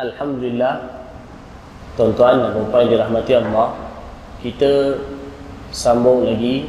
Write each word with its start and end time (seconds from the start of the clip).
Alhamdulillah 0.00 0.74
Tuan-tuan 1.94 2.40
dan 2.40 2.64
puan 2.72 2.88
yang 2.88 2.92
dirahmati 2.96 3.32
Allah 3.36 3.76
Kita 4.40 4.96
sambung 5.70 6.24
lagi 6.24 6.66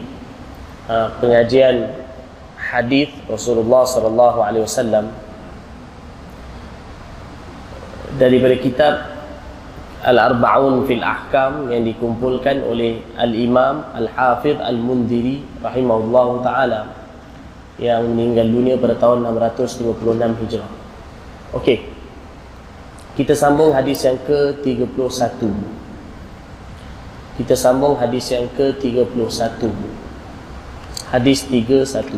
uh, 0.91 1.07
pengajian 1.17 1.89
hadis 2.59 3.09
Rasulullah 3.25 3.83
sallallahu 3.83 4.39
alaihi 4.45 4.63
wasallam 4.63 5.09
daripada 8.21 8.55
kitab 8.61 8.93
Al-Arba'un 10.01 10.85
fil 10.89 11.01
Ahkam 11.05 11.69
yang 11.69 11.85
dikumpulkan 11.85 12.65
oleh 12.65 13.05
Al-Imam 13.17 13.85
Al-Hafidh 13.93 14.57
Al-Mundiri 14.57 15.41
rahimahullahu 15.61 16.41
taala 16.41 16.89
yang 17.77 18.05
meninggal 18.13 18.49
dunia 18.49 18.75
pada 18.77 18.97
tahun 18.97 19.25
656 19.25 20.41
Hijrah. 20.45 20.69
Okey. 21.57 21.90
Kita 23.21 23.37
sambung 23.37 23.69
hadis 23.69 24.01
yang 24.01 24.17
ke-31. 24.25 25.45
Kita 27.37 27.53
sambung 27.53 27.93
hadis 28.01 28.33
yang 28.33 28.49
ke-31. 28.57 29.69
Hadis 31.13 31.45
31. 31.45 32.17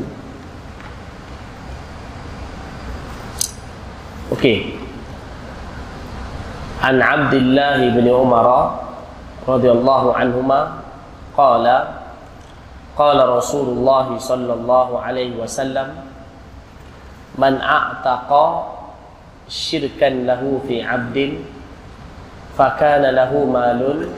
Okey. 4.31 4.79
An 6.79 7.03
Abdullah 7.03 7.83
bin 7.83 8.07
Umar 8.07 8.47
radhiyallahu 9.43 10.15
anhuma 10.15 10.87
qala 11.35 11.99
qala 12.95 13.27
Rasulullah 13.27 14.07
sallallahu 14.07 15.03
alaihi 15.03 15.35
wasallam 15.35 15.99
man 17.35 17.59
a'taqa 17.59 18.79
شركا 19.49 20.09
له 20.09 20.61
في 20.67 20.83
عبد 20.83 21.17
فكان 22.57 23.03
له 23.15 23.31
مال 23.45 24.09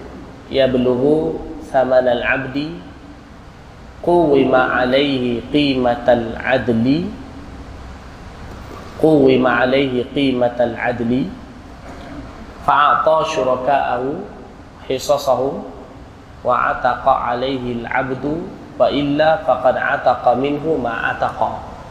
يبلغ 0.52 1.02
ثمن 1.72 2.08
العبد 2.08 2.58
قوم 4.06 4.56
عليه 4.56 5.42
قيمة 5.54 6.06
العدل. 6.08 6.88
قوم 9.02 9.48
عليه 9.48 10.06
قيمة 10.16 10.58
العدل. 10.60 11.12
فأعطى 12.66 13.18
شركاءه 13.36 14.04
حصصهم 14.90 15.64
وعتق 16.46 17.06
عليه 17.10 17.66
العبد 17.82 18.26
وإلا 18.80 19.30
فقد 19.38 19.76
عتق 19.78 20.24
منه 20.34 20.66
ما 20.84 20.94
عتق. 21.10 21.40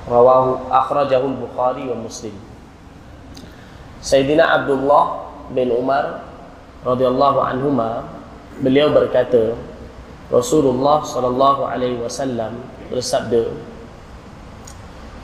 رواه 0.06 0.46
أخرجه 0.70 1.22
البخاري 1.26 1.84
ومسلم. 1.90 2.53
Sayyidina 4.04 4.44
Abdullah 4.44 5.32
bin 5.56 5.72
Umar 5.72 6.28
radhiyallahu 6.84 7.40
anhuma 7.40 8.04
beliau 8.60 8.92
berkata 8.92 9.56
Rasulullah 10.28 11.00
sallallahu 11.00 11.64
alaihi 11.64 11.96
wasallam 12.04 12.60
bersabda 12.92 13.48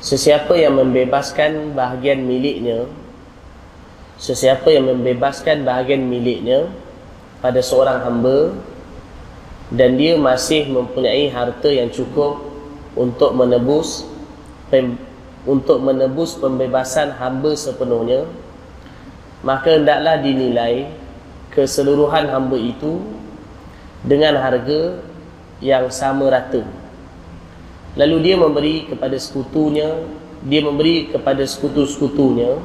Sesiapa 0.01 0.57
yang 0.57 0.81
membebaskan 0.81 1.77
bahagian 1.77 2.25
miliknya 2.25 2.89
Sesiapa 4.17 4.73
yang 4.73 4.89
membebaskan 4.89 5.61
bahagian 5.61 6.09
miliknya 6.09 6.73
pada 7.45 7.61
seorang 7.61 8.01
hamba 8.01 8.57
dan 9.69 10.01
dia 10.01 10.17
masih 10.17 10.73
mempunyai 10.73 11.29
harta 11.29 11.69
yang 11.69 11.93
cukup 11.93 12.41
untuk 12.97 13.37
menebus 13.37 14.09
untuk 15.45 15.79
menebus 15.85 16.37
pembebasan 16.37 17.17
hamba 17.17 17.53
sepenuhnya 17.57 18.25
maka 19.41 19.81
hendaklah 19.81 20.21
dinilai 20.21 20.91
keseluruhan 21.51 22.29
hamba 22.29 22.57
itu 22.57 23.01
dengan 24.05 24.37
harga 24.41 25.01
yang 25.61 25.89
sama 25.93 26.33
rata. 26.33 26.65
Lalu 27.99 28.17
dia 28.23 28.37
memberi 28.39 28.77
kepada 28.87 29.19
sekutunya 29.19 30.07
dia 30.41 30.65
memberi 30.65 31.13
kepada 31.13 31.45
sekutu-sekutunya 31.45 32.57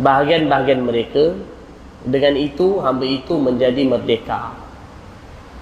bahagian-bahagian 0.00 0.80
mereka. 0.80 1.36
Dengan 1.98 2.38
itu 2.38 2.78
hamba 2.80 3.04
itu 3.04 3.34
menjadi 3.36 3.82
merdeka. 3.84 4.54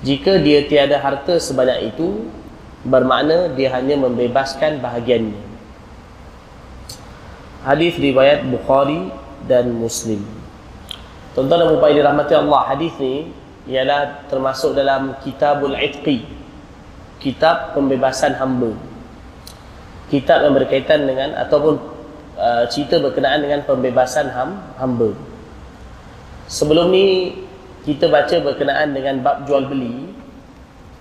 Jika 0.04 0.36
dia 0.38 0.68
tiada 0.68 1.00
harta 1.00 1.40
sebanyak 1.40 1.96
itu 1.96 2.28
bermakna 2.84 3.50
dia 3.56 3.72
hanya 3.72 3.96
membebaskan 3.96 4.78
bahagiannya. 4.84 5.42
Hadis 7.64 7.98
riwayat 7.98 8.46
Bukhari 8.46 9.10
dan 9.46 9.70
Muslim. 9.72 10.22
Tuan-tuan 11.34 11.68
dan 11.68 11.76
puan 11.76 11.92
dirahmati 11.92 12.32
Allah, 12.32 12.62
hadis 12.70 12.92
ni 12.98 13.30
ialah 13.66 14.26
termasuk 14.30 14.72
dalam 14.72 15.18
Kitabul 15.20 15.74
Itqi. 15.74 16.22
Kitab 17.20 17.74
pembebasan 17.74 18.38
hamba. 18.38 18.72
Kitab 20.06 20.46
yang 20.46 20.54
berkaitan 20.54 21.02
dengan 21.08 21.34
ataupun 21.34 21.74
uh, 22.38 22.64
cerita 22.70 23.02
berkenaan 23.02 23.42
dengan 23.42 23.66
pembebasan 23.66 24.30
ham, 24.30 24.62
hamba. 24.78 25.12
Sebelum 26.46 26.94
ni 26.94 27.34
kita 27.82 28.06
baca 28.06 28.36
berkenaan 28.38 28.94
dengan 28.94 29.18
bab 29.20 29.44
jual 29.44 29.66
beli. 29.66 30.14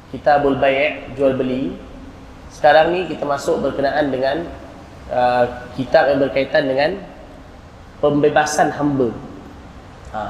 Kitabul 0.10 0.58
Bai' 0.58 1.14
jual 1.14 1.38
beli. 1.38 1.76
Sekarang 2.50 2.92
ni 2.96 3.06
kita 3.06 3.28
masuk 3.28 3.62
berkenaan 3.62 4.10
dengan 4.10 4.48
uh, 5.12 5.70
kitab 5.78 6.10
yang 6.10 6.20
berkaitan 6.24 6.66
dengan 6.66 7.15
pembebasan 8.06 8.70
hamba. 8.70 9.10
Ha. 10.14 10.22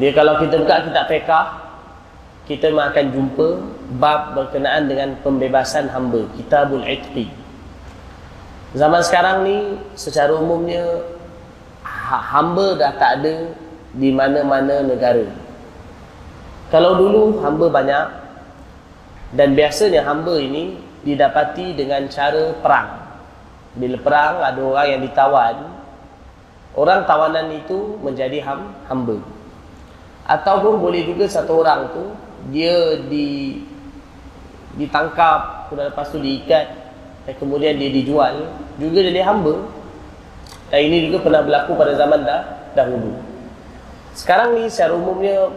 Dia 0.00 0.16
kalau 0.16 0.40
kita 0.40 0.64
buka 0.64 0.88
kitab 0.88 1.04
fiqah, 1.12 1.46
kita 2.48 2.72
akan 2.72 3.06
jumpa 3.12 3.48
bab 4.00 4.32
berkenaan 4.32 4.88
dengan 4.88 5.12
pembebasan 5.20 5.92
hamba, 5.92 6.24
Kitabul 6.40 6.82
Itqi. 6.82 7.28
Zaman 8.72 9.04
sekarang 9.04 9.44
ni 9.44 9.76
secara 9.98 10.32
umumnya 10.32 11.04
ha, 11.84 12.16
hamba 12.16 12.78
dah 12.80 12.96
tak 12.96 13.20
ada 13.20 13.52
di 13.92 14.08
mana-mana 14.14 14.80
negara. 14.80 15.26
Kalau 16.70 16.96
dulu 16.96 17.42
hamba 17.42 17.66
banyak 17.66 18.06
dan 19.34 19.58
biasanya 19.58 20.06
hamba 20.06 20.38
ini 20.38 20.78
didapati 21.02 21.74
dengan 21.74 22.06
cara 22.06 22.54
perang. 22.62 22.90
Bila 23.74 23.98
perang 23.98 24.34
ada 24.42 24.60
orang 24.62 24.86
yang 24.86 25.02
ditawan, 25.02 25.79
orang 26.74 27.06
tawanan 27.06 27.50
itu 27.50 27.98
menjadi 28.02 28.38
ham, 28.46 28.70
hamba. 28.86 29.18
Ataupun 30.30 30.78
boleh 30.78 31.02
juga 31.02 31.26
satu 31.26 31.62
orang 31.64 31.90
tu 31.90 32.04
dia 32.54 33.02
di 33.10 33.58
ditangkap 34.78 35.66
kemudian 35.66 35.90
lepas 35.90 36.06
tu 36.14 36.22
diikat 36.22 36.66
dan 37.26 37.34
kemudian 37.42 37.74
dia 37.74 37.90
dijual 37.90 38.46
juga 38.78 38.98
jadi 39.02 39.26
hamba. 39.26 39.58
Dan 40.70 40.80
ini 40.86 41.10
juga 41.10 41.26
pernah 41.26 41.42
berlaku 41.42 41.74
pada 41.74 41.98
zaman 41.98 42.22
dah 42.22 42.42
dahulu. 42.78 43.10
Sekarang 44.14 44.54
ni 44.54 44.70
secara 44.70 44.94
umumnya 44.94 45.50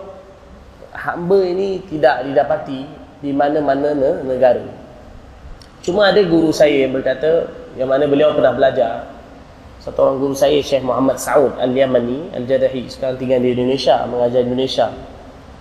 hamba 0.94 1.40
ini 1.46 1.86
tidak 1.86 2.26
didapati 2.26 2.90
di 3.22 3.30
mana-mana 3.30 3.94
negara. 4.26 4.66
Cuma 5.86 6.10
ada 6.10 6.22
guru 6.26 6.50
saya 6.50 6.90
yang 6.90 6.98
berkata 6.98 7.46
yang 7.78 7.94
mana 7.94 8.10
beliau 8.10 8.34
pernah 8.34 8.58
belajar 8.58 9.13
satu 9.84 10.00
orang 10.00 10.16
guru 10.24 10.32
saya 10.32 10.64
Syekh 10.64 10.88
Muhammad 10.88 11.20
Saud 11.20 11.60
Al-Yamani 11.60 12.32
Al-Jadahi 12.32 12.88
sekarang 12.88 13.20
tinggal 13.20 13.44
di 13.44 13.52
Indonesia 13.52 14.08
mengajar 14.08 14.48
Indonesia. 14.48 14.88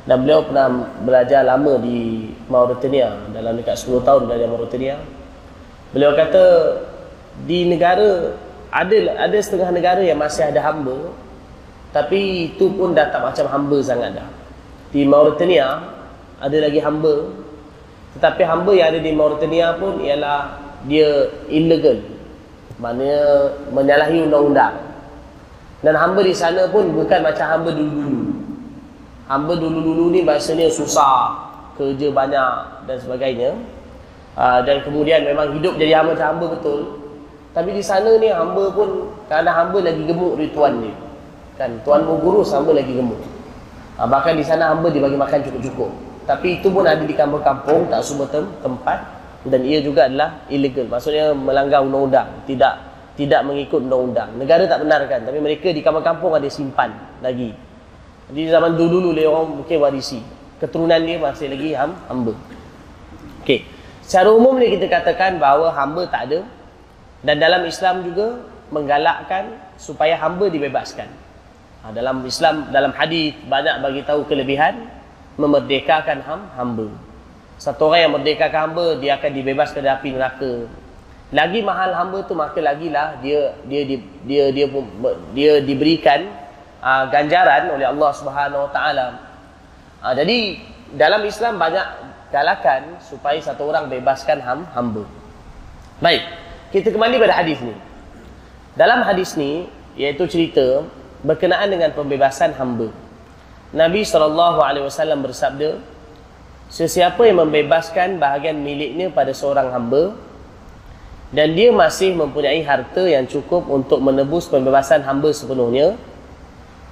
Dan 0.06 0.22
beliau 0.22 0.46
pernah 0.46 0.66
belajar 1.02 1.42
lama 1.42 1.78
di 1.82 2.30
Mauritania 2.46 3.18
dalam 3.34 3.58
dekat 3.58 3.82
10 3.82 4.02
tahun 4.06 4.22
belajar 4.30 4.46
Mauritania. 4.46 4.96
Beliau 5.90 6.14
kata 6.14 6.44
di 7.50 7.66
negara 7.66 8.38
ada 8.70 8.96
ada 9.18 9.38
setengah 9.42 9.74
negara 9.74 10.02
yang 10.06 10.22
masih 10.22 10.46
ada 10.46 10.70
hamba 10.70 11.10
tapi 11.90 12.50
itu 12.54 12.70
pun 12.78 12.94
dah 12.94 13.10
tak 13.10 13.26
macam 13.26 13.50
hamba 13.50 13.78
sangat 13.82 14.22
dah. 14.22 14.28
Di 14.94 15.02
Mauritania 15.02 15.82
ada 16.38 16.56
lagi 16.62 16.78
hamba. 16.78 17.26
Tetapi 18.14 18.42
hamba 18.46 18.70
yang 18.70 18.86
ada 18.94 19.00
di 19.02 19.10
Mauritania 19.10 19.74
pun 19.74 19.98
ialah 19.98 20.62
dia 20.86 21.26
illegal 21.50 22.11
Maknanya 22.80 23.22
menyalahi 23.74 24.24
undang-undang. 24.24 24.74
Dan 25.82 25.98
hamba 25.98 26.22
di 26.22 26.30
sana 26.30 26.70
pun 26.70 26.94
bukan 26.94 27.20
macam 27.26 27.46
hamba 27.48 27.70
dulu-dulu. 27.74 28.22
Hamba 29.26 29.52
dulu-dulu 29.58 30.14
ni 30.14 30.22
bahasanya 30.22 30.70
susah, 30.70 31.34
kerja 31.74 32.08
banyak 32.14 32.52
dan 32.86 32.96
sebagainya. 33.02 33.50
Uh, 34.32 34.64
dan 34.64 34.80
kemudian 34.80 35.26
memang 35.26 35.52
hidup 35.58 35.76
jadi 35.76 36.00
hamba 36.00 36.16
macam 36.16 36.28
hamba 36.38 36.46
betul. 36.56 36.80
Tapi 37.52 37.76
di 37.76 37.84
sana 37.84 38.16
ni 38.16 38.32
hamba 38.32 38.72
pun 38.72 39.12
kerana 39.28 39.50
hamba 39.52 39.84
lagi 39.84 40.06
gemuk 40.08 40.38
dari 40.38 40.48
tuan 40.54 40.80
dia. 40.80 40.94
Kan 41.60 41.76
tuan 41.84 42.06
pun 42.06 42.16
guru 42.22 42.40
hamba 42.46 42.72
lagi 42.72 42.92
gemuk. 42.94 43.20
Uh, 43.98 44.06
bahkan 44.08 44.38
di 44.38 44.44
sana 44.46 44.72
hamba 44.72 44.88
dibagi 44.88 45.18
makan 45.18 45.42
cukup-cukup. 45.44 45.90
Tapi 46.22 46.62
itu 46.62 46.70
pun 46.70 46.86
ada 46.86 47.02
di 47.02 47.12
kampung-kampung, 47.12 47.90
tak 47.90 48.06
semua 48.06 48.30
tem 48.30 48.46
tempat 48.62 49.02
dan 49.42 49.60
ia 49.66 49.82
juga 49.82 50.06
adalah 50.06 50.46
illegal 50.46 50.86
maksudnya 50.86 51.34
melanggar 51.34 51.82
undang-undang 51.82 52.46
tidak 52.46 52.92
tidak 53.12 53.44
mengikut 53.44 53.84
undang-undang. 53.84 54.30
Negara 54.40 54.64
tak 54.64 54.84
benarkan 54.84 55.28
tapi 55.28 55.38
mereka 55.40 55.68
di 55.68 55.84
kampung-kampung 55.84 56.32
ada 56.32 56.48
simpan 56.48 56.90
lagi. 57.20 57.52
Di 58.32 58.48
zaman 58.48 58.72
dulu-dulu 58.72 59.12
dia 59.12 59.28
orang 59.28 59.60
mungkin 59.60 59.76
warisi. 59.76 60.24
Keturunan 60.56 61.02
dia 61.02 61.18
masih 61.20 61.52
lagi 61.52 61.76
ham, 61.76 61.92
hamba. 62.08 62.32
Okey. 63.44 63.66
Secara 64.00 64.32
umum 64.32 64.56
ni 64.56 64.72
kita 64.72 64.88
katakan 64.88 65.36
bahawa 65.36 65.74
hamba 65.76 66.08
tak 66.08 66.32
ada 66.32 66.40
dan 67.22 67.36
dalam 67.38 67.62
Islam 67.68 68.06
juga 68.06 68.40
menggalakkan 68.72 69.52
supaya 69.76 70.16
hamba 70.16 70.48
dibebaskan. 70.48 71.10
Ha, 71.82 71.90
dalam 71.92 72.24
Islam 72.24 72.70
dalam 72.72 72.94
hadis 72.96 73.36
banyak 73.44 73.82
bagi 73.82 74.00
tahu 74.06 74.24
kelebihan 74.24 74.88
memerdekakan 75.36 76.18
ham, 76.24 76.40
hamba. 76.56 76.88
Satu 77.62 77.94
orang 77.94 78.10
yang 78.10 78.12
merdekakan 78.18 78.60
hamba 78.74 78.86
dia 78.98 79.14
akan 79.14 79.30
dibebaskan 79.30 79.86
dari 79.86 79.94
api 79.94 80.08
neraka 80.10 80.54
lagi 81.32 81.64
mahal 81.64 81.96
hamba 81.96 82.20
tu 82.28 82.36
maka 82.36 82.60
lagilah 82.60 83.16
dia 83.24 83.56
dia 83.64 83.88
dia 83.88 83.98
dia 84.20 84.44
dia, 84.52 84.66
dia 85.32 85.52
diberikan 85.64 86.28
uh, 86.84 87.08
ganjaran 87.08 87.72
oleh 87.72 87.88
Allah 87.88 88.10
Subhanahu 88.12 88.68
Wa 88.68 88.70
Taala. 88.70 89.06
Uh, 90.04 90.12
jadi 90.12 90.60
dalam 90.92 91.24
Islam 91.24 91.56
banyak 91.56 91.86
galakan 92.28 93.00
supaya 93.00 93.40
satu 93.40 93.64
orang 93.64 93.88
bebaskan 93.88 94.44
ham, 94.44 94.68
hamba. 94.76 95.08
Baik, 96.04 96.20
kita 96.68 96.92
kembali 96.92 97.16
pada 97.16 97.40
hadis 97.40 97.64
ni. 97.64 97.72
Dalam 98.76 99.00
hadis 99.00 99.32
ni 99.32 99.72
iaitu 99.96 100.28
cerita 100.28 100.84
berkenaan 101.24 101.72
dengan 101.72 101.96
pembebasan 101.96 102.52
hamba. 102.60 102.92
Nabi 103.72 104.04
SAW 104.04 104.68
bersabda, 105.24 105.80
Sesiapa 106.72 107.28
yang 107.28 107.44
membebaskan 107.44 108.16
bahagian 108.16 108.56
miliknya 108.64 109.12
pada 109.12 109.36
seorang 109.36 109.68
hamba, 109.68 110.16
dan 111.32 111.56
dia 111.56 111.72
masih 111.72 112.12
mempunyai 112.12 112.60
harta 112.64 113.08
yang 113.08 113.24
cukup 113.24 113.64
untuk 113.68 114.00
menebus 114.04 114.48
pembebasan 114.52 115.00
hamba 115.00 115.32
sepenuhnya 115.32 115.96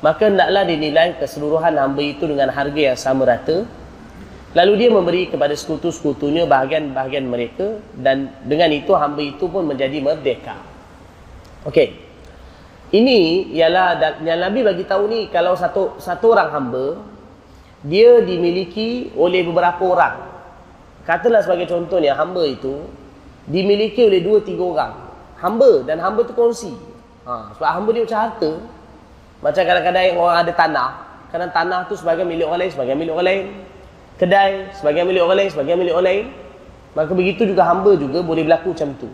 maka 0.00 0.32
hendaklah 0.32 0.65
dinilai 0.65 1.12
keseluruhan 1.21 1.77
hamba 1.77 2.00
itu 2.00 2.25
dengan 2.25 2.49
harga 2.49 2.81
yang 2.81 2.97
sama 2.97 3.29
rata 3.29 3.69
lalu 4.56 4.73
dia 4.81 4.88
memberi 4.88 5.29
kepada 5.29 5.53
sekutu-sekutunya 5.53 6.49
bahagian-bahagian 6.49 7.29
mereka 7.29 7.85
dan 8.00 8.32
dengan 8.49 8.73
itu 8.73 8.97
hamba 8.97 9.21
itu 9.21 9.44
pun 9.44 9.69
menjadi 9.69 10.00
merdeka 10.00 10.56
Okey. 11.61 11.93
Ini 12.91 13.53
ialah 13.53 14.19
yang 14.25 14.41
Nabi 14.41 14.65
bagi 14.65 14.88
tahu 14.88 15.12
ni 15.12 15.29
kalau 15.29 15.53
satu 15.55 16.00
satu 16.00 16.32
orang 16.32 16.49
hamba 16.50 16.97
dia 17.81 18.21
dimiliki 18.21 19.09
oleh 19.17 19.41
beberapa 19.41 19.81
orang. 19.81 20.15
Katalah 21.09 21.41
sebagai 21.41 21.65
contohnya 21.65 22.12
hamba 22.12 22.44
itu 22.44 22.85
dimiliki 23.49 24.05
oleh 24.05 24.21
dua 24.21 24.44
tiga 24.44 24.65
orang. 24.65 24.93
Hamba 25.41 25.88
dan 25.88 25.97
hamba 26.05 26.29
tu 26.29 26.37
kongsi. 26.37 26.77
Ha, 27.25 27.56
sebab 27.56 27.69
hamba 27.69 27.88
dia 27.97 28.05
macam 28.05 28.21
harta 28.21 28.53
macam 29.41 29.62
kadang-kadang 29.65 30.21
orang 30.21 30.37
ada 30.44 30.53
tanah. 30.53 30.91
Kadang 31.32 31.50
tanah 31.56 31.81
tu 31.88 31.97
sebagai 31.97 32.29
milik 32.29 32.44
orang 32.44 32.61
lain 32.67 32.73
sebagai 32.77 32.94
milik 32.99 33.12
orang 33.17 33.29
lain. 33.32 33.44
Kedai 34.21 34.53
sebagai 34.77 35.03
milik 35.09 35.23
orang 35.25 35.38
lain 35.41 35.49
sebagai 35.49 35.75
milik 35.81 35.93
orang 35.97 36.09
lain. 36.12 36.25
Maka 36.93 37.12
begitu 37.17 37.43
juga 37.49 37.65
hamba 37.65 37.97
juga 37.97 38.21
boleh 38.21 38.44
berlaku 38.44 38.77
macam 38.77 38.93
tu. 39.00 39.09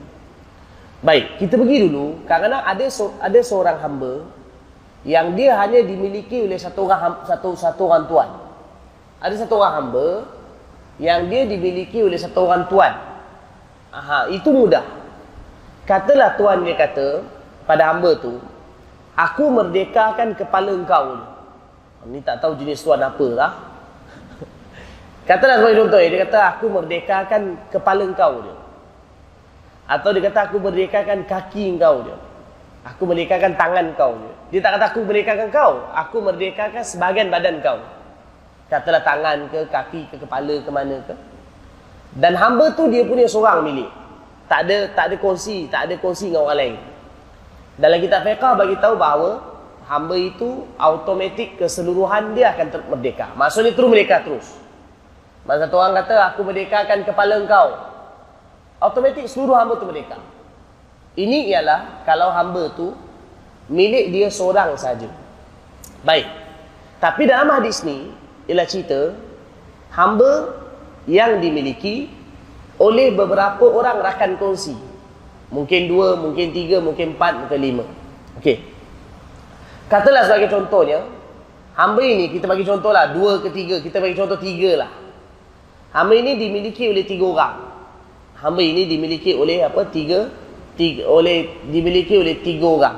Baik 1.07 1.39
kita 1.39 1.55
pergi 1.55 1.87
dulu. 1.87 2.27
Kadang-kadang 2.27 2.63
ada 2.67 2.87
ada 3.23 3.39
seorang 3.47 3.79
hamba 3.79 4.13
yang 5.07 5.39
dia 5.39 5.55
hanya 5.55 5.87
dimiliki 5.87 6.51
oleh 6.51 6.59
satu 6.59 6.91
orang 6.91 7.23
satu 7.23 7.55
satu 7.55 7.87
orang 7.87 8.11
tuan 8.11 8.46
ada 9.23 9.35
satu 9.35 9.59
orang 9.61 9.75
hamba 9.81 10.09
yang 11.01 11.29
dia 11.29 11.45
dimiliki 11.49 12.01
oleh 12.05 12.17
satu 12.17 12.49
orang 12.49 12.69
tuan 12.69 12.95
Aha, 13.97 14.29
itu 14.29 14.53
mudah. 14.53 14.85
Katalah 15.89 16.37
tuan 16.37 16.61
dia 16.69 16.77
kata 16.77 17.25
pada 17.65 17.89
hamba 17.89 18.13
tu, 18.21 18.37
aku 19.17 19.49
merdekakan 19.49 20.37
kepala 20.37 20.77
engkau. 20.77 21.17
Ni 22.13 22.21
tak 22.21 22.45
tahu 22.45 22.61
jenis 22.61 22.85
tuan 22.85 23.01
apa 23.01 23.27
lah. 23.33 23.53
Katalah 25.29 25.59
sebagai 25.59 25.83
contoh 25.83 25.99
dia 25.99 26.23
kata 26.29 26.39
aku 26.55 26.65
merdekakan 26.71 27.43
kepala 27.73 28.03
engkau 28.05 28.45
dia. 28.47 28.57
Atau 29.91 30.15
dia 30.15 30.23
kata 30.29 30.39
aku 30.51 30.57
merdekakan 30.61 31.19
kaki 31.27 31.65
engkau 31.75 32.05
dia. 32.05 32.19
Aku 32.87 33.03
merdekakan 33.03 33.59
tangan 33.59 33.87
kau 33.99 34.15
dia. 34.15 34.35
Dia 34.55 34.61
tak 34.63 34.79
kata 34.79 34.85
aku 34.95 35.01
merdekakan 35.03 35.49
kau, 35.51 35.73
aku 35.91 36.17
merdekakan 36.23 36.85
sebahagian 36.87 37.33
badan 37.33 37.59
kau. 37.59 37.83
Katalah 38.67 39.03
tangan 39.07 39.47
ke, 39.47 39.63
kaki 39.71 40.11
ke, 40.11 40.17
kepala 40.19 40.59
ke 40.59 40.71
mana 40.75 40.99
ke. 41.07 41.15
Dan 42.17 42.35
hamba 42.35 42.73
tu 42.75 42.91
dia 42.91 43.07
punya 43.07 43.29
seorang 43.31 43.63
milik. 43.63 43.91
Tak 44.51 44.67
ada 44.67 44.91
tak 44.95 45.05
ada 45.13 45.17
kongsi, 45.19 45.67
tak 45.71 45.91
ada 45.91 45.95
kongsi 45.99 46.31
dengan 46.31 46.47
orang 46.47 46.59
lain. 46.59 46.75
Dalam 47.77 47.99
kitab 48.01 48.25
fiqh 48.25 48.53
bagi 48.57 48.77
tahu 48.81 48.95
bahawa 48.97 49.31
hamba 49.87 50.17
itu 50.19 50.67
automatik 50.81 51.61
keseluruhan 51.61 52.35
dia 52.35 52.57
akan 52.57 52.91
merdeka. 52.91 53.31
Maksudnya 53.39 53.77
terus 53.77 53.91
merdeka 53.91 54.17
terus. 54.25 54.47
Masa 55.47 55.71
satu 55.71 55.79
orang 55.79 55.95
kata 56.03 56.15
aku 56.35 56.41
merdekakan 56.43 57.07
kepala 57.07 57.35
engkau. 57.39 57.69
Automatik 58.83 59.31
seluruh 59.31 59.55
hamba 59.55 59.79
tu 59.79 59.87
merdeka. 59.87 60.19
Ini 61.15 61.55
ialah 61.55 62.03
kalau 62.03 62.35
hamba 62.35 62.73
tu 62.75 62.93
milik 63.71 64.11
dia 64.11 64.27
seorang 64.27 64.75
saja. 64.75 65.07
Baik. 66.03 66.27
Tapi 66.99 67.23
dalam 67.29 67.47
hadis 67.53 67.87
ni 67.87 68.11
ialah 68.47 68.67
cerita 68.67 69.15
hamba 69.95 70.55
yang 71.07 71.39
dimiliki 71.39 72.11
oleh 72.77 73.15
beberapa 73.15 73.63
orang 73.63 74.03
rakan 74.03 74.37
kongsi. 74.37 74.75
Mungkin 75.51 75.87
dua, 75.87 76.19
mungkin 76.19 76.51
tiga, 76.51 76.83
mungkin 76.83 77.15
empat, 77.15 77.47
mungkin 77.47 77.61
lima. 77.63 77.85
Okey. 78.43 78.59
Katalah 79.87 80.27
sebagai 80.27 80.51
contohnya, 80.51 81.07
hamba 81.79 82.03
ini 82.03 82.35
kita 82.35 82.51
bagi 82.51 82.67
contohlah 82.67 83.15
dua 83.15 83.39
ke 83.39 83.55
tiga, 83.55 83.79
kita 83.79 84.03
bagi 84.03 84.19
contoh 84.19 84.35
tiga 84.37 84.83
lah. 84.83 84.91
Hamba 85.95 86.19
ini 86.19 86.35
dimiliki 86.35 86.91
oleh 86.91 87.07
tiga 87.07 87.25
orang. 87.31 87.55
Hamba 88.43 88.61
ini 88.61 88.91
dimiliki 88.91 89.33
oleh 89.39 89.63
apa? 89.63 89.87
Tiga, 89.89 90.29
tiga 90.75 91.07
oleh 91.07 91.63
dimiliki 91.71 92.19
oleh 92.19 92.43
tiga 92.43 92.67
orang. 92.67 92.97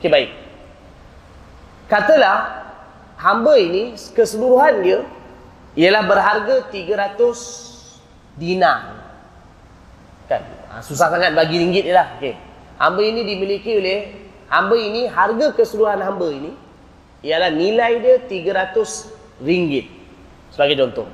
Okey 0.00 0.08
baik. 0.08 0.30
Katalah 1.86 2.63
hamba 3.24 3.56
ini 3.56 3.96
keseluruhan 4.12 4.84
dia 4.84 5.00
ialah 5.80 6.04
berharga 6.04 6.68
300 6.68 8.36
dinar. 8.36 9.00
Kan? 10.28 10.42
Ha, 10.68 10.84
susah 10.84 11.08
sangat 11.08 11.32
bagi 11.32 11.56
ringgit 11.56 11.88
je 11.88 11.94
lah. 11.96 12.20
Okay. 12.20 12.36
Hamba 12.76 13.00
ini 13.00 13.24
dimiliki 13.24 13.80
oleh, 13.80 14.12
hamba 14.52 14.76
ini, 14.76 15.08
harga 15.08 15.56
keseluruhan 15.56 16.04
hamba 16.04 16.28
ini, 16.28 16.52
ialah 17.24 17.48
nilai 17.48 18.04
dia 18.04 18.16
300 18.28 19.40
ringgit. 19.40 19.88
Sebagai 20.52 20.84
contoh. 20.84 21.08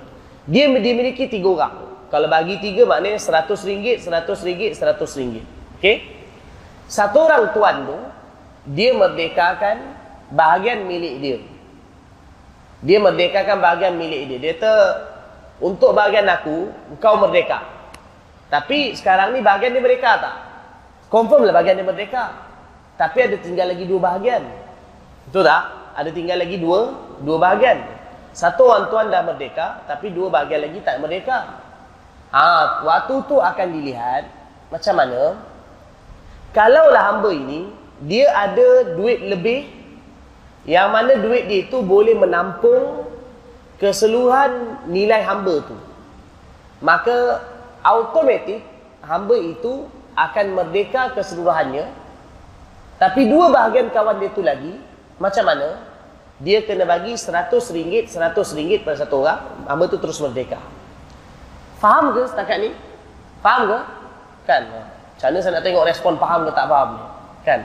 Dia 0.50 0.66
dimiliki 0.66 1.30
tiga 1.30 1.48
orang. 1.48 1.74
Kalau 2.10 2.26
bagi 2.26 2.58
tiga 2.58 2.90
maknanya 2.90 3.22
100 3.22 3.46
ringgit, 3.70 4.02
100 4.02 4.26
ringgit, 4.42 4.74
100 4.74 4.98
ringgit. 5.14 5.46
Okay? 5.78 6.02
Satu 6.90 7.22
orang 7.22 7.54
tuan 7.54 7.86
tu, 7.86 7.98
dia 8.74 8.90
merdekakan 8.90 9.94
bahagian 10.34 10.90
milik 10.90 11.14
dia. 11.22 11.38
Dia 12.80 12.98
merdekakan 13.00 13.60
bahagian 13.60 13.96
milik 14.00 14.30
dia. 14.30 14.38
Dia 14.40 14.52
kata, 14.56 14.74
untuk 15.60 15.92
bahagian 15.92 16.24
aku, 16.24 16.72
kau 16.96 17.16
merdeka. 17.20 17.60
Tapi 18.48 18.96
sekarang 18.96 19.36
ni 19.36 19.44
bahagian 19.44 19.76
dia 19.76 19.82
merdeka 19.84 20.10
tak? 20.18 20.36
Confirm 21.12 21.46
lah 21.46 21.54
bahagian 21.54 21.78
dia 21.78 21.86
merdeka. 21.86 22.34
Tapi 22.96 23.18
ada 23.30 23.36
tinggal 23.38 23.70
lagi 23.70 23.84
dua 23.84 24.00
bahagian. 24.00 24.42
Betul 25.28 25.46
tak? 25.46 25.62
Ada 25.94 26.10
tinggal 26.10 26.38
lagi 26.40 26.56
dua 26.58 26.80
dua 27.22 27.36
bahagian. 27.38 27.78
Satu 28.30 28.70
orang 28.70 28.88
tuan 28.88 29.06
dah 29.10 29.22
merdeka, 29.26 29.84
tapi 29.86 30.10
dua 30.14 30.32
bahagian 30.32 30.64
lagi 30.64 30.78
tak 30.82 31.02
merdeka. 31.02 31.38
Ah, 32.30 32.38
ha, 32.38 32.86
waktu 32.86 33.26
tu 33.26 33.42
akan 33.42 33.68
dilihat 33.74 34.22
macam 34.70 34.94
mana 35.02 35.34
kalaulah 36.54 37.10
hamba 37.10 37.34
ini 37.34 37.66
dia 38.06 38.30
ada 38.30 38.94
duit 38.94 39.18
lebih 39.18 39.66
yang 40.70 40.94
mana 40.94 41.18
duit 41.18 41.50
dia 41.50 41.66
itu 41.66 41.82
boleh 41.82 42.14
menampung 42.14 43.10
keseluruhan 43.82 44.86
nilai 44.86 45.18
hamba 45.26 45.66
tu. 45.66 45.74
Maka 46.78 47.42
automatik 47.82 48.62
hamba 49.02 49.34
itu 49.34 49.90
akan 50.14 50.46
merdeka 50.54 51.10
keseluruhannya. 51.18 51.90
Tapi 53.02 53.26
dua 53.26 53.50
bahagian 53.50 53.90
kawan 53.90 54.22
dia 54.22 54.30
tu 54.30 54.46
lagi, 54.46 54.78
macam 55.18 55.42
mana? 55.42 55.90
Dia 56.38 56.62
kena 56.62 56.86
bagi 56.86 57.18
100 57.18 57.50
ringgit, 57.74 58.06
100 58.12 58.32
ringgit 58.54 58.86
pada 58.86 59.02
satu 59.02 59.26
orang, 59.26 59.66
hamba 59.66 59.90
tu 59.90 59.98
terus 59.98 60.22
merdeka. 60.22 60.62
Faham 61.82 62.14
ke 62.14 62.22
setakat 62.30 62.62
ni? 62.62 62.70
Faham 63.42 63.74
ke? 63.74 63.78
Kan? 64.46 64.62
Macam 64.70 65.26
mana 65.34 65.38
saya 65.42 65.52
nak 65.58 65.64
tengok 65.66 65.84
respon 65.88 66.14
faham 66.14 66.46
ke 66.46 66.52
tak 66.54 66.66
faham 66.70 66.88
ni? 66.94 67.04
Kan? 67.42 67.60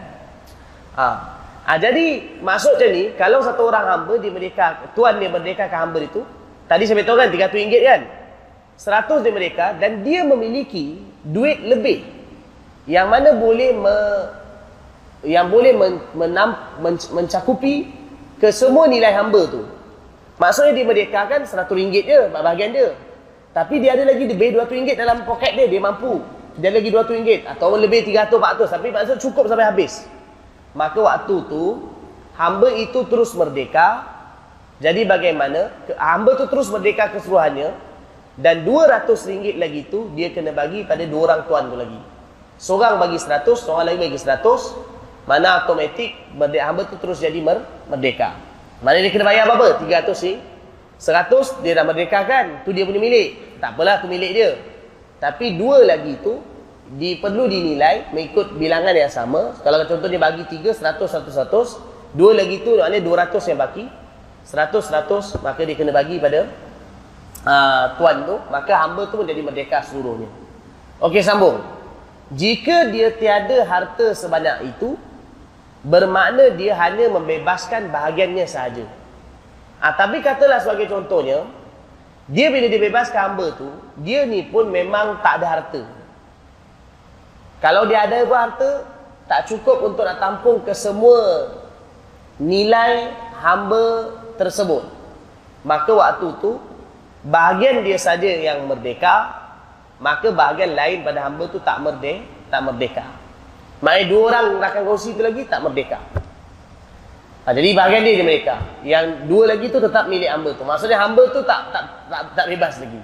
Ha. 0.97 1.34
Ha, 1.65 1.81
jadi 1.81 2.37
maksud 2.45 2.77
macam 2.77 2.89
ni, 2.93 3.03
kalau 3.17 3.41
satu 3.41 3.65
orang 3.65 3.85
hamba 3.89 4.21
dia 4.21 4.29
merdeka, 4.29 4.85
tuan 4.93 5.17
dia 5.17 5.33
merdeka 5.33 5.65
ke 5.65 5.73
hamba 5.73 5.97
itu, 5.97 6.21
tadi 6.69 6.85
saya 6.85 7.01
beritahu 7.01 7.17
kan 7.17 7.29
300 7.33 7.57
ringgit 7.57 7.81
kan? 7.81 8.01
100 8.77 9.25
dia 9.25 9.33
merdeka 9.33 9.67
dan 9.81 10.05
dia 10.05 10.21
memiliki 10.21 11.01
duit 11.25 11.57
lebih 11.65 12.05
yang 12.85 13.09
mana 13.09 13.33
boleh 13.33 13.73
me, 13.73 13.97
yang 15.25 15.49
boleh 15.49 15.73
men, 15.73 15.97
menam, 16.13 16.53
men, 16.77 17.01
mencakupi 17.09 17.89
ke 18.37 18.53
semua 18.53 18.85
nilai 18.85 19.09
hamba 19.09 19.49
tu. 19.49 19.65
Maksudnya 20.37 20.77
dia 20.77 20.85
merdekakan 20.85 21.49
RM100 21.49 22.05
je 22.05 22.19
bahagian 22.29 22.69
dia. 22.77 22.93
Tapi 23.57 23.81
dia 23.81 23.97
ada 23.97 24.05
lagi 24.05 24.29
lebih 24.29 24.53
RM200 24.53 24.99
dalam 24.99 25.17
poket 25.25 25.57
dia, 25.57 25.65
dia 25.65 25.81
mampu. 25.81 26.21
Dia 26.61 26.69
lagi 26.69 26.93
RM200 26.93 27.57
atau 27.57 27.73
lebih 27.73 28.05
300 28.05 28.37
400 28.37 28.69
tapi 28.69 28.87
maksud 28.93 29.17
cukup 29.17 29.49
sampai 29.49 29.65
habis. 29.65 30.05
Maka 30.75 30.99
waktu 30.99 31.35
tu 31.47 31.87
hamba 32.35 32.67
itu 32.75 33.07
terus 33.07 33.31
merdeka. 33.31 34.03
Jadi 34.83 35.07
bagaimana? 35.07 35.71
Hamba 35.95 36.35
tu 36.35 36.51
terus 36.51 36.67
merdeka 36.67 37.07
keseluruhannya 37.15 37.71
dan 38.35 38.67
RM200 38.67 39.55
lagi 39.55 39.87
tu 39.87 40.11
dia 40.11 40.35
kena 40.35 40.51
bagi 40.51 40.83
pada 40.83 41.07
dua 41.07 41.31
orang 41.31 41.41
tuan 41.47 41.71
tu 41.71 41.79
lagi. 41.79 41.99
Seorang 42.59 42.99
bagi 42.99 43.15
100, 43.15 43.47
seorang 43.55 43.87
lagi 43.87 43.99
bagi 44.03 44.19
100. 44.19 45.23
Mana 45.25 45.63
automatik 45.63 46.11
merdeka 46.35 46.63
hamba 46.67 46.81
tu 46.85 46.99
terus 46.99 47.23
jadi 47.23 47.39
mer 47.39 47.63
merdeka. 47.87 48.35
Mana 48.83 48.99
dia 48.99 49.09
kena 49.09 49.25
bayar 49.25 49.47
apa? 49.47 49.79
300 49.79 50.11
ni. 50.27 50.33
100 50.99 51.63
dia 51.63 51.71
dah 51.79 51.85
merdeka 51.87 52.19
kan? 52.27 52.67
Tu 52.67 52.75
dia 52.75 52.83
punya 52.83 52.99
milik. 52.99 53.59
Tak 53.63 53.79
apalah 53.79 54.03
tu 54.03 54.11
milik 54.11 54.31
dia. 54.35 54.59
Tapi 55.23 55.55
dua 55.55 55.87
lagi 55.87 56.19
tu 56.19 56.43
di, 56.85 57.17
perlu 57.17 57.49
dinilai 57.49 58.13
mengikut 58.13 58.53
bilangan 58.61 58.93
yang 58.93 59.09
sama. 59.09 59.57
Kalau 59.65 59.81
contoh 59.89 60.05
dia 60.05 60.21
bagi 60.21 60.45
3, 60.45 60.69
100, 60.69 61.01
100, 61.01 61.33
100. 61.49 62.13
Dua 62.13 62.31
lagi 62.31 62.61
tu 62.61 62.77
maknanya 62.77 63.01
200 63.33 63.49
yang 63.49 63.59
baki. 63.59 63.85
100, 64.45 65.41
100 65.41 65.41
maka 65.41 65.61
dia 65.65 65.73
kena 65.73 65.89
bagi 65.89 66.21
pada 66.21 66.45
uh, 67.41 67.85
tuan 67.97 68.17
tu. 68.29 68.37
Maka 68.53 68.73
hamba 68.85 69.09
tu 69.09 69.17
menjadi 69.17 69.41
merdeka 69.41 69.81
seluruhnya. 69.81 70.29
Okey 71.01 71.25
sambung. 71.25 71.59
Jika 72.29 72.93
dia 72.93 73.13
tiada 73.13 73.65
harta 73.65 74.13
sebanyak 74.13 74.77
itu, 74.77 74.97
bermakna 75.85 76.53
dia 76.53 76.73
hanya 76.77 77.09
membebaskan 77.13 77.89
bahagiannya 77.93 78.45
sahaja. 78.49 78.85
Ah, 79.77 79.93
tapi 79.93 80.25
katalah 80.25 80.57
sebagai 80.57 80.89
contohnya, 80.89 81.45
dia 82.25 82.49
bila 82.49 82.65
dia 82.65 82.81
bebaskan 82.81 83.21
hamba 83.33 83.53
tu, 83.53 83.69
dia 84.01 84.25
ni 84.25 84.41
pun 84.49 84.65
memang 84.69 85.21
tak 85.21 85.41
ada 85.41 85.45
harta. 85.45 86.04
Kalau 87.63 87.87
dia 87.87 88.03
ada 88.05 88.23
pun 88.27 88.35
harta, 88.35 88.71
tak 89.25 89.49
cukup 89.49 89.91
untuk 89.91 90.05
nak 90.05 90.21
tampung 90.21 90.61
ke 90.61 90.73
semua 90.75 91.49
nilai 92.37 93.09
hamba 93.41 94.11
tersebut. 94.35 94.85
Maka 95.65 95.91
waktu 95.91 96.27
tu, 96.43 96.61
bahagian 97.25 97.81
dia 97.81 97.97
saja 97.97 98.27
yang 98.27 98.69
merdeka, 98.69 99.33
maka 99.97 100.29
bahagian 100.29 100.75
lain 100.75 101.01
pada 101.01 101.25
hamba 101.25 101.49
tu 101.49 101.57
tak 101.63 101.81
merdeka, 101.81 102.21
tak 102.53 102.61
merdeka. 102.61 103.05
Maknanya 103.81 104.05
dua 104.07 104.21
orang 104.31 104.45
rakan 104.61 104.81
kongsi 104.87 105.17
tu 105.17 105.23
lagi 105.25 105.41
tak 105.49 105.59
merdeka. 105.63 105.99
Ha, 107.45 107.53
jadi 107.53 107.77
bahagian 107.77 108.01
dia 108.01 108.13
je 108.17 108.25
mereka. 108.25 108.55
Yang 108.81 109.29
dua 109.29 109.53
lagi 109.53 109.69
tu 109.69 109.77
tetap 109.77 110.09
milik 110.09 110.29
hamba 110.29 110.49
tu. 110.57 110.65
Maksudnya 110.65 110.97
hamba 110.97 111.23
tu 111.29 111.45
tak 111.45 111.69
tak 111.69 111.83
tak, 112.09 112.21
tak 112.33 112.45
bebas 112.49 112.81
lagi. 112.81 112.97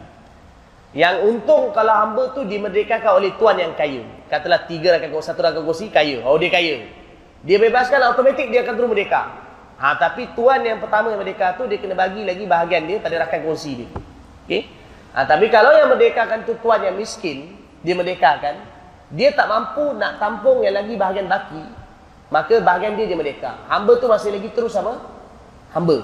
Yang 0.91 1.15
untung 1.23 1.71
kalau 1.71 1.95
hamba 1.95 2.35
tu 2.35 2.43
dimerdekakan 2.43 3.23
oleh 3.23 3.31
tuan 3.39 3.55
yang 3.55 3.71
kaya. 3.79 4.03
Katalah 4.27 4.67
tiga 4.67 4.99
rakan 4.99 5.15
kongsi, 5.15 5.27
satu 5.31 5.39
rakan 5.39 5.63
kongsi 5.63 5.87
kaya. 5.87 6.19
Oh 6.27 6.35
dia 6.35 6.51
kaya. 6.51 6.83
Dia 7.47 7.57
bebaskan 7.57 8.11
automatik 8.11 8.51
dia 8.51 8.61
akan 8.61 8.73
terus 8.75 8.89
merdeka. 8.91 9.21
Ha, 9.81 9.97
tapi 9.97 10.29
tuan 10.37 10.61
yang 10.61 10.77
pertama 10.77 11.09
yang 11.09 11.23
merdeka 11.23 11.57
tu 11.57 11.65
dia 11.65 11.81
kena 11.81 11.97
bagi 11.97 12.21
lagi 12.21 12.45
bahagian 12.45 12.85
dia 12.85 12.97
pada 12.99 13.23
rakan 13.23 13.39
kongsi 13.47 13.71
dia. 13.81 13.89
Okey? 14.45 14.61
Ha, 15.15 15.23
tapi 15.23 15.47
kalau 15.47 15.71
yang 15.73 15.89
merdekakan 15.89 16.43
tu 16.43 16.59
tuan 16.59 16.83
yang 16.83 16.99
miskin, 16.99 17.55
dia 17.81 17.95
merdekakan, 17.95 18.61
dia 19.15 19.31
tak 19.31 19.47
mampu 19.47 19.95
nak 19.95 20.19
tampung 20.19 20.61
yang 20.61 20.75
lagi 20.75 20.93
bahagian 20.99 21.25
baki, 21.25 21.63
maka 22.29 22.59
bahagian 22.59 22.99
dia 22.99 23.07
dia 23.07 23.17
merdeka. 23.17 23.63
Hamba 23.71 23.95
tu 23.97 24.05
masih 24.11 24.35
lagi 24.35 24.51
terus 24.51 24.75
apa? 24.75 25.01
Hamba. 25.71 26.03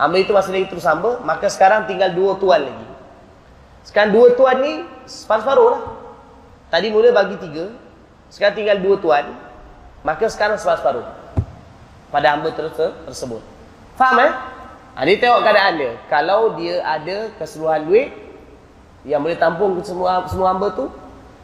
Hamba 0.00 0.16
itu 0.16 0.32
masih 0.34 0.52
lagi 0.56 0.66
terus 0.72 0.88
hamba, 0.88 1.20
maka 1.22 1.46
sekarang 1.52 1.84
tinggal 1.84 2.10
dua 2.16 2.40
tuan 2.40 2.66
lagi. 2.66 2.87
Sekarang 3.88 4.12
dua 4.12 4.36
tuan 4.36 4.60
ni 4.60 4.84
separuh-separuh 5.08 5.68
lah. 5.72 5.82
Tadi 6.68 6.92
mula 6.92 7.08
bagi 7.08 7.40
tiga, 7.40 7.72
sekarang 8.28 8.60
tinggal 8.60 8.76
dua 8.84 9.00
tuan, 9.00 9.24
maka 10.04 10.28
sekarang 10.28 10.60
separuh-separuh. 10.60 11.08
Pada 12.12 12.36
hamba 12.36 12.52
ter 12.52 12.68
tersebut. 13.08 13.40
Faham 13.96 14.28
eh? 14.28 14.32
Ha, 14.92 15.08
dia 15.08 15.16
tengok 15.16 15.40
keadaan 15.40 15.72
dia. 15.80 15.92
Kalau 16.12 16.52
dia 16.60 16.84
ada 16.84 17.32
keseluruhan 17.40 17.88
duit 17.88 18.12
yang 19.08 19.24
boleh 19.24 19.40
tampung 19.40 19.80
semua 19.80 20.20
semua 20.28 20.52
hamba 20.52 20.68
tu, 20.76 20.92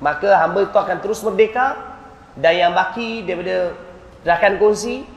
maka 0.05 0.37
hamba 0.37 0.69
itu 0.69 0.77
akan 0.77 1.01
terus 1.01 1.25
merdeka 1.25 1.81
dan 2.37 2.53
yang 2.53 2.73
baki 2.77 3.25
daripada 3.25 3.73
rakan 4.21 4.61
kongsi 4.61 5.09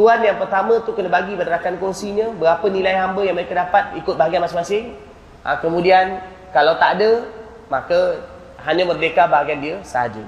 tuan 0.00 0.22
yang 0.24 0.40
pertama 0.40 0.80
tu 0.80 0.96
kena 0.96 1.12
bagi 1.12 1.36
pada 1.36 1.60
rakan 1.60 1.76
kongsinya 1.76 2.32
berapa 2.38 2.62
nilai 2.72 2.94
hamba 2.94 3.20
yang 3.26 3.36
mereka 3.36 3.52
dapat 3.58 4.00
ikut 4.00 4.14
bahagian 4.14 4.40
masing-masing 4.40 4.94
ha, 5.42 5.58
kemudian 5.58 6.22
kalau 6.50 6.76
tak 6.78 7.00
ada 7.00 7.24
maka 7.70 8.20
hanya 8.66 8.84
merdeka 8.84 9.24
bahagian 9.30 9.60
dia 9.62 9.76
sahaja 9.86 10.22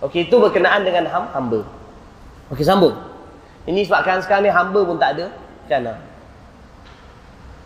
Okey 0.00 0.24
itu 0.24 0.36
berkenaan 0.40 0.80
dengan 0.80 1.04
ham, 1.12 1.28
hamba 1.32 1.60
Okey 2.52 2.64
sambung 2.64 2.96
ini 3.68 3.84
sebabkan 3.84 4.24
sekarang 4.24 4.48
ni 4.48 4.52
hamba 4.52 4.80
pun 4.82 4.96
tak 4.96 5.18
ada 5.18 5.26
kan 5.70 5.86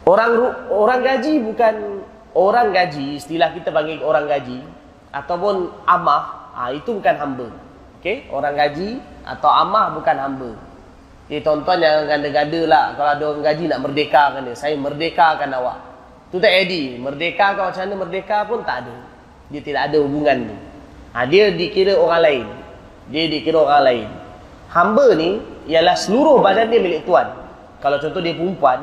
orang 0.04 0.30
orang 0.68 1.00
gaji 1.00 1.40
bukan 1.40 2.04
orang 2.36 2.74
gaji 2.74 3.16
istilah 3.16 3.54
kita 3.56 3.72
panggil 3.72 4.02
orang 4.04 4.28
gaji 4.28 4.60
ataupun 5.14 5.72
amah 5.88 6.52
ha, 6.52 6.68
itu 6.74 7.00
bukan 7.00 7.16
hamba 7.16 7.48
okey 8.02 8.28
orang 8.28 8.52
gaji 8.58 9.00
atau 9.24 9.48
amah 9.50 9.96
bukan 9.96 10.16
hamba. 10.20 10.50
Jadi 11.26 11.40
tuan-tuan 11.40 11.80
jangan 11.80 12.04
ganda-ganda 12.04 12.60
lah 12.68 12.84
kalau 12.92 13.10
ada 13.16 13.24
orang 13.32 13.44
gaji 13.48 13.64
nak 13.72 13.80
merdekakan 13.80 14.40
dia. 14.44 14.54
Saya 14.54 14.76
merdekakan 14.76 15.50
awak. 15.56 15.78
Tu 16.34 16.42
tak 16.42 16.50
edi. 16.50 16.98
Merdeka 16.98 17.54
kau 17.54 17.70
macam 17.70 17.86
mana 17.86 17.94
merdeka 17.94 18.42
pun 18.42 18.66
tak 18.66 18.82
ada. 18.82 18.94
Dia 19.54 19.62
tidak 19.62 19.86
ada 19.86 20.02
hubungan 20.02 20.50
tu. 20.50 20.56
Ha, 21.14 21.30
dia 21.30 21.54
dikira 21.54 21.94
orang 21.94 22.26
lain. 22.26 22.46
Dia 23.14 23.30
dikira 23.30 23.62
orang 23.62 23.82
lain. 23.86 24.08
Hamba 24.74 25.14
ni 25.14 25.38
ialah 25.70 25.94
seluruh 25.94 26.42
badan 26.42 26.74
dia 26.74 26.82
milik 26.82 27.06
tuan. 27.06 27.30
Kalau 27.78 28.02
contoh 28.02 28.18
dia 28.18 28.34
perempuan, 28.34 28.82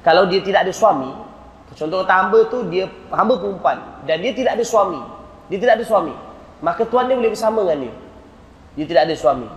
kalau 0.00 0.24
dia 0.24 0.40
tidak 0.40 0.64
ada 0.64 0.72
suami, 0.72 1.12
contoh 1.76 2.00
kata 2.00 2.14
hamba 2.16 2.38
tu 2.48 2.64
dia 2.72 2.88
hamba 3.12 3.36
perempuan 3.36 3.76
dan 4.08 4.24
dia 4.24 4.32
tidak 4.32 4.56
ada 4.56 4.64
suami. 4.64 5.04
Dia 5.52 5.60
tidak 5.60 5.74
ada 5.76 5.84
suami. 5.84 6.16
Maka 6.64 6.88
tuan 6.88 7.12
dia 7.12 7.16
boleh 7.20 7.28
bersama 7.28 7.60
dengan 7.60 7.92
dia. 7.92 7.94
Dia 8.80 8.84
tidak 8.88 9.02
ada 9.04 9.14
suami. 9.20 9.48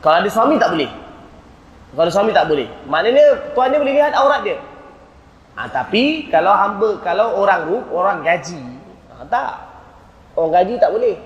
Kalau 0.00 0.16
ada 0.24 0.30
suami 0.32 0.56
tak 0.56 0.72
boleh. 0.72 0.88
Kalau 1.96 2.10
suami 2.12 2.36
tak 2.36 2.52
boleh. 2.52 2.68
Maknanya 2.84 3.56
tuan 3.56 3.72
dia 3.72 3.80
boleh 3.80 3.96
lihat 3.96 4.12
aurat 4.12 4.44
dia. 4.44 4.60
Ha, 5.56 5.64
tapi 5.72 6.28
kalau 6.28 6.52
hamba, 6.52 7.00
kalau 7.00 7.40
orang 7.40 7.64
rup, 7.64 7.84
orang 7.88 8.20
gaji. 8.20 8.60
Ha, 9.16 9.24
tak. 9.24 9.56
Orang 10.36 10.52
gaji 10.52 10.76
tak 10.76 10.92
boleh. 10.92 11.16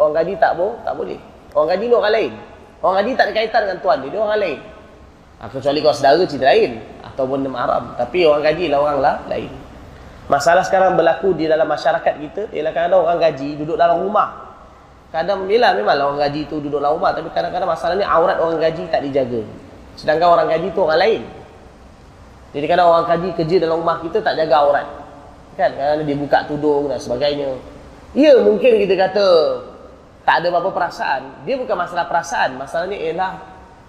Orang 0.00 0.16
gaji 0.16 0.32
tak 0.40 0.56
boleh, 0.56 0.72
tak 0.80 0.94
boleh. 0.96 1.18
Orang 1.52 1.68
gaji 1.68 1.84
ni 1.84 1.92
orang 1.92 2.14
lain. 2.16 2.32
Orang 2.80 2.96
gaji 3.04 3.12
tak 3.12 3.24
ada 3.28 3.32
kaitan 3.36 3.60
dengan 3.68 3.78
tuan 3.84 3.96
dia, 4.00 4.08
dia 4.08 4.20
orang 4.24 4.40
lain. 4.40 4.58
Ha, 5.36 5.42
kecuali 5.52 5.78
kalau 5.84 5.96
saudara 6.00 6.24
cerita 6.24 6.46
lain. 6.48 6.72
Ataupun 7.12 7.38
mahram. 7.52 7.84
Tapi 8.00 8.18
orang 8.24 8.42
gaji 8.48 8.64
lah 8.72 8.78
orang 8.80 8.98
lah 9.04 9.16
lain. 9.28 9.52
Masalah 10.32 10.64
sekarang 10.64 10.96
berlaku 10.96 11.36
di 11.36 11.44
dalam 11.44 11.68
masyarakat 11.68 12.14
kita 12.16 12.42
ialah 12.56 12.72
kadang 12.72 13.04
orang 13.04 13.20
gaji 13.20 13.60
duduk 13.60 13.76
dalam 13.76 14.00
rumah. 14.00 14.56
Kadang 15.12 15.44
bila 15.44 15.76
memanglah 15.76 16.08
orang 16.08 16.24
gaji 16.24 16.48
tu 16.48 16.56
duduk 16.56 16.80
dalam 16.80 16.96
rumah 16.96 17.12
tapi 17.12 17.28
kadang-kadang 17.36 17.68
masalahnya 17.68 18.08
aurat 18.08 18.40
orang 18.40 18.56
gaji 18.56 18.88
tak 18.88 19.04
dijaga. 19.04 19.44
Sedangkan 19.96 20.28
orang 20.38 20.48
gaji 20.48 20.68
tu 20.72 20.80
orang 20.82 21.00
lain. 21.00 21.22
Jadi 22.52 22.66
kadang 22.68 22.92
orang 22.92 23.08
gaji 23.08 23.28
kerja 23.32 23.56
dalam 23.64 23.80
rumah 23.80 24.00
kita 24.04 24.20
tak 24.20 24.36
jaga 24.36 24.54
aurat. 24.60 24.88
Kan? 25.56 25.72
Kadang 25.72 26.04
dia 26.04 26.16
buka 26.16 26.44
tudung 26.44 26.88
dan 26.88 27.00
sebagainya. 27.00 27.56
Ya 28.12 28.36
mungkin 28.44 28.76
kita 28.76 28.94
kata 28.96 29.26
tak 30.22 30.44
ada 30.44 30.52
apa-apa 30.52 30.70
perasaan. 30.70 31.48
Dia 31.48 31.56
bukan 31.56 31.76
masalah 31.76 32.04
perasaan. 32.08 32.60
Masalahnya 32.60 32.96
ialah 33.00 33.32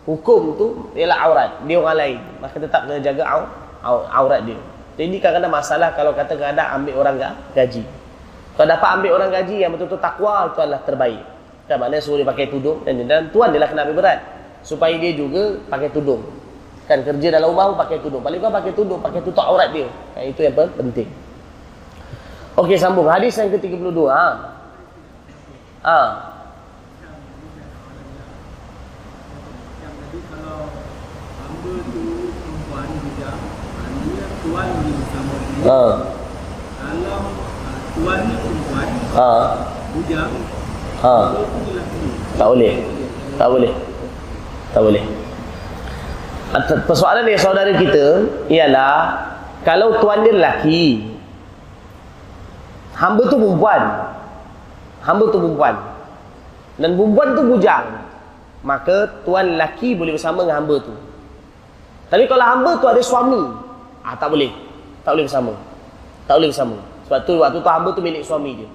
hukum 0.08 0.56
tu 0.56 0.68
ialah 0.96 1.18
aurat. 1.28 1.52
Dia 1.68 1.76
orang 1.80 1.98
lain. 2.00 2.20
Maka 2.40 2.56
tetap 2.56 2.88
kena 2.88 3.04
jaga 3.04 3.24
aurat 4.16 4.42
dia. 4.48 4.60
Jadi 4.96 5.18
kadang-kadang 5.20 5.54
masalah 5.54 5.90
kalau 5.98 6.16
kata 6.16 6.38
kadang 6.40 6.70
ambil 6.80 7.04
orang 7.04 7.16
gaji. 7.52 7.84
Kalau 8.54 8.68
dapat 8.70 8.90
ambil 9.02 9.12
orang 9.18 9.30
gaji 9.34 9.66
yang 9.66 9.74
betul-betul 9.74 10.00
takwa 10.00 10.54
itu 10.54 10.60
adalah 10.62 10.82
terbaik. 10.86 11.24
Kan 11.66 11.80
maknanya 11.80 12.04
suruh 12.04 12.22
dia 12.22 12.28
pakai 12.28 12.52
tudung 12.52 12.86
dan, 12.86 13.02
dan 13.08 13.28
tuan 13.34 13.50
dia 13.50 13.60
lah 13.60 13.68
kena 13.72 13.88
ambil 13.90 14.06
berat. 14.06 14.20
Supaya 14.64 14.96
dia 14.96 15.12
juga 15.12 15.60
pakai 15.68 15.92
tudung. 15.92 16.24
Kan 16.88 17.04
kerja 17.04 17.28
dalam 17.36 17.52
rumah 17.52 17.76
pun 17.76 17.78
pakai 17.84 18.00
tudung. 18.00 18.24
Paling 18.24 18.40
kurang 18.40 18.56
pakai 18.56 18.72
tudung, 18.76 19.00
pakai 19.04 19.20
tutup 19.24 19.44
aurat 19.44 19.72
dia. 19.76 19.88
Kan, 20.16 20.24
itu 20.28 20.40
yang 20.44 20.56
penting. 20.56 21.08
Okey 22.56 22.80
sambung. 22.80 23.08
Hadis 23.08 23.36
yang 23.36 23.52
ke-32. 23.52 24.08
Ha. 24.08 24.26
Ha. 25.84 26.00
Ha. 35.64 35.84
Kalau 36.84 37.20
tuan 37.94 38.20
ni 38.28 38.36
perempuan 38.36 38.88
ha. 39.16 39.32
bujang 39.96 40.32
Ha. 41.00 41.18
Tak 41.36 41.48
boleh. 41.64 41.86
Tak 42.36 42.48
boleh. 42.52 42.74
Tak 43.40 43.48
boleh. 43.48 43.93
Persoalan 46.86 47.26
dia 47.26 47.38
saudara 47.38 47.74
kita 47.74 48.30
ialah 48.50 49.26
kalau 49.66 49.98
tuan 50.02 50.22
dia 50.22 50.34
lelaki 50.34 51.14
hamba 52.98 53.26
tu 53.26 53.38
perempuan. 53.38 53.82
Hamba 55.02 55.24
tu 55.34 55.38
perempuan. 55.42 55.76
Dan 56.78 56.98
perempuan 56.98 57.28
tu 57.38 57.42
bujang 57.46 57.86
maka 58.64 59.12
tuan 59.28 59.58
lelaki 59.58 59.94
boleh 59.94 60.16
bersama 60.16 60.46
dengan 60.46 60.64
hamba 60.64 60.76
tu. 60.82 60.94
Tapi 62.08 62.30
kalau 62.30 62.46
hamba 62.46 62.72
tu 62.78 62.86
ada 62.86 63.02
suami 63.02 63.44
ah 64.06 64.14
tak 64.18 64.30
boleh. 64.30 64.50
Tak 65.02 65.18
boleh 65.18 65.26
bersama. 65.26 65.54
Tak 66.30 66.36
boleh 66.38 66.50
bersama. 66.54 66.78
Sebab 67.10 67.20
tu 67.28 67.34
waktu 67.42 67.58
tu 67.60 67.70
hamba 67.70 67.90
tu 67.92 68.02
milik 68.02 68.24
suami 68.24 68.62
dia. 68.62 68.70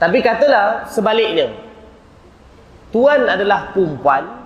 Tapi 0.00 0.24
katalah 0.24 0.88
sebaliknya 0.88 1.52
tuan 2.88 3.28
adalah 3.28 3.70
perempuan 3.76 4.39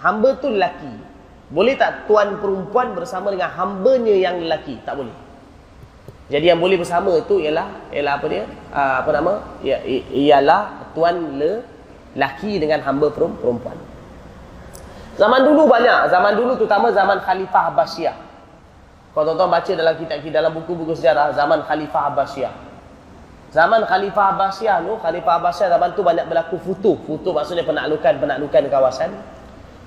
hamba 0.00 0.36
tu 0.40 0.48
lelaki 0.50 1.10
boleh 1.50 1.74
tak 1.74 2.06
tuan 2.06 2.38
perempuan 2.38 2.94
bersama 2.94 3.34
dengan 3.34 3.50
hambanya 3.50 4.14
yang 4.14 4.38
lelaki? 4.38 4.78
Tak 4.86 4.94
boleh. 4.94 5.12
Jadi 6.30 6.46
yang 6.46 6.62
boleh 6.62 6.78
bersama 6.78 7.10
itu 7.18 7.42
ialah 7.42 7.90
ialah 7.90 8.12
apa 8.22 8.26
dia? 8.30 8.46
Uh, 8.70 8.94
apa 9.02 9.10
nama? 9.10 9.32
Ya, 9.66 9.82
ialah 10.14 10.94
tuan 10.94 11.42
lelaki 11.42 12.62
dengan 12.62 12.86
hamba 12.86 13.10
perempuan. 13.10 13.74
Zaman 15.18 15.42
dulu 15.42 15.66
banyak, 15.66 16.06
zaman 16.06 16.38
dulu 16.38 16.54
terutama 16.54 16.94
zaman 16.94 17.18
Khalifah 17.18 17.74
Abbasiyah. 17.74 18.16
Kalau 19.10 19.34
tuan-tuan 19.34 19.50
baca 19.50 19.72
dalam 19.74 19.94
kitab 19.98 20.22
dalam 20.30 20.54
buku-buku 20.54 20.94
sejarah 20.94 21.34
zaman 21.34 21.66
Khalifah 21.66 22.14
Abbasiyah. 22.14 22.54
Zaman 23.50 23.82
Khalifah 23.90 24.38
Abbasiyah 24.38 24.86
tu, 24.86 24.94
Khalifah 25.02 25.42
Abbasiyah 25.42 25.68
zaman 25.74 25.98
tu 25.98 26.06
banyak 26.06 26.30
berlaku 26.30 26.62
futuh. 26.62 26.94
Futuh 27.10 27.34
maksudnya 27.34 27.66
penaklukan-penaklukan 27.66 28.70
kawasan. 28.70 29.10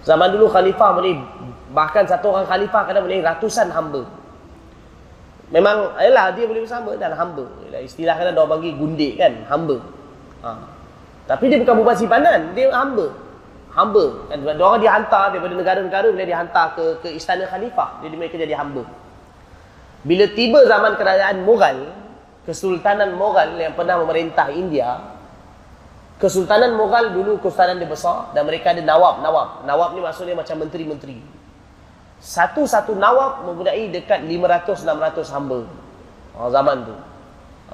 Zaman 0.03 0.35
dulu 0.35 0.51
khalifah 0.51 0.89
boleh 0.99 1.15
bahkan 1.71 2.03
satu 2.05 2.35
orang 2.35 2.45
khalifah 2.45 2.83
kadang 2.85 3.07
boleh 3.07 3.23
ratusan 3.23 3.71
hamba. 3.71 4.03
Memang 5.49 5.95
ayalah 5.95 6.33
dia 6.35 6.43
boleh 6.49 6.65
bersama 6.65 6.97
dan 6.99 7.15
hamba. 7.15 7.45
Yalah, 7.67 7.81
istilah 7.85 8.15
kadang 8.17 8.35
dia 8.35 8.45
bagi 8.45 8.69
gundik 8.75 9.13
kan, 9.15 9.33
hamba. 9.47 9.77
Ha. 10.43 10.49
Tapi 11.29 11.43
dia 11.47 11.61
bukan 11.63 11.75
beban 11.81 11.95
simpanan, 11.95 12.39
dia 12.51 12.67
hamba. 12.73 13.13
Hamba. 13.71 14.05
Kan 14.27 14.43
dia 14.43 14.65
orang 14.65 14.81
dihantar 14.81 15.31
daripada 15.31 15.53
negara-negara 15.55 16.07
boleh 16.11 16.27
dihantar 16.27 16.73
ke 16.75 16.85
ke 17.05 17.09
istana 17.15 17.47
khalifah. 17.47 18.03
Jadi 18.03 18.15
mereka 18.17 18.35
jadi 18.35 18.57
hamba. 18.59 18.83
Bila 20.03 20.25
tiba 20.35 20.67
zaman 20.67 20.99
kerajaan 20.99 21.47
Mughal, 21.47 21.79
Kesultanan 22.43 23.15
Mughal 23.15 23.55
yang 23.55 23.71
pernah 23.71 23.95
memerintah 24.03 24.51
India, 24.51 25.12
Kesultanan 26.23 26.79
Mughal 26.79 27.11
dulu 27.11 27.35
kesultanan 27.43 27.83
dia 27.83 27.89
besar 27.91 28.31
dan 28.31 28.47
mereka 28.47 28.71
ada 28.71 28.79
nawab-nawab. 28.79 29.67
Nawab 29.67 29.91
ni 29.91 29.99
maksudnya 29.99 30.39
macam 30.39 30.55
menteri-menteri. 30.63 31.19
Satu-satu 32.23 32.95
nawab 32.95 33.43
mempunyai 33.43 33.91
dekat 33.91 34.23
500-600 34.23 35.35
hamba. 35.35 35.67
Oh, 36.39 36.47
zaman 36.47 36.87
tu. 36.87 36.95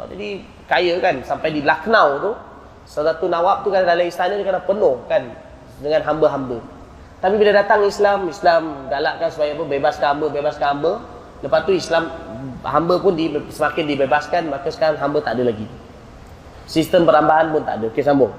Oh, 0.02 0.06
jadi 0.10 0.42
kaya 0.66 0.98
kan 0.98 1.22
sampai 1.22 1.54
di 1.54 1.62
Lucknow 1.62 2.10
tu. 2.18 2.32
Satu 2.90 3.30
nawab 3.30 3.62
tu 3.62 3.70
kan 3.70 3.86
dalam 3.86 4.02
istana 4.02 4.34
dia 4.34 4.42
kena 4.42 4.66
penuh 4.66 4.98
kan 5.06 5.30
dengan 5.78 6.02
hamba-hamba. 6.10 6.58
Tapi 7.22 7.36
bila 7.38 7.54
datang 7.54 7.86
Islam, 7.86 8.34
Islam 8.34 8.90
galakkan 8.90 9.30
supaya 9.30 9.54
apa? 9.54 9.64
Bebaskan 9.70 10.08
hamba, 10.18 10.26
bebaskan 10.34 10.68
hamba. 10.74 10.92
Lepas 11.46 11.60
tu 11.70 11.72
Islam 11.78 12.10
hamba 12.66 12.98
pun 12.98 13.14
di, 13.14 13.30
semakin 13.30 13.86
dibebaskan, 13.86 14.50
maka 14.50 14.74
sekarang 14.74 14.98
hamba 14.98 15.22
tak 15.22 15.38
ada 15.38 15.54
lagi. 15.54 15.70
Sistem 16.69 17.05
perambahan 17.05 17.53
pun 17.53 17.63
tak 17.63 17.81
ada. 17.81 17.87
Okey 17.93 18.01
sambung. 18.01 18.33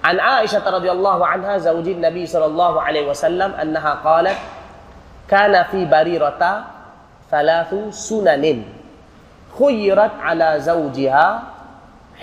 An 0.00 0.16
Aisyah 0.16 0.62
radhiyallahu 0.62 1.22
anha 1.24 1.58
zaujin 1.58 1.98
Nabi 1.98 2.24
sallallahu 2.24 2.78
alaihi 2.78 3.08
wasallam 3.10 3.52
annaha 3.58 4.00
qalat 4.00 4.38
kana 5.26 5.66
fi 5.66 5.82
barirata 5.82 6.70
thalathu 7.26 7.90
sunanin 7.90 8.62
khuyirat 9.56 10.14
ala 10.22 10.62
zawjiha 10.62 11.26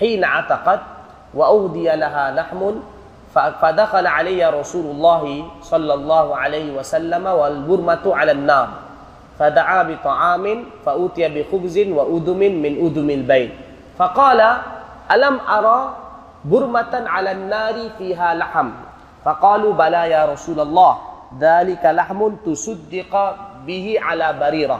hina 0.00 0.40
ataqat 0.42 0.80
wa 1.36 1.50
uhdiya 1.52 1.98
laha 2.00 2.32
lahmun 2.32 2.94
فدخل 3.34 4.06
علي 4.06 4.38
رسول 4.46 4.94
الله 4.94 5.22
صلى 5.62 5.94
الله 5.94 6.26
عليه 6.36 6.68
وسلم 6.78 7.24
والبرمة 7.26 8.04
على 8.06 8.32
النار 8.32 8.68
فدعا 9.38 9.82
بطعام 9.82 10.44
فأوتي 10.86 11.24
بخبز 11.34 11.76
وأدم 11.90 12.40
من 12.62 12.72
أدم 12.86 13.08
البيت 13.10 13.52
فقال 13.98 14.40
alam 15.09 15.41
ara 15.41 15.97
burmatan 16.45 17.09
ala 17.09 17.33
nari 17.33 17.89
fiha 17.97 18.37
laham. 18.37 18.77
Faqalu 19.25 19.75
bala 19.75 20.07
ya 20.07 20.29
rasulullah 20.29 21.25
dhalika 21.35 21.91
lahmun 21.91 22.39
tusuddiqa 22.45 23.59
bihi 23.67 23.99
ala 23.99 24.31
barira. 24.37 24.79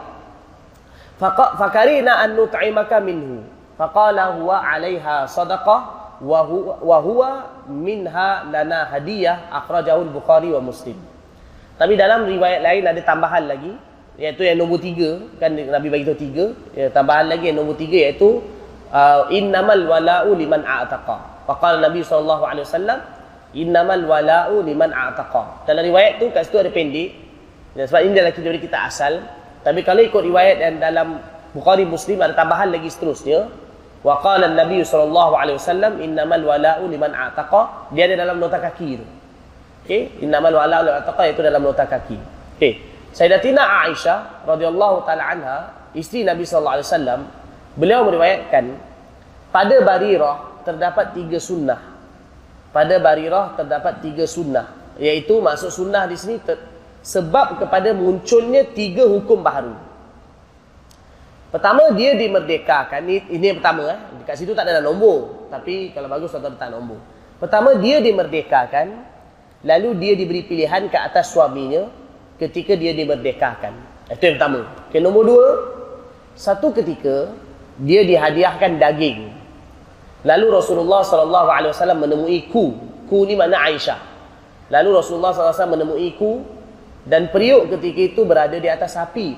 Fakarina 1.60 2.24
an 2.24 2.40
nut'imaka 2.40 3.04
minhu. 3.04 3.44
Faqala 3.76 4.40
huwa 4.40 4.64
'alayha 4.64 5.28
sadaqah 5.28 5.80
wa 6.20 6.40
wa 6.80 6.98
huwa 7.00 7.30
minha 7.68 8.44
lana 8.48 8.88
hadiyah 8.88 9.52
akhrajahu 9.52 10.08
al-bukhari 10.08 10.52
wa 10.52 10.64
muslim. 10.64 10.96
Tapi 11.80 11.96
dalam 11.96 12.28
riwayat 12.28 12.60
lain 12.60 12.84
ada 12.88 13.00
tambahan 13.04 13.48
lagi 13.48 13.72
iaitu 14.20 14.44
yang 14.44 14.60
nombor 14.60 14.84
tiga 14.84 15.16
kan 15.40 15.56
Nabi 15.56 15.88
bagi 15.88 16.04
tahu 16.04 16.20
tiga 16.20 16.46
ya, 16.76 16.92
tambahan 16.92 17.32
lagi 17.32 17.52
yang 17.52 17.64
nombor 17.64 17.80
tiga 17.80 18.12
iaitu 18.12 18.44
innamal 19.30 19.82
wala'u 19.86 20.34
liman 20.34 20.66
a'taqa. 20.66 21.46
Faqala 21.46 21.90
Nabi 21.90 22.06
wasallam 22.66 23.00
innamal 23.54 24.02
wala'u 24.06 24.62
liman 24.66 24.90
a'taqa. 24.94 25.66
Dalam 25.66 25.86
riwayat 25.86 26.22
tu 26.22 26.30
kat 26.30 26.46
situ 26.50 26.58
ada 26.62 26.70
pendek. 26.74 27.14
Sebab 27.78 28.02
ini 28.02 28.18
adalah 28.18 28.34
kita 28.34 28.50
kita 28.60 28.78
asal. 28.90 29.22
Tapi 29.62 29.86
kalau 29.86 30.02
ikut 30.02 30.22
riwayat 30.26 30.58
dan 30.58 30.82
dalam 30.82 31.22
Bukhari 31.50 31.86
Muslim 31.86 32.22
ada 32.22 32.34
tambahan 32.38 32.70
lagi 32.70 32.90
seterusnya. 32.90 33.50
Wa 34.00 34.24
qala 34.24 34.48
Nabi 34.54 34.86
wasallam 35.60 36.00
innamal 36.00 36.42
wala'u 36.46 36.88
liman 36.90 37.12
a'taqa. 37.14 37.92
Dia 37.94 38.10
ada 38.10 38.26
dalam 38.26 38.42
nota 38.42 38.58
kaki 38.58 38.90
tu. 38.98 39.06
Okey, 39.86 40.22
innamal 40.22 40.54
wala'u 40.54 40.86
liman 40.88 41.02
a'taqa 41.02 41.24
itu 41.30 41.42
dalam 41.42 41.62
nota 41.62 41.86
kaki. 41.86 42.18
Okey. 42.58 42.74
Sayyidatina 43.10 43.90
Aisyah 43.90 44.46
radhiyallahu 44.46 45.02
taala 45.02 45.34
anha, 45.34 45.58
isteri 45.98 46.22
Nabi 46.22 46.46
sallallahu 46.46 46.78
alaihi 46.78 46.90
wasallam, 46.94 47.20
Beliau 47.80 48.04
meriwayatkan 48.04 48.76
pada 49.56 49.80
Barirah 49.80 50.62
terdapat 50.68 51.16
tiga 51.16 51.40
sunnah. 51.40 51.80
Pada 52.76 53.00
Barirah 53.00 53.56
terdapat 53.56 54.04
tiga 54.04 54.28
sunnah. 54.28 54.68
Iaitu 55.00 55.40
maksud 55.40 55.72
sunnah 55.72 56.04
di 56.12 56.20
sini 56.20 56.44
ter, 56.44 56.60
sebab 57.00 57.64
kepada 57.64 57.96
munculnya 57.96 58.68
tiga 58.76 59.08
hukum 59.08 59.40
baru. 59.40 59.80
Pertama 61.50 61.96
dia 61.96 62.14
dimerdekakan. 62.14 63.00
Ini, 63.08 63.16
ini 63.32 63.46
yang 63.48 63.58
pertama. 63.64 63.90
Eh. 63.90 64.00
Dekat 64.22 64.36
situ 64.38 64.52
tak 64.54 64.70
ada 64.70 64.84
nombor. 64.84 65.50
Tapi 65.50 65.96
kalau 65.96 66.12
bagus 66.12 66.30
tuan 66.30 66.46
letak 66.46 66.70
nombor. 66.70 67.02
Pertama 67.42 67.74
dia 67.80 68.04
dimerdekakan. 68.04 69.08
Lalu 69.66 69.90
dia 69.98 70.14
diberi 70.16 70.46
pilihan 70.46 70.88
ke 70.88 70.98
atas 71.00 71.32
suaminya 71.32 71.90
ketika 72.38 72.78
dia 72.78 72.94
dimerdekakan. 72.96 73.74
Itu 74.08 74.24
yang 74.24 74.36
pertama. 74.38 74.60
Okay, 74.88 75.02
nombor 75.02 75.24
dua. 75.26 75.48
Satu 76.38 76.72
ketika 76.72 77.34
dia 77.80 78.04
dihadiahkan 78.04 78.76
daging. 78.76 79.32
Lalu 80.28 80.48
Rasulullah 80.52 81.00
sallallahu 81.00 81.48
alaihi 81.48 81.72
wasallam 81.72 82.00
menemui 82.04 82.40
ku. 82.52 82.76
Ku 83.08 83.24
ni 83.24 83.40
mana 83.40 83.56
Aisyah. 83.72 83.98
Lalu 84.68 85.00
Rasulullah 85.00 85.32
sallallahu 85.32 85.56
alaihi 85.56 85.64
wasallam 85.64 85.76
menemui 85.80 86.10
ku 86.20 86.32
dan 87.08 87.32
periuk 87.32 87.72
ketika 87.72 88.02
itu 88.14 88.22
berada 88.28 88.58
di 88.60 88.68
atas 88.68 89.00
api. 89.00 89.34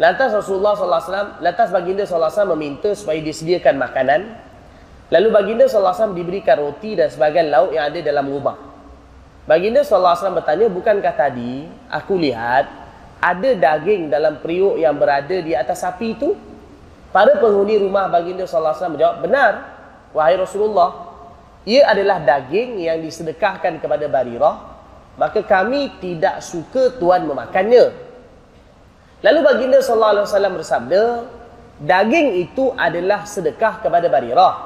Lantas 0.00 0.32
Rasulullah 0.32 0.72
sallallahu 0.72 0.96
alaihi 0.96 1.12
wasallam, 1.12 1.30
lantas 1.44 1.68
baginda 1.68 2.02
sallallahu 2.08 2.32
alaihi 2.32 2.40
wasallam 2.40 2.56
meminta 2.56 2.90
supaya 2.96 3.20
disediakan 3.20 3.74
makanan. 3.76 4.20
Lalu 5.12 5.28
baginda 5.28 5.64
sallallahu 5.68 5.92
alaihi 5.92 6.00
wasallam 6.00 6.16
diberikan 6.16 6.56
roti 6.56 6.90
dan 6.96 7.08
sebagian 7.12 7.46
lauk 7.52 7.76
yang 7.76 7.92
ada 7.92 8.00
dalam 8.00 8.24
rumah. 8.24 8.56
Baginda 9.44 9.84
sallallahu 9.84 10.08
alaihi 10.08 10.20
wasallam 10.24 10.38
bertanya, 10.40 10.66
"Bukankah 10.72 11.14
tadi 11.14 11.52
aku 11.92 12.16
lihat 12.16 12.64
ada 13.20 13.50
daging 13.52 14.08
dalam 14.08 14.40
periuk 14.40 14.80
yang 14.80 14.96
berada 14.96 15.36
di 15.36 15.52
atas 15.52 15.84
api 15.84 16.16
itu?" 16.16 16.32
Para 17.10 17.34
penghuni 17.42 17.74
rumah 17.82 18.06
baginda 18.06 18.46
sallallahu 18.46 18.78
alaihi 18.78 18.94
menjawab, 18.94 19.16
"Benar, 19.18 19.52
wahai 20.14 20.38
Rasulullah. 20.38 21.10
Ia 21.66 21.90
adalah 21.90 22.22
daging 22.22 22.78
yang 22.86 23.02
disedekahkan 23.02 23.82
kepada 23.82 24.06
Barirah, 24.06 24.56
maka 25.18 25.42
kami 25.42 25.90
tidak 25.98 26.38
suka 26.38 26.94
tuan 27.02 27.26
memakannya." 27.26 27.90
Lalu 29.20 29.40
baginda 29.42 29.78
sallallahu 29.82 30.22
alaihi 30.22 30.26
wasallam 30.30 30.54
bersabda, 30.56 31.02
"Daging 31.82 32.28
itu 32.46 32.72
adalah 32.78 33.26
sedekah 33.26 33.82
kepada 33.82 34.06
Barirah. 34.06 34.56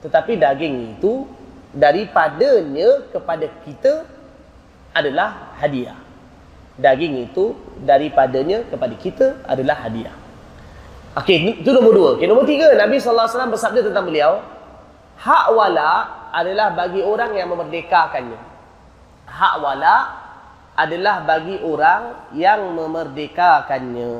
Tetapi 0.00 0.38
daging 0.38 0.94
itu 0.94 1.26
daripadanya 1.74 3.02
kepada 3.10 3.50
kita 3.66 4.06
adalah 4.94 5.58
hadiah." 5.58 5.98
Daging 6.78 7.28
itu 7.28 7.54
daripadanya 7.82 8.62
kepada 8.66 8.94
kita 8.94 9.42
adalah 9.46 9.78
hadiah. 9.84 10.23
Okey, 11.14 11.62
itu 11.62 11.70
nombor 11.70 11.92
dua. 11.94 12.08
Okey, 12.18 12.26
nombor 12.26 12.42
tiga, 12.42 12.74
Nabi 12.74 12.98
SAW 12.98 13.30
bersabda 13.30 13.86
tentang 13.86 14.10
beliau. 14.10 14.42
Hak 15.14 15.54
wala 15.54 15.90
adalah 16.34 16.74
bagi 16.74 16.98
orang 17.06 17.38
yang 17.38 17.54
memerdekakannya. 17.54 18.40
Hak 19.30 19.54
wala 19.62 19.96
adalah 20.74 21.22
bagi 21.22 21.62
orang 21.62 22.34
yang 22.34 22.74
memerdekakannya. 22.74 24.10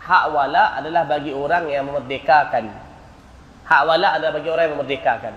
Hak 0.00 0.24
wala 0.32 0.80
adalah 0.80 1.04
bagi 1.04 1.36
orang 1.36 1.68
yang 1.68 1.84
memerdekakan. 1.84 2.64
Hak 3.68 3.82
wala 3.84 4.16
adalah 4.16 4.32
bagi 4.32 4.48
orang 4.48 4.64
yang 4.72 4.74
memerdekakan. 4.80 5.34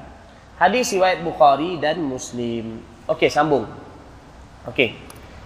Hadis 0.55 0.95
riwayat 0.95 1.19
Bukhari 1.27 1.75
dan 1.75 1.99
Muslim. 1.99 2.79
Okey, 3.11 3.27
sambung. 3.27 3.67
Okey. 4.71 4.95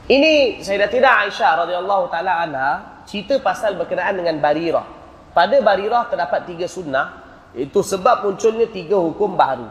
Ini 0.10 0.62
Sayyidatina 0.62 1.26
Aisyah 1.26 1.66
radhiyallahu 1.66 2.06
taala 2.14 2.46
anha 2.46 2.70
cerita 3.10 3.42
pasal 3.42 3.78
berkenaan 3.78 4.14
dengan 4.18 4.38
barirah. 4.38 4.99
Pada 5.32 5.58
barirah 5.62 6.10
terdapat 6.10 6.50
tiga 6.50 6.66
sunnah 6.66 7.22
itu 7.54 7.82
sebab 7.82 8.26
munculnya 8.26 8.70
tiga 8.70 8.98
hukum 8.98 9.34
baru. 9.34 9.70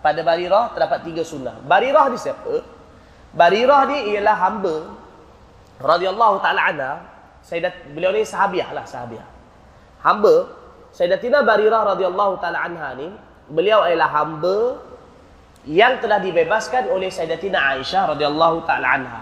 Pada 0.00 0.20
barirah 0.22 0.72
terdapat 0.72 1.04
tiga 1.04 1.22
sunnah. 1.24 1.58
Barirah 1.64 2.08
ni 2.12 2.16
siapa? 2.20 2.64
Barirah 3.32 3.84
ni 3.88 4.14
ialah 4.14 4.36
hamba 4.36 4.76
radhiyallahu 5.78 6.36
taala 6.40 6.62
anha 6.64 6.92
Sayyidat 7.48 7.96
beliau 7.96 8.12
ni 8.12 8.28
sahabiah 8.28 8.76
lah 8.76 8.84
sahabiah. 8.84 9.24
Hamba 10.04 10.52
Sayyidatina 10.92 11.40
Barirah 11.44 11.96
radhiyallahu 11.96 12.36
taala 12.44 12.60
anha 12.60 12.92
ni 12.92 13.08
beliau 13.48 13.80
adalah 13.80 14.12
hamba 14.12 14.84
yang 15.64 15.96
telah 16.00 16.20
dibebaskan 16.20 16.92
oleh 16.92 17.08
Sayyidatina 17.08 17.76
Aisyah 17.76 18.12
radhiyallahu 18.12 18.68
taala 18.68 19.00
anha. 19.00 19.20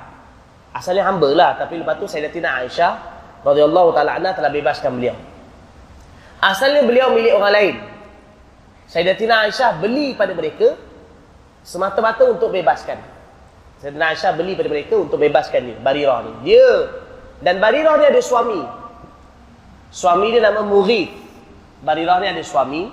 Asalnya 0.75 1.07
hamba 1.07 1.31
lah 1.33 1.51
tapi 1.55 1.79
lepas 1.79 2.03
tu 2.03 2.11
Sayyidatina 2.11 2.67
Aisyah 2.67 2.93
radhiyallahu 3.47 3.95
taala 3.95 4.19
anha 4.19 4.35
telah 4.35 4.51
bebaskan 4.51 4.91
beliau. 4.99 5.15
Asalnya 6.41 6.85
beliau 6.85 7.13
milik 7.17 7.33
orang 7.37 7.53
lain. 7.53 7.77
Sayyidatina 8.87 9.49
Aisyah 9.49 9.83
beli 9.83 10.15
pada 10.15 10.37
mereka 10.37 10.79
semata-mata 11.67 12.29
untuk 12.29 12.53
bebaskan. 12.55 13.01
Sayyidatina 13.83 14.15
Aisyah 14.15 14.33
beli 14.37 14.53
pada 14.55 14.69
mereka 14.71 14.95
untuk 15.01 15.19
bebaskan 15.19 15.61
dia, 15.73 15.77
Barirah 15.81 16.23
ni. 16.23 16.33
Dia 16.53 16.69
dan 17.41 17.61
Barirah 17.61 18.01
ni 18.01 18.07
ada 18.09 18.21
suami. 18.23 18.63
Suami 19.93 20.33
dia 20.33 20.45
nama 20.45 20.65
Mughith. 20.65 21.13
Barirah 21.85 22.21
ni 22.21 22.27
ada 22.33 22.43
suami. 22.45 22.89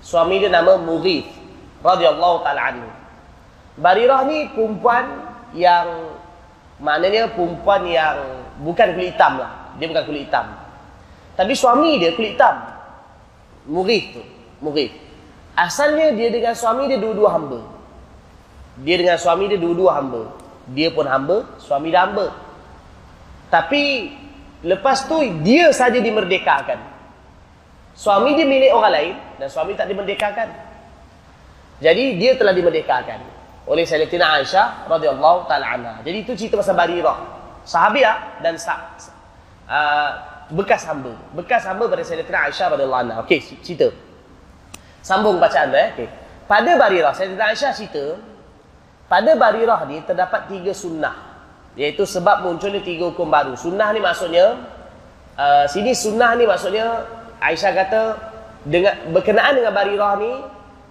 Suami 0.00 0.40
dia 0.40 0.50
nama 0.50 0.78
Mughith. 0.78 1.40
radhiyallahu 1.80 2.44
ta'ala 2.44 2.62
anhu. 2.72 2.88
Barirah 3.80 4.28
ni 4.28 4.52
perempuan 4.52 5.04
yang 5.56 6.12
maknanya 6.76 7.32
perempuan 7.32 7.88
yang 7.88 8.16
bukan 8.60 8.92
kulit 8.96 9.16
hitam 9.16 9.40
lah. 9.40 9.72
Dia 9.80 9.88
bukan 9.88 10.04
kulit 10.04 10.28
hitam. 10.28 10.59
Tapi 11.40 11.56
suami 11.56 11.96
dia 11.96 12.12
kulit 12.12 12.36
hitam. 12.36 12.52
Mughith 13.64 14.12
tu. 14.12 14.22
Mughith. 14.60 14.92
Asalnya 15.56 16.12
dia 16.12 16.28
dengan 16.28 16.52
suami 16.52 16.84
dia 16.84 17.00
dua-dua 17.00 17.32
hamba. 17.32 17.64
Dia 18.84 19.00
dengan 19.00 19.16
suami 19.16 19.48
dia 19.48 19.56
dua-dua 19.56 19.96
hamba. 19.96 20.36
Dia 20.76 20.92
pun 20.92 21.08
hamba, 21.08 21.48
suami 21.56 21.88
dia 21.88 22.04
hamba. 22.04 22.28
Tapi 23.48 24.12
lepas 24.68 25.08
tu 25.08 25.16
dia 25.40 25.72
saja 25.72 25.96
dimerdekakan. 25.96 26.76
Suami 27.96 28.36
dia 28.36 28.44
milik 28.44 28.76
orang 28.76 28.92
lain 28.92 29.14
dan 29.40 29.48
suami 29.48 29.72
tak 29.72 29.88
dimerdekakan. 29.88 30.48
Jadi 31.80 32.20
dia 32.20 32.36
telah 32.36 32.52
dimerdekakan 32.52 33.20
oleh 33.64 33.88
Sayyidatina 33.88 34.36
Aisyah 34.44 34.92
radhiyallahu 34.92 35.48
taala 35.48 35.66
anha. 35.72 35.94
Jadi 36.04 36.16
itu 36.20 36.36
cerita 36.36 36.60
pasal 36.60 36.76
Barirah. 36.76 37.16
Sahabiah 37.64 38.40
dan 38.44 38.60
sa 38.60 38.92
uh, 39.68 40.29
bekas 40.50 40.84
hamba. 40.86 41.14
Bekas 41.34 41.64
hamba 41.66 41.86
pada 41.86 42.02
Sayyidatina 42.02 42.50
Aisyah 42.50 42.66
radhiyallahu 42.74 43.02
anha. 43.06 43.14
Okey, 43.24 43.40
cerita. 43.62 43.88
Sambung 45.00 45.40
bacaan 45.40 45.72
eh. 45.72 45.94
Okey. 45.96 46.08
Pada 46.50 46.74
Barirah, 46.76 47.14
Sayyidatina 47.14 47.54
Aisyah 47.54 47.72
cerita 47.72 48.18
pada 49.10 49.34
Barirah 49.34 49.82
ni 49.90 49.98
terdapat 50.06 50.46
tiga 50.46 50.70
sunnah 50.70 51.30
Iaitu 51.78 52.02
sebab 52.02 52.42
munculnya 52.42 52.82
tiga 52.82 53.10
hukum 53.14 53.30
baru. 53.30 53.54
Sunnah 53.54 53.94
ni 53.94 54.02
maksudnya, 54.02 54.58
uh, 55.38 55.64
sini 55.70 55.94
sunnah 55.94 56.34
ni 56.34 56.42
maksudnya, 56.42 57.06
Aisyah 57.38 57.72
kata, 57.72 58.02
dengan, 58.66 58.94
berkenaan 59.14 59.54
dengan 59.54 59.72
barirah 59.72 60.18
ni, 60.18 60.32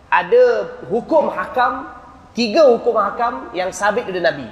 ada 0.07 0.71
hukum 0.87 1.29
hakam, 1.29 1.85
tiga 2.31 2.65
hukum 2.71 2.95
hakam 2.95 3.51
yang 3.51 3.69
sabit 3.75 4.07
daripada 4.07 4.33
Nabi. 4.33 4.47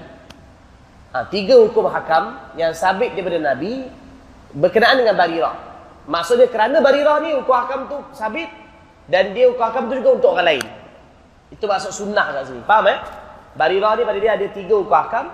Ha, 1.15 1.17
tiga 1.31 1.55
hukum 1.57 1.87
hakam 1.87 2.37
yang 2.59 2.75
sabit 2.75 3.15
daripada 3.15 3.39
Nabi, 3.39 3.87
berkenaan 4.57 4.97
dengan 4.97 5.13
barirah. 5.13 5.55
Maksudnya 6.09 6.49
kerana 6.49 6.81
barirah 6.81 7.21
ni, 7.21 7.37
hukum 7.37 7.53
hakam 7.53 7.85
tu 7.85 7.97
sabit, 8.11 8.49
dan 9.05 9.37
dia 9.37 9.47
hukum 9.53 9.61
hakam 9.61 9.87
tu 9.87 10.01
juga 10.01 10.09
untuk 10.17 10.29
orang 10.33 10.57
lain. 10.57 10.65
Itu 11.53 11.69
maksud 11.69 11.93
sunnah 11.93 12.33
kat 12.33 12.49
sini. 12.49 12.65
Faham 12.65 12.89
eh? 12.89 12.99
Barirah 13.53 13.93
ni 13.95 14.03
pada 14.03 14.19
dia 14.19 14.33
ada 14.33 14.47
tiga 14.49 14.75
hukum 14.75 14.97
hakam, 14.97 15.29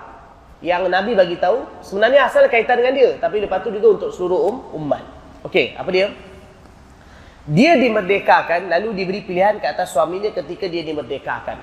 yang 0.64 0.88
Nabi 0.88 1.12
bagi 1.12 1.36
tahu 1.36 1.60
sebenarnya 1.84 2.24
asal 2.24 2.48
kaitan 2.48 2.80
dengan 2.80 2.96
dia 2.96 3.10
tapi 3.20 3.44
lepas 3.44 3.60
tu 3.60 3.68
juga 3.68 4.00
untuk 4.00 4.10
seluruh 4.16 4.48
um, 4.48 4.56
umat. 4.80 5.04
Okey, 5.44 5.76
apa 5.76 5.92
dia? 5.92 6.08
Dia 7.44 7.76
dimerdekakan 7.76 8.72
lalu 8.72 8.96
diberi 8.96 9.20
pilihan 9.20 9.60
ke 9.60 9.68
atas 9.68 9.92
suaminya 9.92 10.32
ketika 10.32 10.64
dia 10.64 10.80
dimerdekakan. 10.80 11.60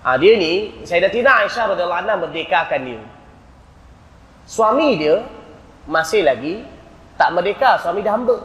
Ha, 0.00 0.16
dia 0.16 0.32
ni 0.40 0.80
Sayyidatina 0.88 1.44
Aisyah 1.44 1.76
radhiyallahu 1.76 2.00
anha 2.08 2.14
merdekakan 2.16 2.80
dia. 2.88 3.02
Suami 4.48 4.96
dia 4.96 5.20
masih 5.84 6.24
lagi 6.24 6.64
tak 7.14 7.30
merdeka, 7.30 7.78
suami 7.78 8.02
dia 8.02 8.12
hamba. 8.14 8.36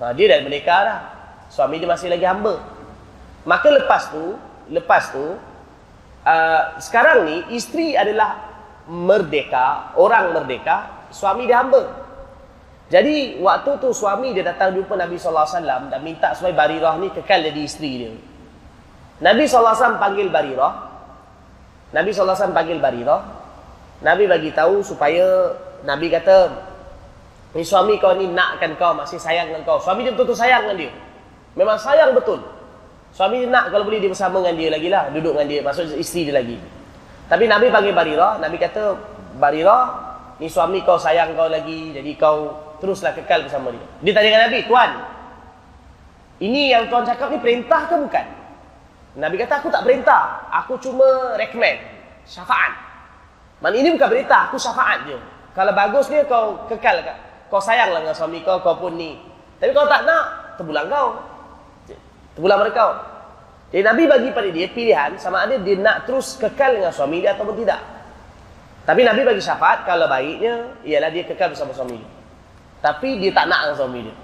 Ha, 0.00 0.12
dia 0.12 0.26
dah 0.28 0.38
merdeka 0.44 0.76
dah. 0.84 1.00
Suami 1.48 1.80
dia 1.80 1.88
masih 1.88 2.12
lagi 2.12 2.26
hamba. 2.26 2.60
Maka 3.44 3.68
lepas 3.72 4.12
tu, 4.12 4.36
lepas 4.72 5.12
tu 5.12 5.24
uh, 6.24 6.62
sekarang 6.80 7.28
ni 7.28 7.36
isteri 7.56 7.92
adalah 7.94 8.40
merdeka, 8.88 9.96
orang 9.96 10.36
merdeka, 10.36 11.08
suami 11.12 11.48
dia 11.48 11.60
hamba. 11.60 12.04
Jadi 12.92 13.40
waktu 13.40 13.80
tu 13.80 13.96
suami 13.96 14.36
dia 14.36 14.44
datang 14.44 14.76
jumpa 14.76 14.92
Nabi 14.92 15.16
sallallahu 15.16 15.48
alaihi 15.48 15.56
wasallam 15.56 15.82
dan 15.88 16.00
minta 16.04 16.28
supaya 16.36 16.52
Barirah 16.52 16.94
ni 17.00 17.08
kekal 17.08 17.40
jadi 17.40 17.60
isteri 17.64 17.92
dia. 17.96 18.12
Nabi 19.24 19.48
sallallahu 19.48 19.72
alaihi 19.72 19.80
wasallam 19.80 20.02
panggil 20.02 20.28
Barirah. 20.28 20.72
Nabi 21.96 22.10
sallallahu 22.12 22.36
alaihi 22.36 22.44
wasallam 22.44 22.58
panggil 22.60 22.78
Barirah. 22.84 23.20
Nabi 24.04 24.24
bagi 24.28 24.50
tahu 24.52 24.84
supaya 24.84 25.56
Nabi 25.84 26.08
kata 26.08 26.50
ni 27.54 27.62
suami 27.62 28.00
kau 28.00 28.16
ni 28.16 28.26
nakkan 28.32 28.74
kau 28.80 28.96
masih 28.96 29.20
sayang 29.20 29.52
dengan 29.52 29.62
kau. 29.68 29.78
Suami 29.78 30.02
dia 30.02 30.16
betul-betul 30.16 30.40
sayang 30.40 30.66
dengan 30.66 30.88
dia. 30.88 30.92
Memang 31.54 31.78
sayang 31.78 32.16
betul. 32.16 32.40
Suami 33.14 33.44
dia 33.44 33.52
nak 33.52 33.70
kalau 33.70 33.86
boleh 33.86 34.02
dia 34.02 34.10
bersama 34.10 34.42
dengan 34.42 34.56
dia 34.58 34.68
lagi 34.72 34.88
lah. 34.90 35.12
Duduk 35.12 35.38
dengan 35.38 35.46
dia. 35.46 35.60
Maksud 35.62 35.94
isteri 35.94 36.32
dia 36.32 36.34
lagi. 36.34 36.58
Tapi 37.24 37.48
Nabi 37.48 37.72
panggil 37.72 37.96
Barirah, 37.96 38.36
Nabi 38.36 38.60
kata, 38.60 39.00
Barirah, 39.40 39.84
ni 40.36 40.50
suami 40.50 40.84
kau 40.84 41.00
sayang 41.00 41.32
kau 41.32 41.48
lagi, 41.48 41.96
jadi 41.96 42.10
kau 42.20 42.52
teruslah 42.84 43.16
kekal 43.16 43.48
bersama 43.48 43.72
dia. 43.72 43.84
Dia 44.04 44.12
tanya 44.12 44.28
dengan 44.28 44.42
Nabi, 44.44 44.58
Tuan, 44.68 44.90
ini 46.44 46.68
yang 46.68 46.92
Tuan 46.92 47.08
cakap 47.08 47.32
ni 47.32 47.40
perintah 47.40 47.88
ke 47.88 47.96
bukan? 47.96 48.26
Nabi 49.14 49.40
kata, 49.40 49.62
aku 49.62 49.70
tak 49.70 49.86
perintah. 49.86 50.50
Aku 50.52 50.76
cuma 50.82 51.38
recommend. 51.38 51.80
Syafaat. 52.28 52.76
Mana 53.62 53.78
ini 53.78 53.94
bukan 53.94 54.10
perintah, 54.10 54.50
aku 54.50 54.60
syafaat 54.60 55.08
je. 55.08 55.16
Kalau 55.54 55.72
bagus 55.72 56.10
dia, 56.10 56.26
kau 56.26 56.66
kekal. 56.66 57.00
Kau 57.48 57.62
sayanglah 57.62 58.02
dengan 58.02 58.16
suami 58.18 58.42
kau, 58.42 58.58
kau 58.60 58.74
pun 58.76 58.98
ni. 58.98 59.14
Tapi 59.62 59.70
kalau 59.70 59.86
tak 59.86 60.02
nak, 60.02 60.58
terbulang 60.58 60.90
kau. 60.90 61.08
Terbulang 62.34 62.60
mereka. 62.60 63.14
Jadi 63.74 63.82
Nabi 63.82 64.04
bagi 64.06 64.28
pada 64.30 64.48
dia 64.54 64.70
pilihan 64.70 65.18
sama 65.18 65.46
ada 65.46 65.58
dia 65.58 65.74
nak 65.78 66.06
terus 66.06 66.38
kekal 66.38 66.78
dengan 66.78 66.94
suami 66.94 67.22
dia 67.22 67.34
ataupun 67.34 67.58
tidak. 67.58 67.82
Tapi 68.86 69.02
Nabi 69.02 69.26
bagi 69.26 69.42
syafaat 69.42 69.82
kalau 69.82 70.06
baiknya 70.06 70.78
ialah 70.86 71.10
dia 71.10 71.26
kekal 71.26 71.50
bersama 71.50 71.74
suami 71.74 71.98
dia. 71.98 72.10
Tapi 72.84 73.18
dia 73.18 73.34
tak 73.34 73.50
nak 73.50 73.66
dengan 73.66 73.76
suami 73.80 74.00
dia. 74.06 74.14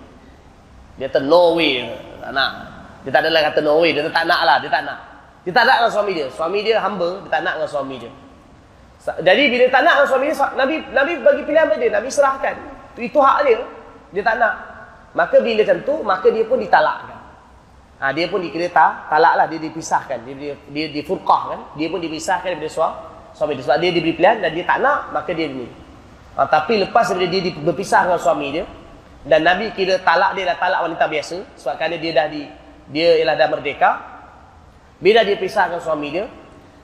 Dia 1.00 1.08
kata 1.10 1.24
no 1.24 1.56
way. 1.56 1.88
Tak 2.20 2.30
nak. 2.30 2.50
Dia 3.02 3.10
tak 3.10 3.20
adalah 3.24 3.40
kata 3.48 3.60
no 3.64 3.80
way. 3.80 3.90
Dia 3.96 4.04
tak 4.06 4.24
nak 4.28 4.40
lah. 4.44 4.56
Dia 4.60 4.68
tak 4.68 4.82
nak. 4.84 4.98
Dia 5.48 5.52
tak 5.56 5.64
nak 5.64 5.76
dengan 5.80 5.92
suami 5.96 6.12
dia. 6.12 6.26
Suami 6.28 6.58
dia 6.60 6.76
hamba. 6.76 7.08
Dia 7.24 7.30
tak 7.32 7.40
nak 7.40 7.54
dengan 7.56 7.70
suami 7.72 7.96
dia. 7.96 8.12
Jadi 9.00 9.42
bila 9.48 9.64
dia 9.64 9.72
tak 9.72 9.82
nak 9.82 10.04
suami 10.04 10.28
dia, 10.28 10.36
Nabi 10.60 10.74
Nabi 10.92 11.12
bagi 11.24 11.42
pilihan 11.48 11.64
pada 11.64 11.80
dia. 11.80 11.88
Nabi 11.88 12.08
serahkan. 12.12 12.54
Itu 13.00 13.16
hak 13.16 13.38
dia. 13.48 13.58
Dia 14.12 14.22
tak 14.26 14.36
nak. 14.36 14.54
Maka 15.16 15.40
bila 15.40 15.64
macam 15.64 15.78
tu, 15.82 15.94
maka 16.04 16.26
dia 16.28 16.44
pun 16.44 16.60
ditalakkan. 16.60 17.18
Ha, 18.00 18.16
dia 18.16 18.32
pun 18.32 18.40
dikira 18.40 18.64
tak, 18.72 19.12
talak 19.12 19.36
lah, 19.36 19.44
dia 19.44 19.60
dipisahkan. 19.60 20.24
Dia, 20.24 20.34
dia, 20.36 20.52
dia 20.72 20.86
difurqah 20.88 21.42
kan. 21.52 21.60
Dia 21.76 21.88
pun 21.92 22.00
dipisahkan 22.00 22.56
daripada 22.56 22.72
suami. 22.72 22.96
suami 23.36 23.52
dia. 23.56 23.62
Sebab 23.64 23.76
dia 23.80 23.90
diberi 23.92 24.12
pilihan 24.16 24.36
dan 24.40 24.50
dia 24.56 24.64
tak 24.64 24.78
nak, 24.80 25.12
maka 25.12 25.30
dia 25.36 25.48
ni. 25.48 25.68
Ha, 26.36 26.48
tapi 26.48 26.80
lepas 26.80 27.12
daripada 27.12 27.28
dia 27.28 27.52
berpisah 27.60 28.08
dengan 28.08 28.20
suami 28.20 28.48
dia, 28.56 28.64
dan 29.20 29.44
Nabi 29.44 29.68
kira 29.76 30.00
talak 30.00 30.32
dia 30.32 30.48
dah 30.48 30.56
talak 30.56 30.80
wanita 30.88 31.04
biasa, 31.04 31.36
sebab 31.60 31.74
kerana 31.76 31.96
dia 32.00 32.10
dah 32.16 32.26
di, 32.32 32.42
dia 32.88 33.20
ialah 33.20 33.36
dah 33.36 33.48
merdeka. 33.52 33.90
Bila 34.96 35.20
dia 35.20 35.36
pisah 35.36 35.68
dengan 35.68 35.82
suami 35.84 36.08
dia, 36.08 36.24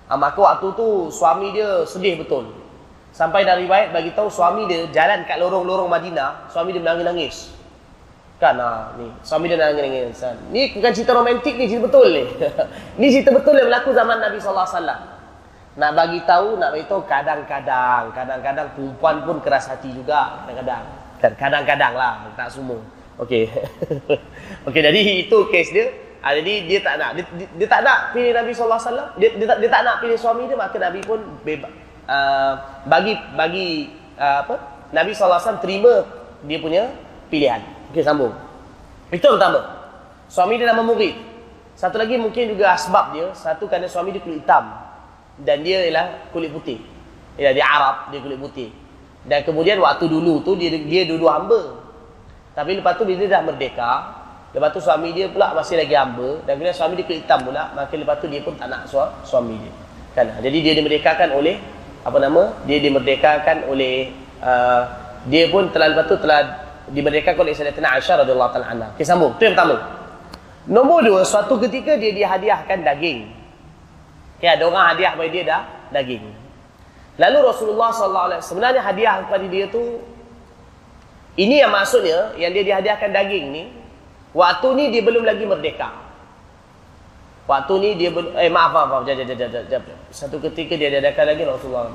ha, 0.06 0.12
maka 0.14 0.38
waktu 0.38 0.66
tu 0.74 1.10
suami 1.10 1.50
dia 1.54 1.82
sedih 1.86 2.22
betul. 2.22 2.50
Sampai 3.16 3.48
dari 3.48 3.64
riwayat 3.64 3.96
bagi 3.96 4.12
tahu 4.12 4.28
suami 4.28 4.68
dia 4.68 4.84
jalan 4.92 5.24
kat 5.24 5.40
lorong-lorong 5.40 5.88
Madinah, 5.88 6.52
suami 6.52 6.76
dia 6.76 6.84
menangis-nangis. 6.84 7.56
Kan 8.36 8.60
ah, 8.60 8.92
ni 9.00 9.08
suami 9.24 9.48
dia 9.48 9.56
nangis 9.56 9.80
nangis. 9.80 10.20
Ni 10.52 10.68
bukan 10.76 10.92
cerita 10.92 11.16
romantik 11.16 11.56
ni 11.56 11.64
cerita 11.64 11.88
betul 11.88 12.06
ni. 12.12 12.24
ni 13.00 13.06
cerita 13.08 13.32
betul 13.32 13.56
yang 13.56 13.72
berlaku 13.72 13.96
zaman 13.96 14.20
Nabi 14.20 14.36
sallallahu 14.36 14.68
alaihi 14.68 14.76
wasallam. 14.76 15.00
Nak 15.76 15.92
bagi 15.92 16.20
tahu, 16.28 16.48
nak 16.60 16.70
bagi 16.72 16.86
tahu 16.88 17.00
kadang-kadang, 17.08 18.12
kadang-kadang 18.12 18.66
perempuan 18.76 19.16
pun 19.24 19.36
keras 19.40 19.72
hati 19.72 19.92
juga 19.92 20.44
kadang-kadang. 20.44 20.84
Kan 21.16 21.32
kadang-kadang 21.40 21.92
lah, 21.96 22.28
tak 22.36 22.52
semua. 22.52 22.76
Okey. 23.16 23.48
Okey, 24.68 24.80
jadi 24.84 25.00
itu 25.24 25.38
kes 25.48 25.72
dia. 25.72 25.88
Ha, 26.26 26.34
jadi 26.42 26.66
dia 26.66 26.82
tak 26.82 26.98
nak 26.98 27.14
dia, 27.14 27.22
dia, 27.38 27.46
dia 27.54 27.68
tak 27.70 27.86
nak 27.86 28.10
pilih 28.10 28.34
Nabi 28.34 28.50
sallallahu 28.50 28.82
alaihi 28.82 28.90
wasallam. 28.90 29.08
Dia, 29.14 29.28
dia, 29.38 29.46
dia 29.62 29.70
tak 29.70 29.82
nak 29.86 29.96
pilih 30.02 30.18
suami 30.18 30.42
dia, 30.50 30.58
maka 30.58 30.74
Nabi 30.74 31.00
pun 31.06 31.22
bebas 31.46 31.70
uh, 32.10 32.82
bagi 32.82 33.14
bagi 33.38 33.94
uh, 34.18 34.42
apa? 34.42 34.54
Nabi 34.90 35.14
sallallahu 35.14 35.38
alaihi 35.38 35.46
wasallam 35.46 35.62
terima 35.62 35.92
dia 36.42 36.58
punya 36.58 36.82
pilihan. 37.30 37.62
Okey, 37.94 38.02
sambung. 38.02 38.34
Itu 39.14 39.38
pertama. 39.38 39.62
Suami 40.26 40.58
dia 40.58 40.66
nama 40.66 40.82
murid. 40.82 41.14
Satu 41.78 41.94
lagi 41.94 42.18
mungkin 42.18 42.50
juga 42.50 42.74
sebab 42.74 43.14
dia, 43.14 43.30
satu 43.30 43.70
kerana 43.70 43.86
suami 43.86 44.10
dia 44.10 44.18
kulit 44.18 44.42
hitam 44.42 44.66
dan 45.38 45.62
dia 45.62 45.86
ialah 45.86 46.26
kulit 46.34 46.50
putih. 46.50 46.82
Ialah 47.38 47.54
dia 47.54 47.66
Arab, 47.70 47.96
dia 48.10 48.18
kulit 48.18 48.42
putih. 48.42 48.74
Dan 49.22 49.46
kemudian 49.46 49.78
waktu 49.78 50.10
dulu 50.10 50.42
tu 50.42 50.58
dia 50.58 50.74
dia 50.74 51.06
dulu 51.06 51.30
hamba. 51.30 51.86
Tapi 52.58 52.82
lepas 52.82 52.98
tu 52.98 53.06
bila 53.06 53.22
dia 53.22 53.30
dah 53.30 53.42
merdeka, 53.46 53.90
lepas 54.56 54.72
tu 54.72 54.80
suami 54.80 55.12
dia 55.12 55.28
pula 55.28 55.52
masih 55.52 55.76
lagi 55.76 55.92
hamba 55.92 56.40
dan 56.48 56.56
bila 56.56 56.72
suami 56.72 56.96
dia 56.96 57.04
kulit 57.04 57.28
hitam 57.28 57.44
pula, 57.44 57.76
maka 57.76 57.92
lepas 57.92 58.16
tu 58.16 58.24
dia 58.24 58.40
pun 58.40 58.56
tak 58.56 58.72
nak 58.72 58.88
suami 59.28 59.60
dia. 59.60 59.72
Kan? 60.16 60.32
Jadi 60.40 60.58
dia 60.64 60.72
dimerdekakan 60.72 61.36
oleh 61.36 61.60
apa 62.00 62.16
nama? 62.16 62.56
Dia 62.64 62.80
dimerdekakan 62.80 63.68
oleh 63.68 64.16
uh, 64.40 64.82
dia 65.28 65.52
pun 65.52 65.68
telah 65.68 65.92
lepas 65.92 66.08
tu 66.08 66.16
telah 66.16 66.64
dimerdekakan 66.88 67.44
oleh 67.44 67.52
Sayyidatina 67.52 68.00
Aisyah 68.00 68.24
radhiyallahu 68.24 68.50
taala 68.56 68.66
anha. 68.72 68.88
Okey 68.96 69.04
sambung. 69.04 69.36
Itu 69.36 69.44
yang 69.44 69.52
pertama. 69.52 69.76
Nombor 70.66 71.04
dua, 71.04 71.20
suatu 71.22 71.60
ketika 71.60 72.00
dia 72.00 72.16
dihadiahkan 72.16 72.80
daging. 72.80 73.28
Okay, 74.40 74.50
ada 74.50 74.64
orang 74.66 74.96
hadiah 74.96 75.12
kepada 75.12 75.30
dia 75.30 75.44
dah 75.44 75.62
daging. 75.92 76.24
Lalu 77.20 77.38
Rasulullah 77.44 77.92
sallallahu 77.92 78.26
alaihi 78.32 78.40
sebenarnya 78.40 78.80
hadiah 78.80 79.20
kepada 79.20 79.46
dia 79.48 79.64
tu 79.68 80.00
ini 81.36 81.60
yang 81.60 81.72
maksudnya 81.72 82.32
yang 82.40 82.56
dia 82.56 82.64
dihadiahkan 82.64 83.12
daging 83.12 83.44
ni 83.52 83.64
waktu 84.36 84.68
ni 84.76 84.84
dia 84.92 85.00
belum 85.00 85.24
lagi 85.24 85.48
merdeka. 85.48 85.88
Waktu 87.46 87.72
ni 87.80 87.90
dia 87.96 88.12
belum 88.12 88.36
eh 88.36 88.52
maaf 88.52 88.74
maaf, 88.74 88.86
maaf 88.92 89.02
jap, 89.08 89.22
jap, 89.24 89.32
jap, 89.32 89.64
jap. 89.70 89.82
Satu 90.12 90.36
ketika 90.42 90.76
dia 90.76 90.92
dihadiahkan 90.92 91.24
daging 91.32 91.48
Rasulullah. 91.48 91.88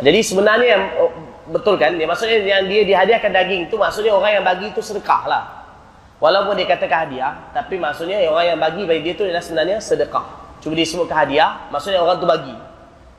Jadi 0.00 0.20
sebenarnya 0.24 0.68
yang 0.72 0.84
oh, 0.96 1.10
betul 1.52 1.76
kan? 1.76 1.92
Dia 2.00 2.08
maksudnya 2.08 2.40
yang 2.40 2.64
dia 2.64 2.88
dihadiahkan 2.88 3.28
daging 3.28 3.62
tu 3.68 3.76
maksudnya 3.76 4.16
orang 4.16 4.40
yang 4.40 4.44
bagi 4.46 4.72
itu 4.72 4.80
sedekah 4.80 5.22
lah. 5.28 5.44
Walaupun 6.22 6.54
dia 6.54 6.70
katakan 6.70 7.10
hadiah, 7.10 7.50
tapi 7.50 7.82
maksudnya 7.82 8.22
orang 8.30 8.54
yang 8.54 8.58
bagi 8.62 8.86
bagi 8.86 9.02
dia 9.10 9.14
tu 9.18 9.26
adalah 9.26 9.42
sebenarnya 9.42 9.82
sedekah. 9.82 10.26
Cuma 10.62 10.78
dia 10.78 10.86
sebutkan 10.86 11.26
hadiah, 11.26 11.66
maksudnya 11.74 11.98
orang 11.98 12.22
tu 12.22 12.30
bagi. 12.30 12.54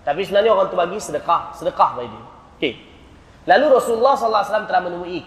Tapi 0.08 0.24
sebenarnya 0.24 0.52
orang 0.56 0.72
tu 0.72 0.80
bagi 0.80 0.96
sedekah, 1.04 1.52
sedekah 1.52 2.00
bagi 2.00 2.08
dia. 2.08 2.24
Okey. 2.56 2.74
Lalu 3.44 3.66
Rasulullah 3.76 4.16
sallallahu 4.16 4.40
alaihi 4.40 4.52
wasallam 4.56 4.68
telah 4.72 4.82
menemui 4.88 5.20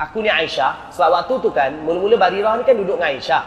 aku, 0.00 0.24
ni 0.24 0.32
Aisyah, 0.32 0.88
sebab 0.96 1.20
waktu 1.20 1.34
tu 1.44 1.52
kan 1.52 1.68
mula-mula 1.84 2.16
Barirah 2.16 2.56
ni 2.56 2.64
kan 2.64 2.72
duduk 2.72 2.96
dengan 2.96 3.12
Aisyah. 3.12 3.44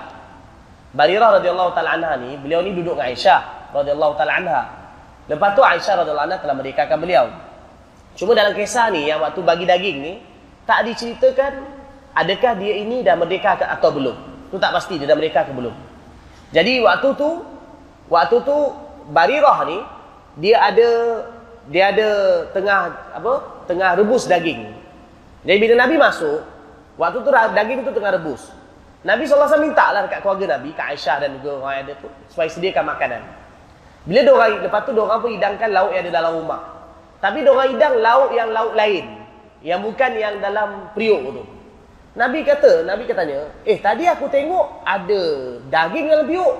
Barirah 0.93 1.41
radhiyallahu 1.41 1.73
taala 1.73 1.97
anha 1.97 2.13
ni, 2.21 2.37
beliau 2.37 2.61
ni 2.61 2.77
duduk 2.77 2.93
dengan 2.93 3.09
Aisyah 3.09 3.41
radhiyallahu 3.73 4.13
taala 4.13 4.33
anha. 4.37 4.61
Lepas 5.25 5.49
tu 5.57 5.61
Aisyah 5.65 6.05
radhiyallahu 6.05 6.27
anha 6.29 6.37
telah 6.37 6.55
merdekakan 6.55 6.97
beliau. 7.01 7.25
Cuma 8.13 8.37
dalam 8.37 8.53
kisah 8.53 8.93
ni 8.93 9.09
yang 9.09 9.25
waktu 9.25 9.41
bagi 9.41 9.65
daging 9.65 9.97
ni 10.05 10.13
tak 10.69 10.85
diceritakan 10.85 11.65
adakah 12.13 12.53
dia 12.61 12.73
ini 12.77 13.01
dah 13.01 13.17
merdeka 13.17 13.57
atau 13.57 13.89
belum. 13.89 14.17
Tu 14.53 14.61
tak 14.61 14.69
pasti 14.69 15.01
dia 15.01 15.09
dah 15.09 15.17
merdeka 15.17 15.49
ke 15.49 15.51
belum. 15.51 15.73
Jadi 16.53 16.77
waktu 16.85 17.09
tu 17.17 17.41
waktu 18.13 18.37
tu 18.45 18.57
Barirah 19.09 19.65
ni 19.65 19.81
dia 20.37 20.61
ada 20.61 20.89
dia 21.67 21.89
ada 21.89 22.09
tengah 22.53 22.79
apa? 23.17 23.33
Tengah 23.65 23.97
rebus 23.97 24.29
daging. 24.29 24.82
Jadi 25.43 25.57
bila 25.59 25.73
Nabi 25.83 25.95
masuk, 25.99 26.39
waktu 26.95 27.19
tu 27.19 27.29
daging 27.31 27.83
tu 27.83 27.91
tengah 27.91 28.15
rebus. 28.15 28.47
Nabi 29.03 29.27
SAW 29.27 29.59
minta 29.59 29.91
lah 29.91 30.07
dekat 30.07 30.23
keluarga 30.23 30.55
Nabi, 30.55 30.71
kat 30.71 30.95
Aisyah 30.95 31.27
dan 31.27 31.29
juga 31.35 31.59
orang 31.59 31.73
yang 31.75 31.85
ada 31.91 31.93
tu, 31.99 32.07
supaya 32.31 32.47
sediakan 32.47 32.83
makanan. 32.87 33.21
Bila 34.07 34.19
diorang, 34.23 34.63
lepas 34.63 34.81
tu 34.87 34.95
diorang 34.95 35.19
pun 35.19 35.31
hidangkan 35.35 35.69
lauk 35.75 35.91
yang 35.91 36.07
ada 36.07 36.11
dalam 36.11 36.31
rumah. 36.39 36.61
Tapi 37.19 37.43
diorang 37.43 37.75
hidang 37.75 37.93
lauk 37.99 38.31
yang 38.31 38.49
lauk 38.55 38.73
lain. 38.75 39.05
Yang 39.63 39.79
bukan 39.79 40.11
yang 40.15 40.35
dalam 40.39 40.91
periuk 40.95 41.19
tu. 41.35 41.43
Nabi 42.15 42.43
kata, 42.47 42.83
Nabi 42.87 43.03
katanya, 43.07 43.47
eh 43.63 43.79
tadi 43.79 44.07
aku 44.07 44.27
tengok 44.27 44.83
ada 44.87 45.21
daging 45.67 46.05
dalam 46.07 46.25
periuk. 46.27 46.55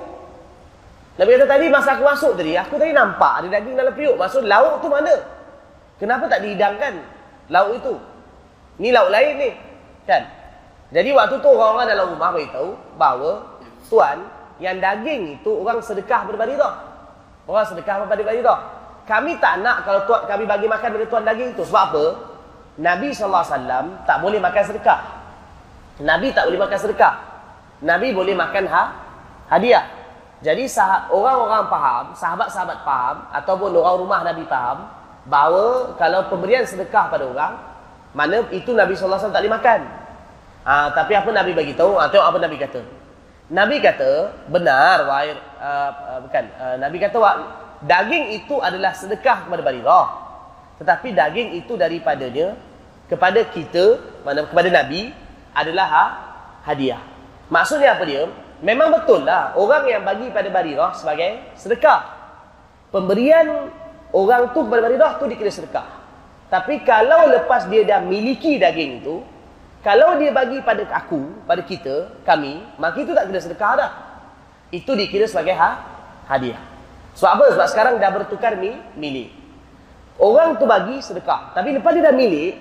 Nabi 1.20 1.30
kata 1.36 1.46
tadi 1.46 1.66
masa 1.70 1.96
aku 1.96 2.04
masuk 2.04 2.34
tadi, 2.36 2.58
aku 2.58 2.76
tadi 2.76 2.92
nampak 2.92 3.44
ada 3.44 3.48
daging 3.48 3.76
dalam 3.76 3.94
periuk. 3.96 4.16
Maksud 4.20 4.44
lauk 4.44 4.84
tu 4.84 4.92
mana? 4.92 5.16
Kenapa 6.00 6.28
tak 6.28 6.44
dihidangkan 6.44 7.00
lauk 7.48 7.80
itu? 7.80 7.96
Ni 8.78 8.90
lauk 8.90 9.10
lain 9.14 9.34
ni. 9.38 9.50
Kan? 10.06 10.24
Jadi 10.94 11.10
waktu 11.14 11.36
tu 11.42 11.50
orang-orang 11.50 11.88
dalam 11.90 12.06
rumah 12.14 12.30
beritahu 12.34 12.78
bahawa 12.98 13.62
tuan 13.90 14.26
yang 14.62 14.78
daging 14.78 15.42
itu 15.42 15.52
orang 15.52 15.82
sedekah 15.82 16.26
berbadi 16.30 16.54
dah. 16.54 16.74
Orang 17.50 17.66
sedekah 17.66 18.06
berbadi 18.06 18.42
dah 18.42 18.84
kami 19.04 19.36
tak 19.40 19.60
nak 19.60 19.84
kalau 19.84 20.08
tuan 20.08 20.24
kami 20.24 20.48
bagi 20.48 20.68
makan 20.68 20.96
pada 20.96 21.06
tuan 21.12 21.24
daging 21.28 21.52
itu. 21.56 21.64
Sebab 21.68 21.84
apa? 21.92 22.06
Nabi 22.80 23.14
SAW 23.14 24.08
tak 24.08 24.18
boleh 24.24 24.40
makan 24.40 24.64
sedekah. 24.64 25.00
Nabi 26.02 26.32
tak 26.32 26.50
boleh 26.50 26.60
makan 26.64 26.80
sedekah. 26.80 27.14
Nabi 27.84 28.16
boleh 28.16 28.34
makan 28.34 28.64
ha 28.72 28.84
hadiah. 29.52 29.86
Jadi 30.44 30.68
orang-orang 31.08 31.72
faham, 31.72 32.06
sahabat-sahabat 32.20 32.84
faham, 32.84 33.16
ataupun 33.32 33.72
orang 33.80 33.96
rumah 33.96 34.20
Nabi 34.28 34.44
faham, 34.44 34.92
bahawa 35.24 35.96
kalau 35.96 36.28
pemberian 36.28 36.68
sedekah 36.68 37.08
pada 37.08 37.24
orang, 37.24 37.56
mana 38.14 38.46
itu 38.54 38.72
Nabi 38.74 38.94
SAW 38.94 39.34
tak 39.34 39.42
boleh 39.42 39.54
makan. 39.54 39.80
Ha, 40.64 40.96
tapi 40.96 41.18
apa 41.18 41.30
Nabi 41.34 41.52
bagi 41.52 41.74
tahu? 41.76 41.98
Ha, 41.98 42.08
tengok 42.08 42.28
apa 42.30 42.38
Nabi 42.40 42.56
kata. 42.62 42.82
Nabi 43.52 43.84
kata, 43.84 44.32
benar, 44.48 45.04
wahai, 45.06 45.36
uh, 45.60 45.92
uh, 45.92 46.20
bukan, 46.24 46.44
uh, 46.56 46.76
Nabi 46.80 46.98
kata, 46.98 47.20
daging 47.84 48.40
itu 48.40 48.58
adalah 48.64 48.96
sedekah 48.96 49.46
kepada 49.48 49.62
barirah 49.62 50.08
tetapi 50.80 51.14
daging 51.14 51.60
itu 51.60 51.76
daripadanya 51.76 52.56
kepada 53.12 53.46
kita 53.52 54.00
mana 54.24 54.48
kepada 54.48 54.72
nabi 54.72 55.12
adalah 55.54 55.88
ha, 55.92 56.06
hadiah 56.66 57.04
maksudnya 57.52 57.94
apa 57.94 58.04
dia 58.08 58.26
memang 58.64 58.90
betul 58.90 59.28
lah 59.28 59.54
orang 59.60 59.84
yang 59.86 60.02
bagi 60.08 60.32
pada 60.32 60.48
barirah 60.50 60.96
sebagai 60.96 61.44
sedekah 61.60 62.08
pemberian 62.90 63.70
orang 64.16 64.50
tu 64.56 64.64
kepada 64.66 64.82
barirah 64.88 65.12
tu 65.20 65.28
dikira 65.28 65.52
sedekah 65.52 65.86
tapi 66.54 66.86
kalau 66.86 67.26
lepas 67.34 67.66
dia 67.66 67.82
dah 67.82 68.06
miliki 68.06 68.62
daging 68.62 69.02
itu 69.02 69.26
kalau 69.82 70.22
dia 70.22 70.30
bagi 70.30 70.62
pada 70.62 70.86
aku 70.94 71.42
pada 71.50 71.66
kita 71.66 72.22
kami 72.22 72.62
maka 72.78 73.02
itu 73.02 73.10
tak 73.18 73.26
kira 73.34 73.40
sedekah 73.42 73.72
dah 73.74 73.92
itu 74.70 74.94
dikira 74.94 75.26
sebagai 75.26 75.58
ha, 75.58 75.82
hadiah 76.30 76.74
sebab 77.14 77.30
apa? 77.30 77.46
Sebab 77.54 77.68
sekarang 77.70 77.94
dah 78.02 78.10
bertukar 78.10 78.58
mi, 78.58 78.74
milik. 78.98 79.30
Orang 80.18 80.58
tu 80.58 80.66
bagi 80.66 81.02
sedekah. 81.02 81.54
Tapi 81.54 81.78
lepas 81.78 81.94
dia 81.94 82.10
dah 82.10 82.16
milik, 82.16 82.58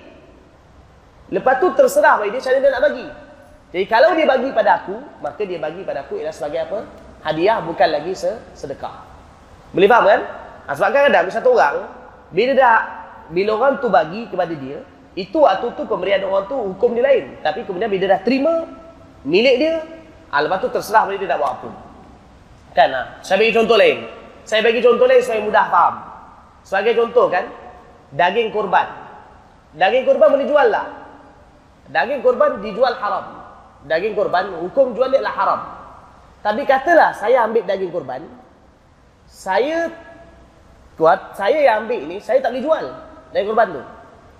lepas 1.33 1.57
tu 1.61 1.73
terserah 1.73 2.21
bagi 2.21 2.37
dia 2.37 2.41
cara 2.41 2.57
dia 2.61 2.69
nak 2.73 2.83
bagi. 2.85 3.07
Jadi 3.73 3.85
kalau 3.89 4.13
dia 4.13 4.25
bagi 4.29 4.49
pada 4.53 4.85
aku, 4.85 4.97
maka 5.21 5.41
dia 5.41 5.57
bagi 5.57 5.81
pada 5.81 6.05
aku 6.05 6.21
ialah 6.21 6.33
sebagai 6.33 6.69
apa? 6.69 6.79
Hadiah 7.25 7.57
bukan 7.65 7.89
lagi 7.89 8.13
sedekah. 8.53 9.01
Boleh 9.73 9.89
faham 9.89 10.05
kan? 10.05 10.21
Ha, 10.69 10.71
sebab 10.77 10.89
kadang-kadang 10.93 11.33
satu 11.33 11.49
orang, 11.57 11.89
bila 12.29 12.51
dah, 12.53 12.77
bila 13.31 13.55
orang 13.55 13.79
tu 13.79 13.87
bagi 13.87 14.27
kepada 14.27 14.51
dia, 14.51 14.83
itu 15.13 15.37
waktu 15.45 15.77
tu 15.77 15.85
pemberian 15.85 16.25
orang 16.25 16.49
tu 16.49 16.57
hukum 16.57 16.97
dia 16.97 17.05
lain. 17.05 17.37
Tapi 17.45 17.63
kemudian 17.69 17.87
bila 17.87 18.01
dia 18.01 18.11
dah 18.17 18.21
terima 18.25 18.53
milik 19.23 19.55
dia, 19.61 19.73
ha, 20.33 20.41
lepas 20.41 20.57
tu 20.59 20.69
terserah 20.73 21.05
bagi 21.05 21.21
dia 21.21 21.29
nak 21.29 21.39
buat 21.39 21.51
apa. 21.61 21.69
Kan? 22.73 22.89
Ha? 22.89 23.01
Saya 23.21 23.37
bagi 23.37 23.53
contoh 23.53 23.77
lain. 23.77 23.97
Saya 24.43 24.59
bagi 24.65 24.81
contoh 24.81 25.05
lain 25.05 25.21
supaya 25.21 25.41
mudah 25.45 25.65
faham. 25.69 25.95
Sebagai 26.65 26.93
contoh 26.97 27.25
kan, 27.29 27.45
daging 28.11 28.49
kurban. 28.49 28.87
Daging 29.77 30.03
kurban 30.09 30.27
boleh 30.33 30.47
jual 30.49 30.67
lah. 30.73 30.85
Daging 31.93 32.19
kurban 32.25 32.59
dijual 32.65 32.93
haram. 32.97 33.25
Daging 33.85 34.15
kurban, 34.15 34.49
hukum 34.63 34.95
jual 34.97 35.11
dia 35.11 35.21
lah 35.21 35.35
haram. 35.35 35.61
Tapi 36.41 36.63
katalah 36.67 37.15
saya 37.15 37.47
ambil 37.47 37.63
daging 37.63 37.91
kurban, 37.91 38.23
saya 39.27 39.91
kuat, 40.95 41.35
saya 41.35 41.59
yang 41.63 41.87
ambil 41.87 41.99
ini, 41.99 42.17
saya 42.19 42.39
tak 42.43 42.51
boleh 42.55 42.63
jual 42.63 42.85
daging 43.33 43.49
kurban 43.49 43.67
tu. 43.73 43.81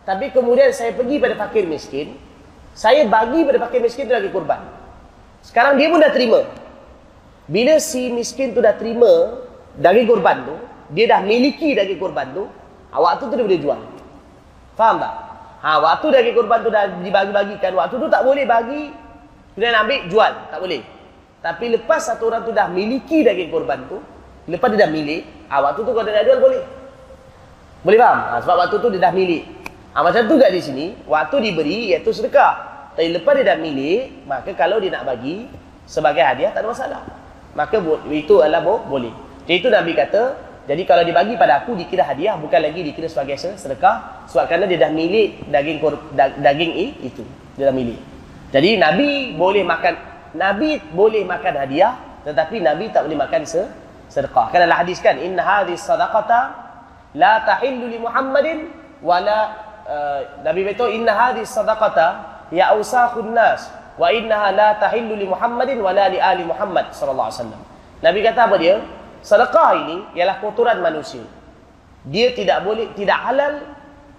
Tapi 0.04 0.26
kemudian 0.30 0.70
saya 0.70 0.94
pergi 0.94 1.18
pada 1.18 1.36
fakir 1.36 1.66
miskin, 1.66 2.16
saya 2.78 3.04
bagi 3.10 3.42
pada 3.44 3.60
fakir 3.68 3.82
miskin 3.82 4.06
tu 4.06 4.14
daging 4.14 4.32
kurban. 4.32 4.62
Sekarang 5.44 5.76
dia 5.76 5.92
pun 5.92 6.00
dah 6.00 6.14
terima. 6.14 6.46
Bila 7.50 7.76
si 7.84 8.08
miskin 8.08 8.56
tu 8.56 8.64
dah 8.64 8.78
terima 8.78 9.42
daging 9.76 10.08
korban 10.08 10.48
tu, 10.48 10.56
dia 10.94 11.10
dah 11.10 11.20
miliki 11.26 11.76
daging 11.76 12.00
korban 12.00 12.32
tu, 12.32 12.48
waktu 12.94 13.24
tu 13.28 13.34
dia 13.36 13.44
boleh 13.44 13.60
jual. 13.60 13.80
Faham 14.78 15.02
tak? 15.02 15.14
Ha, 15.64 15.80
waktu 15.80 16.08
daging 16.12 16.36
kurban 16.36 16.60
tu 16.62 16.70
dah 16.70 16.88
dibagi-bagikan, 17.02 17.72
waktu 17.76 17.96
tu 17.96 18.08
tak 18.12 18.22
boleh 18.24 18.44
bagi, 18.44 18.92
kemudian 19.56 19.76
ambil, 19.80 20.00
jual. 20.12 20.32
Tak 20.52 20.60
boleh. 20.60 20.82
Tapi 21.44 21.66
lepas 21.76 22.04
satu 22.04 22.32
orang 22.32 22.44
tu 22.48 22.52
dah 22.56 22.68
miliki 22.68 23.24
daging 23.24 23.52
kurban 23.52 23.88
tu, 23.88 24.00
lepas 24.48 24.68
dia 24.76 24.88
dah 24.88 24.92
milik, 24.92 25.24
ha, 25.48 25.64
waktu 25.64 25.84
tu 25.84 25.92
kalau 25.92 26.04
dia 26.04 26.20
dah 26.20 26.26
jual, 26.28 26.40
boleh. 26.44 26.64
Boleh 27.84 28.00
faham? 28.00 28.20
Ha, 28.20 28.34
sebab 28.40 28.56
waktu 28.64 28.76
tu 28.80 28.88
dia 28.96 29.02
dah 29.04 29.14
milik. 29.14 29.44
Ha, 29.94 30.02
macam 30.02 30.24
tu 30.26 30.36
kat 30.40 30.50
di 30.50 30.62
sini, 30.64 30.86
waktu 31.06 31.36
diberi, 31.44 31.92
iaitu 31.92 32.10
sedekah. 32.16 32.54
Tapi 32.96 33.12
lepas 33.12 33.36
dia 33.36 33.54
dah 33.54 33.58
milik, 33.60 34.26
maka 34.26 34.56
kalau 34.56 34.80
dia 34.80 34.90
nak 34.96 35.04
bagi, 35.04 35.52
sebagai 35.84 36.24
hadiah, 36.24 36.56
tak 36.56 36.64
ada 36.64 36.70
masalah. 36.72 37.02
Maka 37.54 37.78
itu 38.10 38.40
adalah 38.42 38.64
boleh. 38.64 39.12
Jadi 39.46 39.56
itu 39.60 39.68
Nabi 39.70 39.92
kata, 39.94 40.34
jadi 40.64 40.88
kalau 40.88 41.04
dibagi 41.04 41.36
pada 41.36 41.60
aku 41.60 41.76
dikira 41.76 42.08
hadiah 42.08 42.40
bukan 42.40 42.64
lagi 42.64 42.88
dikira 42.88 43.12
sebagai 43.12 43.36
sedekah 43.36 44.24
sebab 44.32 44.48
kerana 44.48 44.64
dia 44.64 44.80
dah 44.80 44.92
milik 44.96 45.52
daging 45.52 45.78
daging 46.40 46.72
itu. 47.04 47.24
Dia 47.60 47.68
dah 47.68 47.76
milik. 47.76 48.00
Jadi 48.56 48.80
Nabi 48.80 49.36
boleh 49.36 49.68
makan 49.68 49.94
Nabi 50.40 50.80
boleh 50.96 51.28
makan 51.28 51.54
hadiah 51.68 52.00
tetapi 52.24 52.64
Nabi 52.64 52.88
tak 52.96 53.04
boleh 53.04 53.20
makan 53.20 53.44
se 53.44 53.60
sedekah. 54.08 54.56
Kan 54.56 54.64
dalam 54.64 54.80
hadis 54.80 55.04
kan 55.04 55.20
inna 55.20 55.44
hadhihi 55.44 55.76
sadaqata 55.76 56.63
la 57.14 57.46
tahillu 57.46 57.90
li 57.90 57.98
Muhammadin 58.02 58.70
wala 59.02 59.40
uh, 59.86 60.20
Nabi 60.42 60.66
beritahu 60.66 60.90
inna 60.90 61.14
hadhihi 61.14 61.46
sadaqata 61.46 62.08
ya 62.50 62.74
ausakhun 62.74 63.34
nas 63.34 63.70
wa 63.98 64.10
innaha 64.10 64.50
la 64.54 64.70
tahillu 64.82 65.14
li 65.14 65.26
Muhammadin 65.30 65.78
wala 65.82 66.10
li 66.10 66.18
ali 66.18 66.44
Muhammad 66.46 66.90
sallallahu 66.94 67.30
alaihi 67.30 67.40
wasallam. 67.42 67.62
Nabi 68.04 68.20
kata 68.26 68.42
apa 68.50 68.58
dia? 68.60 68.76
sedekah 69.24 69.72
ini 69.88 69.98
ialah 70.20 70.44
kotoran 70.44 70.84
manusia. 70.84 71.24
Dia 72.04 72.36
tidak 72.36 72.68
boleh 72.68 72.92
tidak 72.92 73.16
halal 73.24 73.64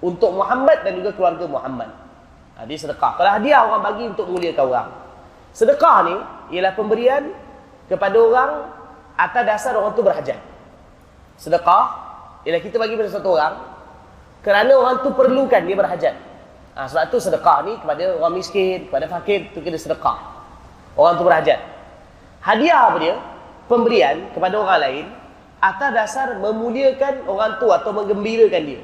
untuk 0.00 0.32
Muhammad 0.32 0.80
dan 0.80 0.96
juga 0.96 1.12
keluarga 1.12 1.44
Muhammad. 1.44 1.92
Ha, 2.56 2.64
dia 2.64 2.80
sedekah. 2.80 3.20
Kalau 3.20 3.30
hadiah 3.36 3.68
orang 3.68 3.82
bagi 3.84 4.04
untuk 4.08 4.26
muliakan 4.32 4.64
orang. 4.64 4.88
Sedekah 5.52 5.96
ni 6.08 6.16
ialah 6.56 6.72
pemberian 6.72 7.36
kepada 7.84 8.16
orang 8.16 8.52
atas 9.20 9.44
dasar 9.44 9.72
orang 9.76 9.92
tu 9.92 10.00
berhajat. 10.00 10.40
Sedekah 11.36 12.03
ialah 12.44 12.60
kita 12.60 12.76
bagi 12.76 12.94
pada 12.94 13.10
satu 13.10 13.28
orang 13.34 13.54
kerana 14.44 14.72
orang 14.76 15.00
tu 15.00 15.10
perlukan 15.16 15.62
dia 15.64 15.76
berhajat. 15.76 16.14
Ha, 16.74 16.90
sebab 16.90 17.08
tu 17.08 17.18
sedekah 17.22 17.58
ni 17.64 17.72
kepada 17.80 18.18
orang 18.20 18.34
miskin, 18.36 18.90
kepada 18.90 19.08
fakir 19.08 19.48
tu 19.56 19.64
kena 19.64 19.80
sedekah. 19.80 20.18
Orang 20.94 21.16
tu 21.16 21.24
berhajat. 21.24 21.58
Hadiah 22.44 22.92
apa 22.92 22.98
dia? 23.00 23.14
pemberian 23.64 24.28
kepada 24.36 24.60
orang 24.60 24.80
lain 24.80 25.04
atas 25.60 25.90
dasar 25.96 26.28
memuliakan 26.36 27.24
orang 27.24 27.56
tu 27.56 27.72
atau 27.72 27.90
menggembirakan 27.96 28.62
dia. 28.68 28.80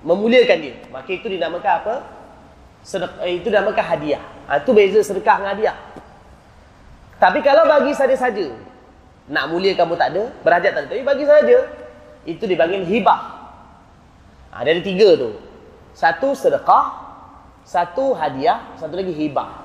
Memuliakan 0.00 0.58
dia. 0.64 0.74
Maka 0.88 1.10
itu 1.12 1.28
dinamakan 1.28 1.72
apa? 1.84 1.94
Sedekah, 2.82 3.22
eh, 3.28 3.38
itu 3.38 3.52
dinamakan 3.52 3.84
hadiah. 3.84 4.22
Ha, 4.48 4.64
itu 4.64 4.72
beza 4.72 5.00
sedekah 5.04 5.36
dengan 5.38 5.50
hadiah. 5.54 5.76
Tapi 7.20 7.38
kalau 7.44 7.68
bagi 7.68 7.92
saja-saja, 7.94 8.50
nak 9.30 9.44
mulia 9.52 9.76
kamu 9.78 9.94
tak 9.94 10.10
ada, 10.16 10.22
berhajat 10.42 10.70
tak 10.74 10.80
ada. 10.82 10.88
Tapi 10.90 11.04
bagi 11.06 11.24
saja, 11.28 11.56
itu 12.28 12.44
dipanggil 12.46 12.86
hibah. 12.86 13.20
Ha, 14.52 14.62
ada 14.62 14.78
tiga 14.84 15.16
tu. 15.18 15.34
Satu 15.92 16.32
sedekah, 16.32 16.92
satu 17.66 18.16
hadiah, 18.16 18.74
satu 18.78 18.96
lagi 18.96 19.12
hibah. 19.12 19.62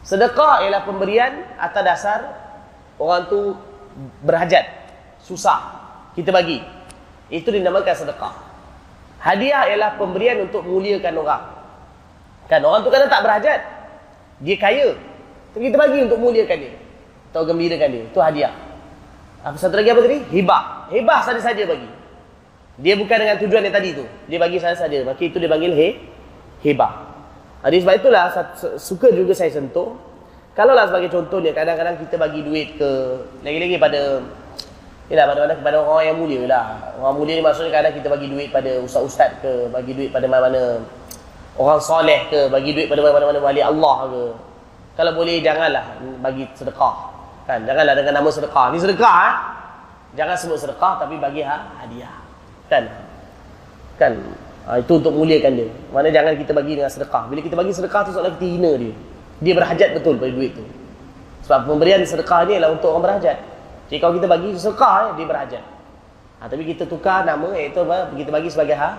Sedekah 0.00 0.64
ialah 0.64 0.82
pemberian 0.88 1.44
atas 1.60 1.82
dasar 1.84 2.20
orang 2.96 3.28
tu 3.28 3.56
berhajat, 4.24 4.64
susah, 5.20 5.60
kita 6.16 6.32
bagi. 6.32 6.62
Itu 7.30 7.52
dinamakan 7.52 7.94
sedekah. 7.94 8.34
Hadiah 9.20 9.68
ialah 9.68 10.00
pemberian 10.00 10.48
untuk 10.48 10.64
muliakan 10.64 11.14
orang. 11.20 11.42
Kan 12.48 12.64
orang 12.64 12.82
tu 12.82 12.90
kadang 12.90 13.12
tak 13.12 13.22
berhajat. 13.22 13.60
Dia 14.40 14.56
kaya. 14.56 14.96
Tapi 15.52 15.68
kita 15.68 15.76
bagi 15.76 15.98
untuk 16.02 16.18
muliakan 16.18 16.58
dia. 16.58 16.74
Atau 17.30 17.46
gembirakan 17.46 17.88
dia. 17.92 18.02
Itu 18.08 18.18
hadiah. 18.18 18.54
Apa 19.40 19.56
satu 19.56 19.80
lagi 19.80 19.88
apa 19.92 20.00
tadi? 20.04 20.18
Hibah. 20.28 20.92
Hibah 20.92 21.20
saja-saja 21.24 21.64
bagi. 21.64 21.88
Dia 22.80 22.94
bukan 22.96 23.16
dengan 23.20 23.36
tujuan 23.40 23.62
yang 23.64 23.74
tadi 23.76 23.96
tu. 23.96 24.04
Dia 24.28 24.38
bagi 24.40 24.60
saja-saja. 24.60 25.04
Maka 25.04 25.20
itu 25.20 25.36
dia 25.36 25.48
panggil 25.48 25.72
he, 25.72 25.88
hibah. 26.64 27.08
Jadi 27.60 27.76
sebab 27.84 27.94
itulah 28.00 28.24
suka 28.80 29.12
juga 29.12 29.36
saya 29.36 29.52
sentuh 29.52 29.92
kalau 30.56 30.74
lah 30.74 30.88
sebagai 30.88 31.12
contohnya 31.14 31.54
kadang-kadang 31.54 31.96
kita 32.02 32.18
bagi 32.18 32.40
duit 32.42 32.74
ke 32.74 32.90
lagi-lagi 33.46 33.76
pada 33.78 34.00
Yalah, 35.10 35.26
mana-mana 35.26 35.58
kepada 35.58 35.82
orang 35.82 36.06
yang 36.06 36.16
mulia 36.22 36.42
lah. 36.46 36.94
Orang 37.02 37.18
mulia 37.18 37.34
ni 37.34 37.42
maksudnya 37.42 37.74
kadang 37.74 37.98
kita 37.98 38.06
bagi 38.06 38.30
duit 38.30 38.54
pada 38.54 38.78
ustaz-ustaz 38.78 39.42
ke, 39.42 39.66
bagi 39.66 39.90
duit 39.90 40.14
pada 40.14 40.30
mana-mana 40.30 40.78
orang 41.58 41.82
soleh 41.82 42.30
ke, 42.30 42.46
bagi 42.46 42.78
duit 42.78 42.86
pada 42.86 43.02
mana-mana 43.02 43.42
wali 43.42 43.58
Allah 43.58 44.06
ke. 44.06 44.22
Kalau 44.94 45.12
boleh, 45.18 45.42
janganlah 45.42 45.98
bagi 46.22 46.46
sedekah. 46.54 47.19
Kan? 47.50 47.66
Janganlah 47.66 47.94
dengan 47.98 48.22
nama 48.22 48.30
sedekah. 48.30 48.66
Ni 48.70 48.78
sedekah, 48.78 49.16
eh? 49.26 49.34
Jangan 50.14 50.34
sebut 50.38 50.58
sedekah, 50.62 51.02
tapi 51.02 51.18
bagi 51.18 51.42
ha, 51.42 51.66
hadiah. 51.82 52.14
Kan? 52.70 52.86
Kan? 53.98 54.22
Ha, 54.70 54.78
itu 54.78 54.92
untuk 55.02 55.10
muliakan 55.10 55.58
dia. 55.58 55.66
Mana 55.90 56.14
jangan 56.14 56.38
kita 56.38 56.54
bagi 56.54 56.78
dengan 56.78 56.86
sedekah. 56.94 57.26
Bila 57.26 57.42
kita 57.42 57.58
bagi 57.58 57.74
sedekah 57.74 58.06
tu, 58.06 58.14
seolah 58.14 58.38
kita 58.38 58.46
hina 58.46 58.72
dia. 58.78 58.94
Dia 59.42 59.54
berhajat 59.58 59.98
betul 59.98 60.14
pada 60.22 60.30
duit 60.30 60.54
tu. 60.54 60.62
Sebab 61.50 61.66
pemberian 61.66 61.98
sedekah 62.06 62.46
ni 62.46 62.54
adalah 62.54 62.78
untuk 62.78 62.94
orang 62.94 63.18
berhajat. 63.18 63.42
Jadi 63.90 63.98
kalau 63.98 64.14
kita 64.14 64.26
bagi 64.30 64.48
sedekah, 64.54 65.18
dia 65.18 65.26
berhajat. 65.26 65.64
Ha, 66.38 66.42
tapi 66.46 66.62
kita 66.62 66.86
tukar 66.86 67.26
nama 67.26 67.50
iaitu 67.58 67.82
apa? 67.82 68.14
Kita 68.14 68.30
bagi 68.30 68.46
sebagai 68.46 68.78
ha? 68.78 68.94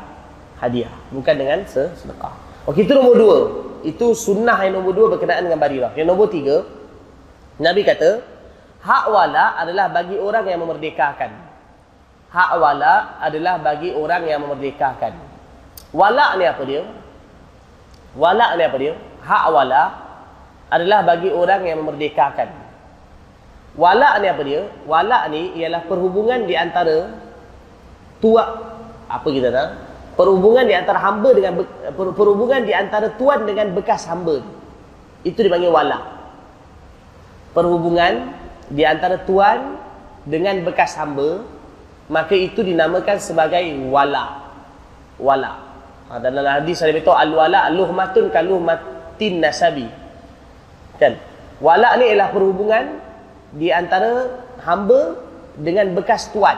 hadiah. 0.60 0.92
Bukan 1.16 1.34
dengan 1.40 1.64
sedekah. 1.64 2.36
Okey, 2.68 2.84
itu 2.84 2.92
nombor 2.92 3.16
dua. 3.16 3.40
Itu 3.88 4.12
sunnah 4.12 4.60
yang 4.68 4.84
nombor 4.84 4.92
dua 4.92 5.08
berkenaan 5.16 5.48
dengan 5.48 5.58
barirah. 5.58 5.96
Yang 5.96 6.08
nombor 6.12 6.28
tiga, 6.28 6.68
Nabi 7.58 7.82
kata, 7.88 8.31
hak 8.82 9.06
wala 9.10 9.58
adalah 9.62 9.88
bagi 9.90 10.18
orang 10.18 10.46
yang 10.46 10.62
memerdekakan. 10.66 11.32
Hak 12.32 12.52
wala 12.58 13.22
adalah 13.22 13.60
bagi 13.60 13.92
orang 13.94 14.24
yang 14.26 14.42
memerdekakan. 14.44 15.14
Wala 15.92 16.40
ni 16.40 16.48
apa 16.48 16.64
dia? 16.64 16.82
Wala 18.16 18.56
ni 18.56 18.64
apa 18.64 18.78
dia? 18.80 18.94
Hak 19.22 19.46
wala 19.52 19.84
adalah 20.72 21.04
bagi 21.04 21.30
orang 21.30 21.62
yang 21.68 21.84
memerdekakan. 21.84 22.50
Walak 23.76 24.24
ni 24.24 24.28
apa 24.32 24.42
dia? 24.44 24.62
Walak 24.88 25.24
ni 25.32 25.56
ialah 25.60 25.84
perhubungan 25.88 26.48
di 26.48 26.56
antara 26.56 27.12
tuan 28.24 28.50
apa 29.12 29.28
kita 29.28 29.52
tahu? 29.52 29.70
Perhubungan 30.12 30.68
di 30.68 30.76
antara 30.76 31.00
hamba 31.00 31.32
dengan 31.32 31.64
perhubungan 31.96 32.68
di 32.68 32.76
antara 32.76 33.16
tuan 33.16 33.48
dengan 33.48 33.72
bekas 33.76 34.08
hamba. 34.12 34.44
Itu 35.24 35.40
dipanggil 35.44 35.72
walak. 35.72 36.04
Perhubungan 37.52 38.32
di 38.72 38.88
antara 38.88 39.20
tuan 39.28 39.76
dengan 40.24 40.64
bekas 40.64 40.96
hamba, 40.96 41.44
maka 42.08 42.32
itu 42.36 42.64
dinamakan 42.64 43.20
sebagai 43.20 43.62
walak. 43.92 44.48
Walak. 45.20 45.58
Ha, 46.08 46.20
dalam 46.20 46.44
hadis 46.44 46.80
ada 46.84 46.96
betul 46.96 47.16
al-wala 47.16 47.68
luhmatun 47.72 48.32
kaluhmatin 48.32 49.44
nasabi. 49.44 49.88
Kan? 51.00 51.20
Walak 51.60 52.00
ni 52.00 52.16
ialah 52.16 52.32
perhubungan 52.32 53.00
di 53.56 53.72
antara 53.72 54.28
hamba 54.64 55.20
dengan 55.60 55.92
bekas 55.92 56.32
tuan. 56.32 56.58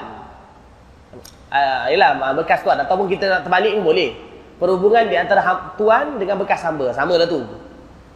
Uh, 1.53 1.85
ialah 1.89 2.33
bekas 2.37 2.61
tuan. 2.61 2.77
Ataupun 2.77 3.09
kita 3.09 3.29
nak 3.29 3.41
terbalik 3.45 3.77
pun 3.77 3.93
boleh. 3.93 4.13
Perhubungan 4.61 5.09
di 5.09 5.17
antara 5.17 5.41
tuan 5.75 6.21
dengan 6.21 6.39
bekas 6.39 6.61
hamba. 6.61 6.93
Sama 6.93 7.17
lah 7.17 7.25
tu. 7.25 7.41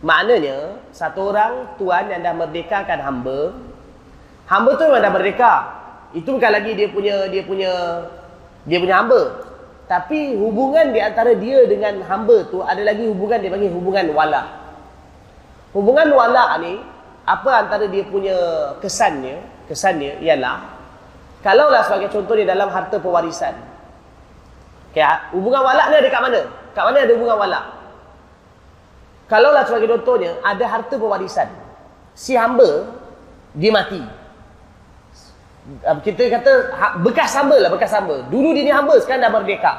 Maknanya 0.06 0.78
satu 0.94 1.34
orang 1.34 1.76
tuan 1.82 2.06
yang 2.14 2.22
dah 2.22 2.34
merdekakan 2.34 3.02
hamba 3.02 3.54
hamba 4.48 4.72
tu 4.80 4.84
memang 4.88 5.04
dah 5.04 5.12
merdeka 5.14 5.54
itu 6.16 6.30
bukan 6.32 6.52
lagi 6.52 6.72
dia 6.74 6.88
punya 6.90 7.28
dia 7.28 7.44
punya 7.44 7.72
dia 8.64 8.78
punya 8.80 8.96
hamba 9.04 9.22
tapi 9.88 10.36
hubungan 10.36 10.92
di 10.92 11.00
antara 11.00 11.36
dia 11.36 11.64
dengan 11.68 12.04
hamba 12.08 12.48
tu 12.48 12.64
ada 12.64 12.80
lagi 12.84 13.08
hubungan 13.08 13.40
dia 13.40 13.52
panggil 13.52 13.72
hubungan 13.72 14.12
wala 14.12 14.68
Hubungan 15.78 16.10
wala 16.16 16.58
ni 16.58 16.80
apa 17.28 17.68
antara 17.68 17.86
dia 17.86 18.02
punya 18.08 18.34
kesannya? 18.80 19.38
Kesannya 19.70 20.24
ialah 20.24 20.64
kalaulah 21.46 21.84
sebagai 21.86 22.10
contoh 22.10 22.34
di 22.34 22.48
dalam 22.48 22.72
harta 22.72 22.98
pewarisan. 22.98 23.54
Okay, 24.90 25.06
hubungan 25.36 25.62
wala 25.62 25.92
ni 25.92 25.96
ada 26.02 26.10
kat 26.10 26.22
mana? 26.24 26.42
Kat 26.72 26.84
mana 26.88 26.98
ada 27.04 27.14
hubungan 27.14 27.38
wala? 27.38 27.62
Kalaulah 29.30 29.68
sebagai 29.70 29.92
contohnya 29.92 30.40
ada 30.42 30.66
harta 30.66 30.96
pewarisan. 30.98 31.52
Si 32.18 32.34
hamba 32.34 32.90
dia 33.54 33.70
mati. 33.70 34.02
Kita 36.04 36.24
kata 36.32 36.52
ha, 36.80 36.86
bekas 37.04 37.36
hamba 37.36 37.60
lah 37.60 37.68
bekas 37.68 37.92
hamba. 37.92 38.24
Dulu 38.32 38.56
dia 38.56 38.64
ni 38.64 38.72
hamba 38.72 38.96
sekarang 39.04 39.28
dah 39.28 39.32
merdeka. 39.32 39.74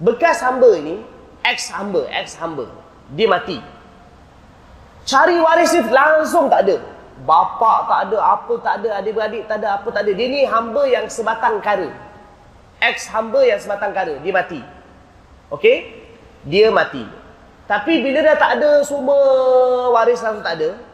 Bekas 0.00 0.40
hamba 0.40 0.70
ini 0.80 1.04
ex 1.44 1.68
hamba, 1.68 2.08
ex 2.08 2.40
hamba. 2.40 2.64
Dia 3.12 3.28
mati. 3.28 3.60
Cari 5.04 5.36
waris 5.40 5.76
ni 5.76 5.84
langsung 5.92 6.48
tak 6.48 6.64
ada. 6.68 6.76
Bapa 7.24 7.84
tak 7.90 8.00
ada, 8.08 8.16
apa 8.22 8.54
tak 8.62 8.74
ada, 8.80 8.88
adik-beradik 9.02 9.44
tak 9.44 9.60
ada, 9.60 9.80
apa 9.80 9.88
tak 9.92 10.06
ada. 10.06 10.12
Dia 10.16 10.26
ni 10.28 10.44
hamba 10.48 10.82
yang 10.88 11.04
sebatang 11.10 11.60
kara. 11.60 11.90
Ex 12.80 13.10
hamba 13.12 13.44
yang 13.44 13.60
sebatang 13.60 13.92
kara. 13.92 14.16
Dia 14.22 14.32
mati. 14.32 14.62
Okey? 15.52 16.06
Dia 16.48 16.72
mati. 16.72 17.04
Tapi 17.68 18.00
bila 18.00 18.24
dah 18.24 18.36
tak 18.40 18.50
ada 18.60 18.80
semua 18.80 19.18
waris 19.92 20.24
langsung 20.24 20.40
tak 20.40 20.56
ada, 20.56 20.87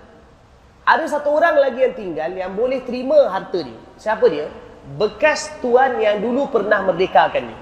ada 0.84 1.04
satu 1.08 1.32
orang 1.32 1.56
lagi 1.56 1.80
yang 1.80 1.94
tinggal 1.96 2.30
yang 2.32 2.52
boleh 2.52 2.84
terima 2.84 3.32
harta 3.32 3.64
dia. 3.64 3.78
Siapa 3.96 4.28
dia? 4.28 4.52
Bekas 5.00 5.48
tuan 5.64 5.96
yang 5.96 6.20
dulu 6.20 6.52
pernah 6.52 6.84
merdekakan 6.84 7.48
dia. 7.48 7.58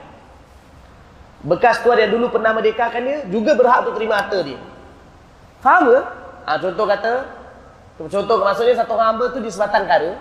Bekas 1.47 1.83
tuan 1.87 1.99
yang 2.03 2.11
dulu 2.11 2.35
pernah 2.35 2.51
merdekakan 2.55 3.03
dia 3.03 3.19
juga 3.31 3.55
berhak 3.55 3.87
untuk 3.87 3.95
terima 3.99 4.19
harta 4.19 4.39
dia. 4.43 4.59
Faham 5.63 5.95
ke? 5.95 5.99
Ha, 6.43 6.51
contoh 6.59 6.87
kata, 6.91 7.13
contoh 8.11 8.37
maksudnya 8.43 8.75
satu 8.75 8.99
orang 8.99 9.09
hamba 9.15 9.25
tu 9.31 9.39
di 9.39 9.51
sebatan 9.51 9.87
kara. 9.87 10.13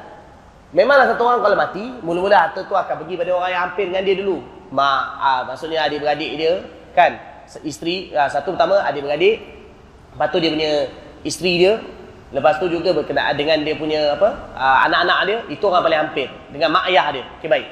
Memanglah 0.72 1.10
satu 1.10 1.22
orang 1.26 1.41
kalau 1.41 1.58
mati, 1.58 1.86
mula-mula 2.06 2.38
harta 2.38 2.62
tu 2.64 2.78
akan 2.78 2.95
pergi 3.02 3.18
pada 3.18 3.32
orang 3.34 3.49
yang 3.49 3.62
hampir 3.66 3.89
dengan 3.89 4.04
dia 4.06 4.16
dulu. 4.22 4.38
Mak, 4.70 5.04
ha, 5.18 5.30
maksudnya 5.49 5.84
adik-beradik 5.89 6.32
dia, 6.38 6.54
kan? 6.93 7.32
isteri 7.60 8.16
uh, 8.16 8.32
satu 8.32 8.56
pertama 8.56 8.80
adik 8.88 9.04
beradik 9.04 9.36
lepas 10.16 10.28
tu 10.32 10.38
dia 10.39 10.52
punya 10.56 10.72
isteri 11.28 11.54
dia 11.60 11.74
lepas 12.32 12.57
tu 12.57 12.71
juga 12.71 12.95
berkenaan 12.95 13.36
dengan 13.36 13.59
dia 13.61 13.75
punya 13.75 14.15
apa 14.15 14.55
uh, 14.55 14.77
anak-anak 14.88 15.19
dia 15.27 15.38
itu 15.51 15.63
orang 15.67 15.84
paling 15.84 16.01
hampir. 16.07 16.27
Dengan 16.51 16.73
mak 16.75 16.88
ayah 16.88 17.05
dia. 17.11 17.23
Okey 17.39 17.49
baik. 17.51 17.67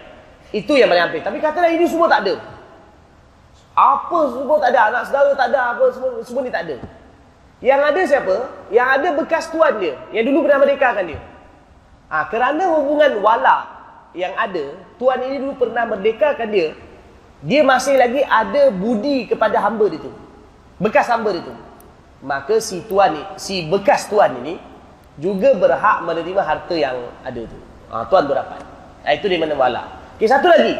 Itu 0.52 0.76
yang 0.76 0.92
paling 0.92 1.04
hampir. 1.10 1.22
Tapi 1.24 1.38
katalah 1.40 1.72
ini 1.72 1.88
semua 1.88 2.08
tak 2.12 2.28
ada. 2.28 2.36
Apa 3.74 4.20
semua 4.36 4.58
tak 4.60 4.70
ada? 4.76 4.80
Anak 4.92 5.04
saudara 5.08 5.32
tak 5.34 5.48
ada 5.56 5.60
apa 5.76 5.86
semua 5.96 6.10
semua 6.22 6.42
ni 6.44 6.52
tak 6.52 6.64
ada. 6.68 6.76
Yang 7.60 7.82
ada 7.84 8.02
siapa? 8.08 8.36
Yang 8.72 8.88
ada 9.00 9.08
bekas 9.16 9.44
tuan 9.52 9.74
dia. 9.80 9.94
Yang 10.12 10.24
dulu 10.32 10.40
pernah 10.48 10.60
merdekakan 10.64 11.04
dia. 11.08 11.20
Ah 12.10 12.24
ha, 12.24 12.26
kerana 12.28 12.64
hubungan 12.74 13.22
wala 13.22 13.58
yang 14.18 14.34
ada 14.34 14.74
tuan 14.98 15.22
ini 15.22 15.38
dulu 15.38 15.54
pernah 15.62 15.86
merdekakan 15.86 16.50
dia 16.50 16.74
dia 17.40 17.62
masih 17.64 17.96
lagi 17.96 18.20
ada 18.26 18.68
budi 18.68 19.24
kepada 19.30 19.64
hamba 19.64 19.88
dia 19.88 20.02
tu. 20.04 20.12
Bekas 20.82 21.08
hamba 21.08 21.32
dia 21.32 21.44
tu. 21.48 21.56
Maka 22.20 22.60
si 22.60 22.84
tuan 22.84 23.16
ni, 23.16 23.24
si 23.40 23.64
bekas 23.72 24.12
tuan 24.12 24.44
ini 24.44 24.60
juga 25.20 25.56
berhak 25.56 26.04
menerima 26.04 26.42
harta 26.44 26.76
yang 26.76 26.96
ada 27.24 27.42
tu. 27.48 27.60
Ha, 27.92 28.04
tuan 28.12 28.28
tu 28.28 28.36
dapat. 28.36 28.60
Ha, 29.08 29.16
itu 29.16 29.28
di 29.32 29.40
mana 29.40 29.56
wala. 29.56 29.84
Okey, 30.20 30.28
satu 30.28 30.52
lagi. 30.52 30.76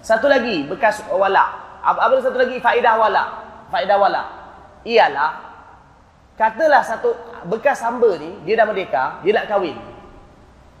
Satu 0.00 0.30
lagi 0.30 0.62
bekas 0.66 1.02
wala. 1.10 1.44
Apa, 1.82 2.06
apa 2.06 2.14
satu 2.22 2.38
lagi 2.38 2.62
faedah 2.62 2.94
wala? 2.96 3.24
Faedah 3.68 3.96
wala. 3.98 4.22
Ialah 4.86 5.50
katalah 6.40 6.80
satu 6.80 7.12
bekas 7.50 7.84
hamba 7.84 8.16
ni 8.16 8.32
dia 8.48 8.56
dah 8.56 8.64
merdeka, 8.64 9.20
dia 9.20 9.36
nak 9.36 9.46
kahwin. 9.50 9.76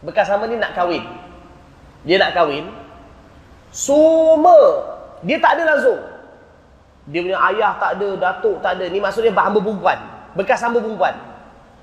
Bekas 0.00 0.30
hamba 0.32 0.48
ni 0.48 0.56
nak 0.56 0.72
kahwin. 0.72 1.04
Dia 2.06 2.16
nak 2.16 2.32
kahwin. 2.32 2.70
Semua 3.74 4.86
dia 5.20 5.36
tak 5.36 5.58
ada 5.58 5.76
langsung. 5.76 6.00
Dia 7.10 7.26
punya 7.26 7.38
ayah 7.50 7.74
tak 7.82 7.98
ada, 7.98 8.08
datuk 8.14 8.62
tak 8.62 8.78
ada. 8.78 8.86
Ni 8.86 9.02
maksudnya 9.02 9.34
hamba 9.34 9.58
perempuan. 9.58 9.98
Bekas 10.38 10.62
hamba 10.62 10.78
perempuan. 10.78 11.14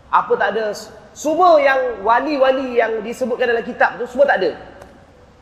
Apa 0.08 0.34
tak 0.40 0.56
ada. 0.56 0.72
Semua 1.12 1.60
yang 1.60 2.00
wali-wali 2.02 2.80
yang 2.80 3.04
disebutkan 3.04 3.52
dalam 3.52 3.66
kitab 3.68 4.00
tu, 4.00 4.08
semua 4.08 4.24
tak 4.24 4.40
ada. 4.40 4.52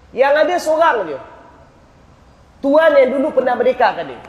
Yang 0.10 0.34
ada 0.42 0.56
seorang 0.58 0.98
dia. 1.06 1.20
Tuan 2.66 2.98
yang 2.98 3.14
dulu 3.14 3.30
pernah 3.30 3.54
merdekakan 3.54 4.10
dia. 4.10 4.22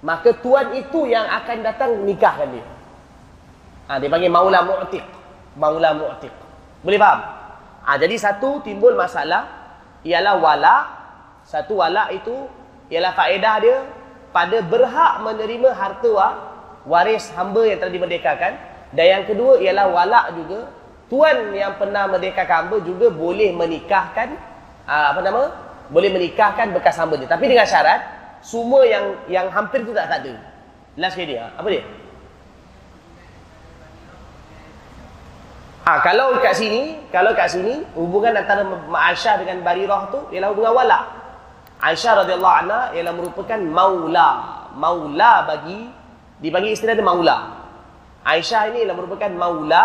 Maka 0.00 0.32
tuan 0.40 0.72
itu 0.72 1.04
yang 1.04 1.28
akan 1.28 1.56
datang 1.60 1.90
nikahkan 2.06 2.48
dia. 2.56 2.64
Ha, 3.90 4.00
dia 4.00 4.08
panggil 4.08 4.32
maula 4.32 4.64
mu'tiq. 4.64 5.04
Maula 5.60 5.92
mu'tiq. 5.92 6.32
Boleh 6.80 6.96
faham? 6.96 7.20
Ha, 7.84 8.00
jadi 8.00 8.16
satu 8.16 8.64
timbul 8.64 8.96
masalah 8.96 9.44
ialah 10.06 10.40
wala. 10.40 10.76
Satu 11.44 11.84
wala 11.84 12.08
itu 12.14 12.48
ialah 12.88 13.12
faedah 13.12 13.56
dia 13.60 13.76
pada 14.36 14.60
berhak 14.60 15.24
menerima 15.24 15.72
harta 15.72 16.12
waris 16.84 17.32
hamba 17.32 17.64
yang 17.64 17.80
telah 17.80 17.92
dimerdekakan. 17.96 18.52
Dan 18.92 19.06
yang 19.08 19.24
kedua 19.24 19.56
ialah 19.64 19.88
walak 19.88 20.26
juga. 20.36 20.68
Tuan 21.08 21.56
yang 21.56 21.80
pernah 21.80 22.04
merdekakan 22.04 22.68
hamba 22.68 22.76
juga 22.84 23.08
boleh 23.08 23.56
menikahkan 23.56 24.36
ah, 24.84 25.16
apa 25.16 25.20
nama? 25.24 25.42
Boleh 25.88 26.12
menikahkan 26.12 26.76
bekas 26.76 27.00
hamba 27.00 27.16
dia. 27.16 27.24
Tapi 27.24 27.48
dengan 27.48 27.64
syarat 27.64 28.04
semua 28.44 28.84
yang 28.84 29.16
yang 29.32 29.48
hampir 29.48 29.88
tu 29.88 29.96
tak, 29.96 30.04
tak 30.04 30.20
ada. 30.20 30.36
Last 31.00 31.16
sekali 31.16 31.32
dia. 31.32 31.48
Apa 31.56 31.68
dia? 31.72 31.84
Ha, 35.86 36.02
kalau 36.02 36.34
kat 36.42 36.58
sini, 36.58 36.98
kalau 37.14 37.30
kat 37.32 37.46
sini 37.46 37.86
hubungan 37.94 38.34
antara 38.34 38.66
Ma'asyah 38.66 39.38
dengan 39.38 39.62
Barirah 39.62 40.10
tu 40.10 40.18
ialah 40.34 40.50
hubungan 40.50 40.74
walak. 40.74 41.04
Aisyah 41.76 42.24
radhiyallahu 42.24 42.56
anha 42.64 42.80
ialah 42.96 43.14
merupakan 43.14 43.60
maula. 43.60 44.28
Maula 44.76 45.32
bagi 45.44 45.88
dibagi 46.40 46.72
istilah 46.72 46.96
dia 46.96 47.04
maula. 47.04 47.36
Aisyah 48.24 48.72
ini 48.72 48.84
ialah 48.84 48.96
merupakan 48.96 49.30
maula 49.32 49.84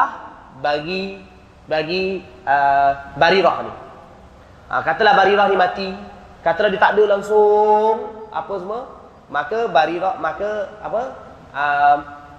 bagi 0.60 1.20
bagi 1.68 2.20
uh, 2.48 3.16
Barirah 3.16 3.56
ni. 3.64 3.74
Ha, 4.72 4.82
katalah 4.88 5.14
Barirah 5.20 5.46
ni 5.52 5.58
mati, 5.60 5.90
katalah 6.44 6.72
dia 6.72 6.80
tak 6.80 6.96
ada 6.96 7.04
langsung 7.16 8.28
apa 8.32 8.54
semua, 8.56 8.82
maka 9.28 9.68
Barirah 9.68 10.16
maka 10.20 10.80
apa? 10.80 11.02
Uh, 11.52 11.98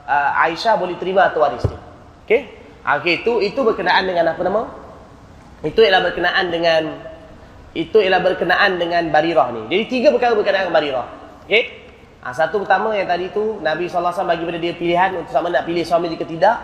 uh, 0.08 0.30
Aisyah 0.48 0.80
boleh 0.80 0.96
terima 0.96 1.28
atau 1.28 1.44
waris 1.44 1.64
dia. 1.68 1.80
Okey? 2.24 2.40
Ha, 2.82 2.98
okey, 2.98 3.20
itu 3.20 3.32
itu 3.44 3.60
berkenaan 3.60 4.08
dengan 4.08 4.32
apa 4.32 4.40
nama? 4.40 4.62
Itu 5.62 5.84
ialah 5.84 6.02
berkenaan 6.08 6.50
dengan 6.50 7.11
itu 7.72 7.96
ialah 8.04 8.20
berkenaan 8.20 8.76
dengan 8.76 9.08
barirah 9.08 9.48
ni. 9.52 9.62
Jadi 9.72 9.84
tiga 9.88 10.08
perkara 10.12 10.36
berkenaan 10.36 10.68
dengan 10.68 10.76
barirah. 10.76 11.06
Okey? 11.48 11.64
Ha, 12.22 12.30
satu 12.30 12.62
pertama 12.62 12.94
yang 12.94 13.08
tadi 13.10 13.34
tu 13.34 13.58
Nabi 13.58 13.90
SAW 13.90 14.14
bagi 14.14 14.46
pada 14.46 14.58
dia 14.60 14.78
pilihan 14.78 15.10
untuk 15.18 15.34
sama 15.34 15.50
nak 15.50 15.66
pilih 15.66 15.82
suami 15.82 16.06
jika 16.12 16.22
tidak. 16.22 16.56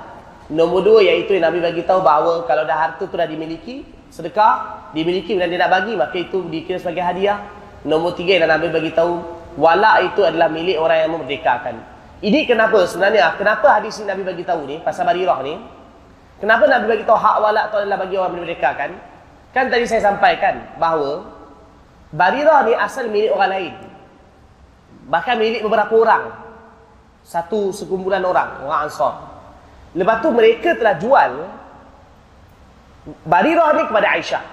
Nombor 0.48 0.86
dua 0.86 0.98
iaitu 1.02 1.34
yang 1.34 1.50
Nabi 1.50 1.58
bagi 1.60 1.82
tahu 1.82 2.00
bahawa 2.00 2.46
kalau 2.46 2.62
dah 2.62 2.76
harta 2.76 3.04
tu 3.04 3.16
dah 3.16 3.26
dimiliki, 3.26 3.84
sedekah 4.08 4.88
dimiliki 4.96 5.36
dan 5.36 5.50
dia 5.52 5.60
nak 5.60 5.72
bagi 5.72 5.92
maka 5.98 6.16
itu 6.16 6.46
dikira 6.46 6.78
sebagai 6.78 7.02
hadiah. 7.02 7.42
Nombor 7.82 8.14
tiga 8.14 8.38
yang 8.38 8.48
Nabi 8.48 8.70
bagi 8.70 8.92
tahu 8.94 9.18
wala 9.58 9.98
itu 10.04 10.22
adalah 10.22 10.46
milik 10.46 10.78
orang 10.78 11.08
yang 11.08 11.10
memerdekakan. 11.16 11.74
Ini 12.22 12.46
kenapa 12.46 12.82
sebenarnya 12.86 13.34
kenapa 13.34 13.78
hadis 13.78 13.98
ini 13.98 14.10
Nabi 14.10 14.22
bagi 14.26 14.44
tahu 14.46 14.62
ni 14.66 14.76
pasal 14.82 15.08
barirah 15.08 15.42
ni? 15.42 15.58
Kenapa 16.38 16.70
Nabi 16.70 16.86
bagi 16.86 17.02
tahu 17.02 17.18
hak 17.18 17.36
wala 17.42 17.66
itu 17.66 17.76
adalah 17.82 17.98
bagi 17.98 18.14
orang 18.14 18.32
memerdekakan? 18.38 18.90
Kan 19.58 19.74
tadi 19.74 19.90
saya 19.90 20.14
sampaikan 20.14 20.78
bahawa 20.78 21.34
Barirah 22.14 22.62
ni 22.62 22.78
asal 22.78 23.10
milik 23.10 23.34
orang 23.34 23.50
lain. 23.50 23.74
Bahkan 25.10 25.34
milik 25.34 25.66
beberapa 25.66 25.90
orang. 25.98 26.30
Satu 27.26 27.74
sekumpulan 27.74 28.22
orang, 28.22 28.62
orang 28.62 28.86
Ansar. 28.86 29.18
Lepas 29.98 30.22
tu 30.22 30.30
mereka 30.30 30.78
telah 30.78 30.94
jual 30.94 31.50
Barirah 33.26 33.74
ni 33.74 33.82
kepada 33.90 34.14
Aisyah. 34.14 34.44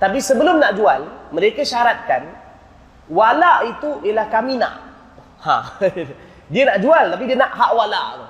Tapi 0.00 0.24
sebelum 0.24 0.56
nak 0.56 0.72
jual, 0.72 1.04
mereka 1.36 1.60
syaratkan 1.60 2.32
wala 3.12 3.68
itu 3.68 4.08
ialah 4.08 4.32
kami 4.32 4.56
nak. 4.56 4.74
Ha. 5.44 5.84
dia 6.56 6.64
nak 6.64 6.80
jual 6.80 7.04
tapi 7.12 7.28
dia 7.28 7.36
nak 7.36 7.52
hak 7.52 7.72
wala. 7.76 8.24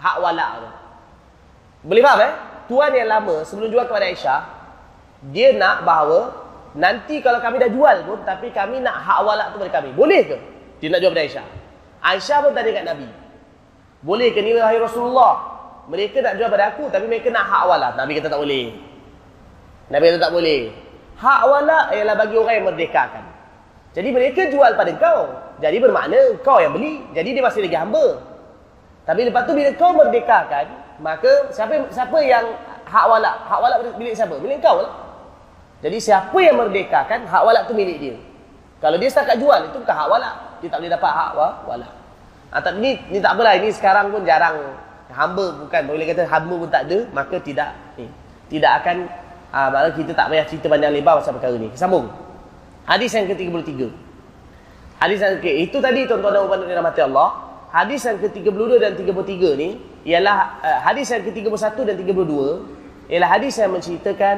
Hak 0.00 0.16
wala. 0.24 0.72
Boleh 1.84 2.00
faham 2.00 2.20
eh? 2.24 2.32
Tuan 2.64 2.96
yang 2.96 3.12
lama 3.12 3.44
sebelum 3.44 3.68
jual 3.68 3.84
kepada 3.84 4.08
Aisyah, 4.08 4.61
dia 5.30 5.54
nak 5.54 5.86
bahawa 5.86 6.34
nanti 6.74 7.22
kalau 7.22 7.38
kami 7.38 7.62
dah 7.62 7.70
jual 7.70 7.96
pun 8.02 8.18
tapi 8.26 8.50
kami 8.50 8.82
nak 8.82 8.98
hak 8.98 9.20
walak 9.22 9.54
tu 9.54 9.62
pada 9.62 9.78
kami. 9.78 9.94
Boleh 9.94 10.26
ke? 10.26 10.36
Dia 10.82 10.90
nak 10.90 10.98
jual 10.98 11.14
pada 11.14 11.22
Aisyah. 11.22 11.46
Aisyah 12.02 12.38
pun 12.42 12.50
tanya 12.50 12.70
kat 12.74 12.84
Nabi. 12.90 13.08
Boleh 14.02 14.34
ke 14.34 14.42
ni 14.42 14.58
wahai 14.58 14.82
Rasulullah? 14.82 15.54
Mereka 15.86 16.18
nak 16.18 16.34
jual 16.34 16.50
pada 16.50 16.74
aku 16.74 16.90
tapi 16.90 17.06
mereka 17.06 17.30
nak 17.30 17.46
hak 17.46 17.62
walak. 17.70 17.92
Nabi 17.94 18.18
kata 18.18 18.34
tak 18.34 18.42
boleh. 18.42 18.74
Nabi 19.94 20.04
kata 20.10 20.18
tak 20.18 20.32
boleh. 20.34 20.60
Hak 21.22 21.40
walak 21.46 21.84
ialah 21.94 22.14
bagi 22.18 22.34
orang 22.34 22.54
yang 22.58 22.66
merdekakan. 22.66 23.24
Jadi 23.94 24.08
mereka 24.10 24.50
jual 24.50 24.72
pada 24.74 24.90
kau. 24.98 25.20
Jadi 25.62 25.76
bermakna 25.78 26.18
kau 26.42 26.58
yang 26.58 26.74
beli. 26.74 26.98
Jadi 27.14 27.38
dia 27.38 27.42
masih 27.44 27.62
lagi 27.62 27.78
hamba. 27.78 28.18
Tapi 29.06 29.26
lepas 29.30 29.46
tu 29.46 29.54
bila 29.54 29.70
kau 29.78 29.94
merdekakan, 29.94 30.66
maka 31.02 31.50
siapa 31.50 31.74
siapa 31.90 32.18
yang 32.22 32.46
hak 32.86 33.04
walak? 33.06 33.36
Hak 33.46 33.58
walak 33.58 33.78
milik 33.98 34.14
siapa? 34.14 34.34
Milik 34.38 34.58
kau 34.62 34.82
lah. 34.82 35.01
Jadi 35.82 35.98
siapa 35.98 36.38
yang 36.38 36.62
merdekakan 36.62 37.26
hak 37.26 37.42
walak 37.42 37.66
tu 37.66 37.74
milik 37.74 37.98
dia. 37.98 38.16
Kalau 38.78 38.98
dia 38.98 39.10
setakat 39.10 39.42
jual 39.42 39.66
itu 39.66 39.78
bukan 39.82 39.94
hak 39.94 40.08
walak. 40.08 40.34
Dia 40.62 40.70
tak 40.70 40.78
boleh 40.78 40.92
dapat 40.94 41.10
hak 41.10 41.30
walak. 41.66 41.92
Ha, 42.54 42.60
tapi 42.62 42.78
ni, 42.78 42.90
ni 43.10 43.18
tak 43.18 43.34
apalah. 43.34 43.58
Ini 43.58 43.68
sekarang 43.74 44.14
pun 44.14 44.22
jarang. 44.22 44.78
Hamba 45.10 45.58
bukan. 45.58 45.82
Boleh 45.90 46.06
kata 46.06 46.28
hamba 46.30 46.54
pun 46.54 46.70
tak 46.70 46.86
ada. 46.86 46.98
Maka 47.10 47.36
tidak. 47.42 47.74
Ni, 47.98 48.06
tidak 48.46 48.84
akan. 48.84 48.96
Ha, 49.52 49.58
malah 49.68 49.92
kita 49.92 50.14
tak 50.14 50.30
payah 50.30 50.46
cerita 50.46 50.70
panjang 50.70 50.94
lebar 50.94 51.18
pasal 51.18 51.34
perkara 51.34 51.58
ni. 51.58 51.68
Sambung. 51.74 52.08
Hadis 52.86 53.10
yang 53.14 53.26
ke-33. 53.26 53.90
Hadis 55.02 55.18
yang 55.18 55.42
ke 55.42 55.50
Itu 55.66 55.82
tadi 55.82 56.06
tuan-tuan 56.06 56.30
dan 56.30 56.46
puan 56.46 56.58
yang 56.62 56.70
dirahmati 56.78 57.00
Allah. 57.02 57.28
Hadis 57.74 58.06
yang 58.06 58.22
ke-32 58.22 58.72
dan 58.78 58.92
33 58.94 59.58
ni. 59.58 59.68
Ialah 60.06 60.36
uh, 60.62 60.78
hadis 60.86 61.10
yang 61.10 61.26
ke-31 61.26 61.78
dan 61.88 61.94
32. 61.98 63.10
Ialah 63.10 63.28
hadis 63.34 63.54
yang 63.58 63.70
menceritakan 63.72 64.36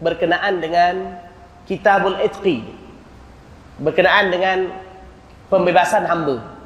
berkenaan 0.00 0.58
dengan 0.58 1.20
kitabul 1.68 2.16
itqi 2.18 2.64
berkenaan 3.80 4.28
dengan 4.28 4.58
pembebasan 5.48 6.04
hamba 6.04 6.60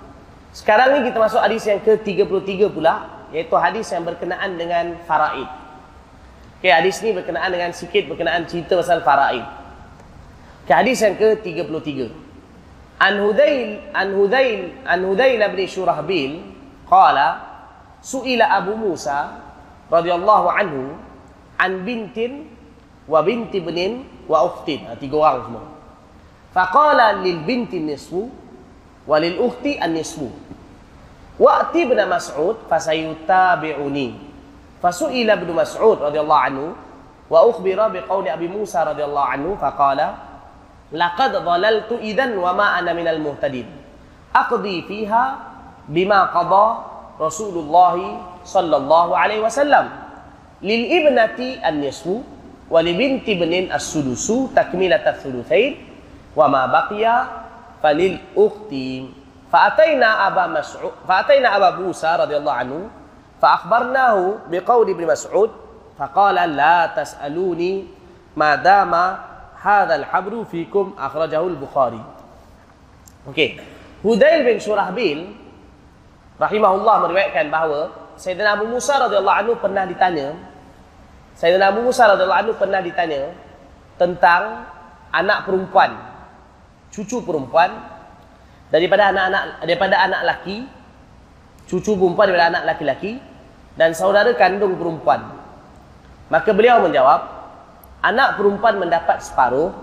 Sekarang 0.54 0.94
ni 0.94 1.10
kita 1.10 1.18
masuk 1.18 1.42
hadis 1.42 1.66
yang 1.66 1.82
ke-33 1.82 2.70
pula, 2.70 3.26
iaitu 3.34 3.58
hadis 3.58 3.90
yang 3.90 4.06
berkenaan 4.06 4.54
dengan 4.54 4.94
faraid. 5.02 5.50
Okey, 6.62 6.70
hadis 6.70 7.02
ni 7.02 7.10
berkenaan 7.10 7.50
dengan 7.50 7.74
sikit 7.74 8.06
berkenaan 8.06 8.46
cerita 8.46 8.78
pasal 8.78 9.02
faraid. 9.02 9.42
Okey, 10.62 10.74
hadis 10.78 11.02
yang 11.02 11.18
ke-33. 11.18 12.06
An 13.02 13.18
Hudail 13.18 13.82
an 13.90 14.14
Hudail 14.14 14.78
an 14.86 15.02
Hudail 15.02 15.42
bin 15.42 15.66
Shurahbil 15.66 16.32
qala 16.86 17.42
su'ila 17.98 18.46
Abu 18.54 18.78
Musa 18.78 19.34
radhiyallahu 19.90 20.46
anhu 20.54 20.94
an 21.58 21.82
bintin 21.82 22.53
wa 23.04 23.20
binti 23.20 23.60
ibnin 23.60 24.04
wa 24.28 24.44
ukhtin. 24.48 24.88
Ha, 24.88 24.96
tiga 24.96 25.16
orang 25.20 25.42
semua. 25.44 25.64
Faqala 26.54 27.20
lil 27.20 27.42
binti 27.42 27.82
nisfu 27.82 28.30
wa 29.04 29.16
lil 29.20 29.36
ukhti 29.42 29.76
an 29.76 29.92
nisfu. 29.92 30.30
Wa'ti 31.34 31.82
ibn 31.82 31.98
Mas'ud 32.06 32.62
fasayutabi'uni. 32.70 34.08
Fasu'ila 34.78 35.34
ibn 35.34 35.50
Mas'ud 35.50 35.98
radhiyallahu 35.98 36.44
anhu 36.46 36.66
wa 37.26 37.40
ukhbira 37.50 37.90
biqauli 37.90 38.30
Abi 38.30 38.46
Musa 38.46 38.86
radhiyallahu 38.86 39.28
anhu 39.34 39.50
faqala 39.58 40.14
laqad 40.94 41.34
dhalaltu 41.34 41.98
idan 41.98 42.38
wa 42.38 42.54
ma 42.54 42.78
ana 42.78 42.94
minal 42.94 43.18
muhtadin. 43.18 43.66
Aqdi 44.30 44.86
fiha 44.86 45.24
bima 45.90 46.30
qada 46.30 46.86
Rasulullah 47.18 47.98
sallallahu 48.46 49.10
alaihi 49.18 49.42
wasallam. 49.42 49.90
Lil 50.62 50.86
ibnati 50.86 51.58
an-nisfu 51.58 52.22
wa 52.70 52.80
li 52.80 52.92
binti 52.96 53.36
ibnin 53.36 53.68
as-sudusu 53.68 54.50
takmilat 54.56 55.04
as-sudusain 55.04 55.76
wa 56.32 56.48
ma 56.48 56.64
baqiya 56.66 57.44
falil 57.84 58.16
ukhti. 58.34 59.10
Fa 59.52 59.70
ataina 59.70 60.26
aba 60.26 60.50
mas'ud 60.50 60.90
fa 61.06 61.22
ataina 61.22 61.54
aba 61.54 61.78
busa 61.78 62.18
radhiyallahu 62.26 62.58
anhu 62.58 62.80
fa 63.38 63.60
akhbarnahu 63.60 64.50
bi 64.50 64.58
qawli 64.58 64.96
ibn 64.98 65.06
mas'ud 65.06 65.52
fa 65.94 66.10
qala 66.10 66.48
la 66.48 66.90
tas'aluni 66.90 67.86
ma 68.34 68.58
dama 68.58 69.20
hadha 69.62 69.94
al-habru 70.00 70.42
fikum 70.48 70.96
akhrajahu 70.98 71.54
al-bukhari. 71.54 72.02
Okey. 73.30 73.60
Hudail 74.02 74.44
bin 74.44 74.58
Surahbil 74.60 75.32
rahimahullah 76.36 77.08
meriwayatkan 77.08 77.46
bahawa 77.48 77.94
Sayyidina 78.18 78.58
Abu 78.58 78.68
Musa 78.68 78.98
radhiyallahu 79.00 79.38
anhu 79.38 79.52
pernah 79.56 79.86
ditanya 79.86 80.34
Sayyidina 81.34 81.74
Abu 81.74 81.82
Musa 81.82 82.06
radhiyallahu 82.06 82.40
anhu 82.46 82.54
pernah 82.54 82.78
ditanya 82.78 83.34
tentang 83.98 84.70
anak 85.10 85.46
perempuan 85.46 85.94
cucu 86.94 87.18
perempuan 87.26 87.74
daripada 88.70 89.10
anak-anak 89.10 89.66
daripada 89.66 89.96
anak 89.98 90.20
laki 90.22 90.56
cucu 91.66 91.98
perempuan 91.98 92.30
daripada 92.30 92.48
anak 92.54 92.64
laki-laki 92.70 93.18
dan 93.74 93.90
saudara 93.90 94.30
kandung 94.38 94.78
perempuan. 94.78 95.26
Maka 96.30 96.54
beliau 96.54 96.82
menjawab 96.86 97.20
anak 97.98 98.38
perempuan 98.38 98.78
mendapat 98.78 99.18
separuh 99.18 99.74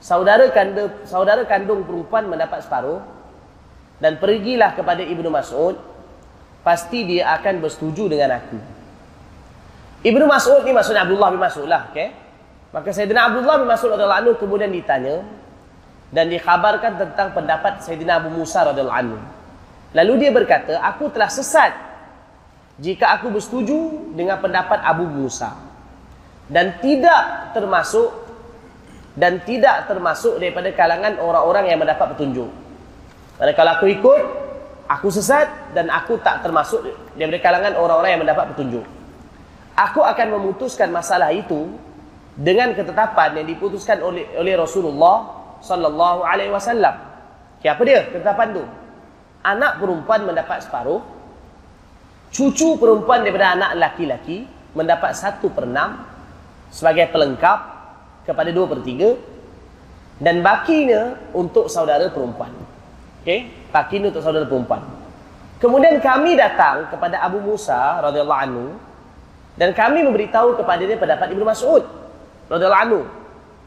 saudara 0.00 0.48
kandung 0.50 0.90
saudara 1.04 1.44
kandung 1.44 1.84
perempuan 1.84 2.26
mendapat 2.32 2.64
separuh 2.64 3.04
dan 4.00 4.16
pergilah 4.18 4.72
kepada 4.72 5.04
Ibnu 5.04 5.28
Mas'ud 5.28 5.76
pasti 6.66 7.06
dia 7.06 7.30
akan 7.38 7.62
bersetuju 7.62 8.10
dengan 8.10 8.40
aku 8.40 8.58
Ibnu 10.02 10.24
Mas'ud 10.26 10.66
ni 10.66 10.74
maksudnya 10.74 11.06
Abdullah 11.06 11.30
bin 11.30 11.40
Mas'ud 11.40 11.66
lah 11.66 11.90
okay? 11.94 12.10
maka 12.74 12.90
Sayyidina 12.90 13.30
Abdullah 13.30 13.62
bin 13.62 13.68
Mas'ud 13.70 13.94
radhiyallahu 13.94 14.40
kemudian 14.40 14.72
ditanya 14.72 15.22
dan 16.12 16.28
dikhabarkan 16.28 17.00
tentang 17.00 17.32
pendapat 17.32 17.80
Sayyidina 17.84 18.20
Abu 18.20 18.28
Musa 18.32 18.64
radhiyallahu 18.68 18.98
anhu. 19.00 19.18
Lalu 19.92 20.12
dia 20.24 20.30
berkata, 20.32 20.80
aku 20.80 21.12
telah 21.12 21.28
sesat 21.28 21.72
jika 22.80 23.16
aku 23.16 23.28
bersetuju 23.28 24.12
dengan 24.16 24.40
pendapat 24.40 24.80
Abu 24.80 25.04
Musa 25.04 25.52
dan 26.48 26.80
tidak 26.80 27.52
termasuk 27.56 28.08
dan 29.12 29.44
tidak 29.44 29.84
termasuk 29.84 30.40
daripada 30.40 30.72
kalangan 30.72 31.20
orang-orang 31.20 31.68
yang 31.68 31.78
mendapat 31.80 32.16
petunjuk. 32.16 32.48
Kerana 33.36 33.52
kalau 33.52 33.70
aku 33.76 33.86
ikut, 33.92 34.20
aku 34.88 35.08
sesat 35.12 35.76
dan 35.76 35.92
aku 35.92 36.16
tak 36.24 36.40
termasuk 36.40 36.80
daripada 37.16 37.40
kalangan 37.44 37.72
orang-orang 37.76 38.16
yang 38.16 38.22
mendapat 38.24 38.56
petunjuk. 38.56 38.84
Aku 39.90 40.00
akan 40.06 40.38
memutuskan 40.38 40.94
masalah 40.94 41.34
itu 41.34 41.74
dengan 42.38 42.70
ketetapan 42.72 43.42
yang 43.42 43.46
diputuskan 43.50 43.98
oleh 43.98 44.30
oleh 44.38 44.54
Rasulullah 44.54 45.42
sallallahu 45.58 46.22
alaihi 46.22 46.54
wasallam. 46.54 46.94
Okay, 47.58 47.70
apa 47.70 47.82
dia 47.82 48.06
ketetapan 48.10 48.54
tu? 48.54 48.64
Anak 49.42 49.82
perempuan 49.82 50.22
mendapat 50.22 50.62
separuh, 50.62 51.02
cucu 52.30 52.78
perempuan 52.78 53.26
daripada 53.26 53.58
anak 53.58 53.70
laki-laki 53.74 54.46
mendapat 54.72 55.18
satu 55.18 55.50
per 55.50 55.66
enam 55.66 55.98
sebagai 56.70 57.10
pelengkap 57.10 57.58
kepada 58.22 58.54
dua 58.54 58.70
per 58.70 58.80
tiga 58.86 59.18
dan 60.22 60.40
bakinya 60.46 61.18
untuk 61.34 61.66
saudara 61.66 62.06
perempuan. 62.06 62.54
Okey, 63.22 63.70
bakinya 63.74 64.14
untuk 64.14 64.22
saudara 64.22 64.46
perempuan. 64.46 64.82
Kemudian 65.58 65.98
kami 66.02 66.38
datang 66.38 66.90
kepada 66.90 67.22
Abu 67.22 67.38
Musa 67.42 67.98
radhiyallahu 68.02 68.42
anhu 68.46 68.66
dan 69.56 69.76
kami 69.76 70.04
memberitahu 70.04 70.56
kepada 70.56 70.82
dia 70.84 70.96
pendapat 70.96 71.32
Ibnu 71.32 71.44
Mas'ud 71.44 71.84
radhiyallahu 72.48 72.84
anhu 72.88 73.00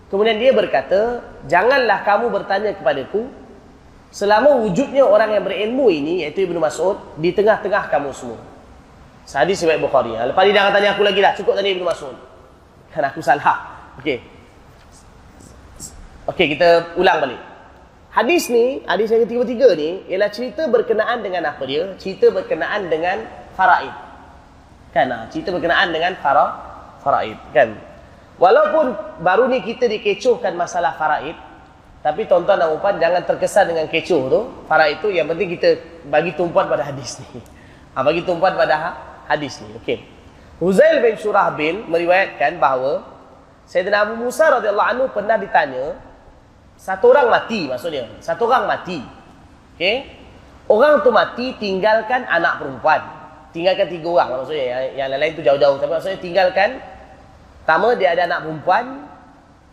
Kemudian 0.06 0.38
dia 0.38 0.54
berkata, 0.54 1.26
janganlah 1.50 2.06
kamu 2.06 2.30
bertanya 2.30 2.78
kepadaku 2.78 3.26
selama 4.14 4.62
wujudnya 4.62 5.02
orang 5.02 5.34
yang 5.34 5.44
berilmu 5.44 5.90
ini, 5.90 6.24
iaitu 6.24 6.46
Ibn 6.46 6.62
Mas'ud, 6.62 6.98
di 7.18 7.34
tengah-tengah 7.34 7.90
kamu 7.90 8.14
semua. 8.14 8.38
Hadis 9.26 9.66
riwayat 9.66 9.82
Bukhari. 9.82 10.14
Lepas 10.14 10.44
ni 10.46 10.54
jangan 10.54 10.72
tanya 10.72 10.94
aku 10.94 11.02
lagi 11.02 11.20
lah, 11.20 11.34
cukup 11.34 11.58
tanya 11.58 11.74
Ibn 11.74 11.84
Mas'ud. 11.90 12.16
Kan 12.94 13.04
aku 13.10 13.20
salah. 13.26 13.90
Okey. 13.98 14.22
Okey, 16.30 16.46
kita 16.54 16.96
ulang 17.02 17.26
balik. 17.26 17.42
Hadis 18.14 18.48
ni, 18.48 18.86
hadis 18.86 19.10
yang 19.10 19.26
ketiga-tiga 19.26 19.74
ni, 19.74 20.06
ialah 20.08 20.30
cerita 20.30 20.70
berkenaan 20.70 21.26
dengan 21.26 21.50
apa 21.50 21.66
dia? 21.66 21.98
Cerita 21.98 22.30
berkenaan 22.30 22.88
dengan 22.88 23.26
faraid. 23.58 24.05
Kan? 24.96 25.12
Ah, 25.12 25.28
cerita 25.28 25.52
berkenaan 25.52 25.92
dengan 25.92 26.16
fara, 26.24 26.56
faraid. 27.04 27.36
Kan? 27.52 27.76
Walaupun 28.40 28.96
baru 29.20 29.52
ni 29.52 29.60
kita 29.60 29.92
dikecohkan 29.92 30.56
masalah 30.56 30.96
faraid, 30.96 31.36
tapi 32.00 32.24
tuan-tuan 32.30 32.62
dan 32.62 32.72
puan 32.78 32.96
jangan 33.02 33.26
terkesan 33.28 33.76
dengan 33.76 33.92
kecoh 33.92 34.22
tu. 34.32 34.40
Faraid 34.72 35.04
itu 35.04 35.12
yang 35.12 35.26
penting 35.26 35.58
kita 35.58 35.76
bagi 36.08 36.32
tumpuan 36.38 36.70
pada 36.70 36.86
hadis 36.86 37.20
ni. 37.20 37.44
Ha, 37.92 38.04
bagi 38.04 38.22
tumpuan 38.22 38.54
pada 38.54 38.76
ha, 38.78 38.90
hadis 39.26 39.60
ni. 39.64 39.74
Okey. 39.82 40.00
Huzail 40.62 41.04
bin 41.04 41.18
Shurahbil 41.20 41.88
meriwayatkan 41.90 42.62
bahawa 42.62 43.04
Sayyidina 43.66 44.06
Abu 44.06 44.22
Musa 44.22 44.48
radhiyallahu 44.48 44.90
anhu 44.94 45.06
pernah 45.12 45.36
ditanya 45.36 45.98
satu 46.78 47.16
orang 47.16 47.32
mati 47.32 47.66
maksudnya. 47.66 48.06
Satu 48.22 48.46
orang 48.46 48.68
mati. 48.68 49.00
Okey. 49.76 50.06
Orang 50.70 51.02
tu 51.02 51.10
mati 51.10 51.56
tinggalkan 51.58 52.28
anak 52.28 52.60
perempuan. 52.62 53.15
Tinggalkan 53.56 53.88
tiga 53.88 54.08
orang 54.12 54.44
maksudnya. 54.44 54.66
Yang, 54.68 54.84
yang 55.00 55.08
lain-lain 55.16 55.34
tu 55.40 55.44
jauh-jauh. 55.48 55.78
Tapi 55.80 55.92
maksudnya 55.96 56.20
tinggalkan 56.20 56.70
Pertama 57.66 57.98
dia 57.98 58.14
ada 58.14 58.30
anak 58.30 58.46
perempuan, 58.46 58.86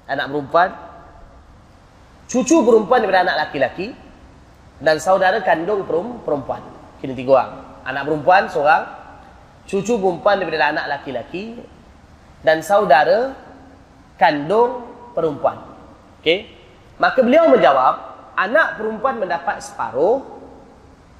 anak 0.08 0.32
perempuan, 0.32 0.68
cucu 2.24 2.64
perempuan 2.64 3.04
daripada 3.04 3.28
anak 3.28 3.36
laki-laki 3.36 3.92
dan 4.80 4.96
saudara 4.96 5.44
kandung 5.44 5.84
perempuan. 6.24 6.64
Kini 7.04 7.12
tiga 7.12 7.36
orang. 7.36 7.52
Anak 7.84 8.08
perempuan 8.08 8.48
seorang, 8.48 8.88
cucu 9.68 9.92
perempuan 10.00 10.40
daripada 10.40 10.72
anak 10.72 10.84
laki-laki 10.88 11.60
dan 12.40 12.64
saudara 12.64 13.36
kandung 14.16 14.88
perempuan. 15.12 15.60
Okey. 16.24 16.48
Maka 16.96 17.20
beliau 17.20 17.52
menjawab, 17.52 17.94
anak 18.40 18.80
perempuan 18.80 19.20
mendapat 19.20 19.60
separuh, 19.60 20.31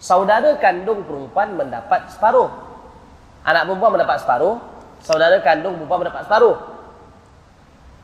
saudara 0.02 0.58
kandung 0.58 1.06
perempuan 1.06 1.54
mendapat 1.54 2.10
separuh. 2.10 2.50
Anak 3.46 3.70
perempuan 3.70 3.94
mendapat 3.94 4.18
separuh, 4.18 4.58
saudara 4.98 5.38
kandung 5.38 5.78
perempuan 5.78 6.02
mendapat 6.02 6.26
separuh. 6.26 6.58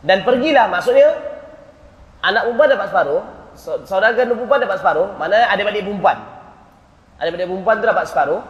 Dan 0.07 0.23
pergilah 0.23 0.71
maksudnya 0.71 1.11
anak 2.23 2.47
perempuan 2.47 2.69
dapat 2.71 2.87
separuh, 2.95 3.21
saudara 3.83 4.15
kandung 4.15 4.39
perempuan 4.39 4.63
dapat 4.63 4.79
separuh, 4.79 5.07
mana 5.19 5.51
adik-adik 5.51 5.83
perempuan. 5.83 6.23
Adik-adik 7.19 7.51
perempuan 7.51 7.83
tu 7.83 7.87
dapat 7.91 8.07
separuh. 8.07 8.41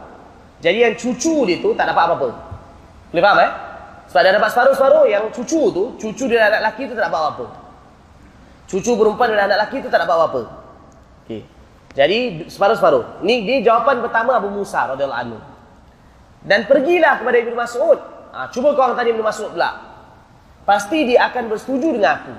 Jadi 0.61 0.79
yang 0.85 0.95
cucu 1.01 1.35
dia 1.49 1.57
tu 1.65 1.73
tak 1.73 1.89
dapat 1.89 2.05
apa-apa. 2.05 2.29
Boleh 3.09 3.25
faham 3.25 3.39
eh? 3.41 3.51
Sebab 4.13 4.21
dia 4.25 4.33
dapat 4.37 4.51
separuh-separuh, 4.53 5.05
yang 5.09 5.25
cucu 5.33 5.73
tu, 5.73 5.83
cucu 5.97 6.25
dia 6.29 6.53
anak 6.53 6.61
lelaki 6.65 6.89
tu 6.89 6.95
tak 6.97 7.09
dapat 7.09 7.21
apa-apa. 7.25 7.47
Cucu 8.69 8.93
perempuan 8.93 9.33
dan 9.33 9.49
anak 9.49 9.57
lelaki 9.57 9.77
tu 9.81 9.89
tak 9.89 10.05
dapat 10.05 10.17
apa-apa. 10.17 10.43
Okey. 11.25 11.58
Jadi 11.99 12.47
separuh-separuh. 12.47 13.27
Ni 13.27 13.43
dia 13.43 13.59
jawapan 13.67 13.99
pertama 13.99 14.39
Abu 14.39 14.55
Musa 14.55 14.87
radhiyallahu 14.95 15.23
anhu. 15.27 15.39
Dan 16.47 16.71
pergilah 16.71 17.19
kepada 17.19 17.37
Ibnu 17.43 17.59
Mas'ud 17.59 17.99
Ha, 18.39 18.47
cuba 18.53 18.77
kau 18.77 18.93
tadi 18.93 19.11
Ibn 19.11 19.25
Mas'ud 19.25 19.51
pula. 19.57 19.71
Pasti 20.69 21.09
dia 21.09 21.33
akan 21.33 21.49
bersetuju 21.49 21.97
dengan 21.97 22.21
aku. 22.21 22.35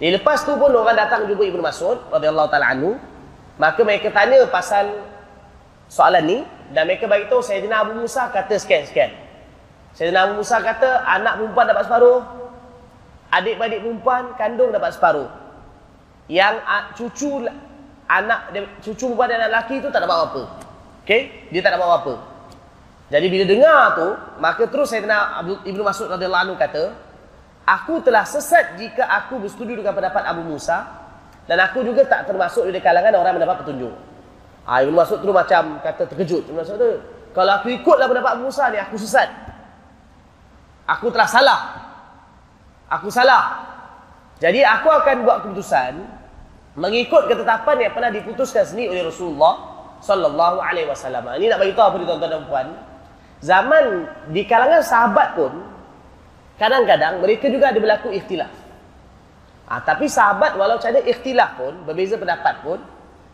Di 0.00 0.08
lepas 0.08 0.40
tu 0.48 0.56
pun 0.56 0.72
orang 0.72 0.96
datang 0.96 1.28
jumpa 1.28 1.44
Ibn 1.44 1.60
Mas'ud 1.60 1.98
radhiyallahu 2.08 2.48
taala 2.48 2.72
anhu, 2.72 2.96
maka 3.60 3.80
mereka 3.84 4.08
tanya 4.08 4.40
pasal 4.48 5.04
soalan 5.92 6.24
ni 6.24 6.38
dan 6.72 6.88
mereka 6.88 7.04
bagi 7.04 7.28
tahu 7.28 7.44
Sayyidina 7.44 7.84
Abu 7.84 8.00
Musa 8.00 8.32
kata 8.32 8.56
sekian-sekian. 8.56 9.12
Sayyidina 9.92 10.32
Abu 10.32 10.40
Musa 10.40 10.64
kata 10.64 11.04
anak 11.04 11.36
perempuan 11.36 11.66
dapat 11.68 11.84
separuh, 11.84 12.24
adik-beradik 13.28 13.84
perempuan 13.84 14.32
kandung 14.40 14.72
dapat 14.72 14.96
separuh. 14.96 15.28
Yang 16.32 16.56
cucu 16.96 17.46
anak 18.10 18.40
cucu 18.82 19.06
perempuan 19.06 19.30
dan 19.30 19.46
anak 19.46 19.50
lelaki 19.54 19.74
itu 19.78 19.88
tak 19.94 20.02
dapat 20.02 20.16
apa-apa. 20.18 20.42
Okey? 21.06 21.22
Dia 21.54 21.60
tak 21.62 21.78
dapat 21.78 21.86
apa-apa. 21.86 22.14
Jadi 23.10 23.26
bila 23.26 23.44
dengar 23.46 23.80
tu, 23.98 24.08
maka 24.38 24.62
terus 24.70 24.90
Sayyidina 24.90 25.42
Ibnu 25.66 25.82
Mas'ud 25.82 26.10
radhiyallahu 26.10 26.42
anhu 26.50 26.56
kata, 26.58 26.94
aku 27.66 28.02
telah 28.02 28.22
sesat 28.22 28.78
jika 28.78 29.06
aku 29.06 29.42
bersetuju 29.42 29.82
dengan 29.82 29.94
pendapat 29.94 30.22
Abu 30.26 30.46
Musa 30.46 30.86
dan 31.50 31.58
aku 31.58 31.82
juga 31.82 32.06
tak 32.06 32.30
termasuk 32.30 32.66
di 32.70 32.78
kalangan 32.78 33.14
orang 33.18 33.34
mendapat 33.38 33.66
petunjuk. 33.66 33.94
Ha, 34.66 34.86
Ibn 34.86 34.94
Masud 34.94 35.18
tu 35.18 35.34
macam 35.34 35.82
kata 35.82 36.06
terkejut. 36.06 36.46
Ibn 36.46 36.62
Masud 36.62 36.76
tu, 36.78 36.90
kalau 37.34 37.58
aku 37.58 37.74
ikutlah 37.74 38.06
pendapat 38.06 38.38
Abu 38.38 38.46
Musa 38.46 38.70
ni, 38.70 38.78
aku 38.78 38.94
sesat. 38.94 39.26
Aku 40.86 41.10
telah 41.10 41.26
salah. 41.26 41.60
Aku 42.90 43.10
salah. 43.10 43.66
Jadi 44.38 44.62
aku 44.62 44.86
akan 44.86 45.26
buat 45.26 45.36
keputusan 45.42 46.19
mengikut 46.80 47.28
ketetapan 47.28 47.76
yang 47.84 47.92
pernah 47.92 48.08
diputuskan 48.08 48.64
sendiri 48.64 48.96
oleh 48.96 49.04
Rasulullah 49.04 49.54
sallallahu 50.00 50.64
alaihi 50.64 50.88
wasallam. 50.88 51.28
Ini 51.36 51.52
nak 51.52 51.60
bagi 51.60 51.76
tahu 51.76 51.86
apa 51.92 51.96
tuan-tuan 52.00 52.30
dan 52.32 52.44
puan. 52.48 52.66
Zaman 53.44 53.84
di 54.32 54.42
kalangan 54.48 54.80
sahabat 54.80 55.28
pun 55.36 55.52
kadang-kadang 56.56 57.20
mereka 57.20 57.52
juga 57.52 57.68
ada 57.68 57.78
berlaku 57.80 58.12
ikhtilaf. 58.16 58.52
Ha, 59.68 59.84
tapi 59.84 60.08
sahabat 60.08 60.56
walau 60.56 60.80
ada 60.80 60.98
ikhtilaf 61.04 61.60
pun, 61.60 61.72
berbeza 61.86 62.18
pendapat 62.18 62.58
pun, 62.64 62.80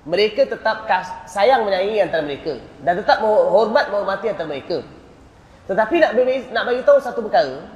mereka 0.06 0.46
tetap 0.46 0.86
sayang 1.26 1.66
menyayangi 1.66 1.98
antara 2.02 2.22
mereka 2.22 2.60
dan 2.84 2.98
tetap 3.00 3.22
hormat 3.24 3.90
menghormati 3.90 4.30
antara 4.30 4.46
mereka. 4.46 4.84
Tetapi 5.66 5.94
nak 5.98 6.12
nak 6.54 6.64
bagi 6.66 6.82
tahu 6.86 6.98
satu 7.02 7.24
perkara, 7.26 7.66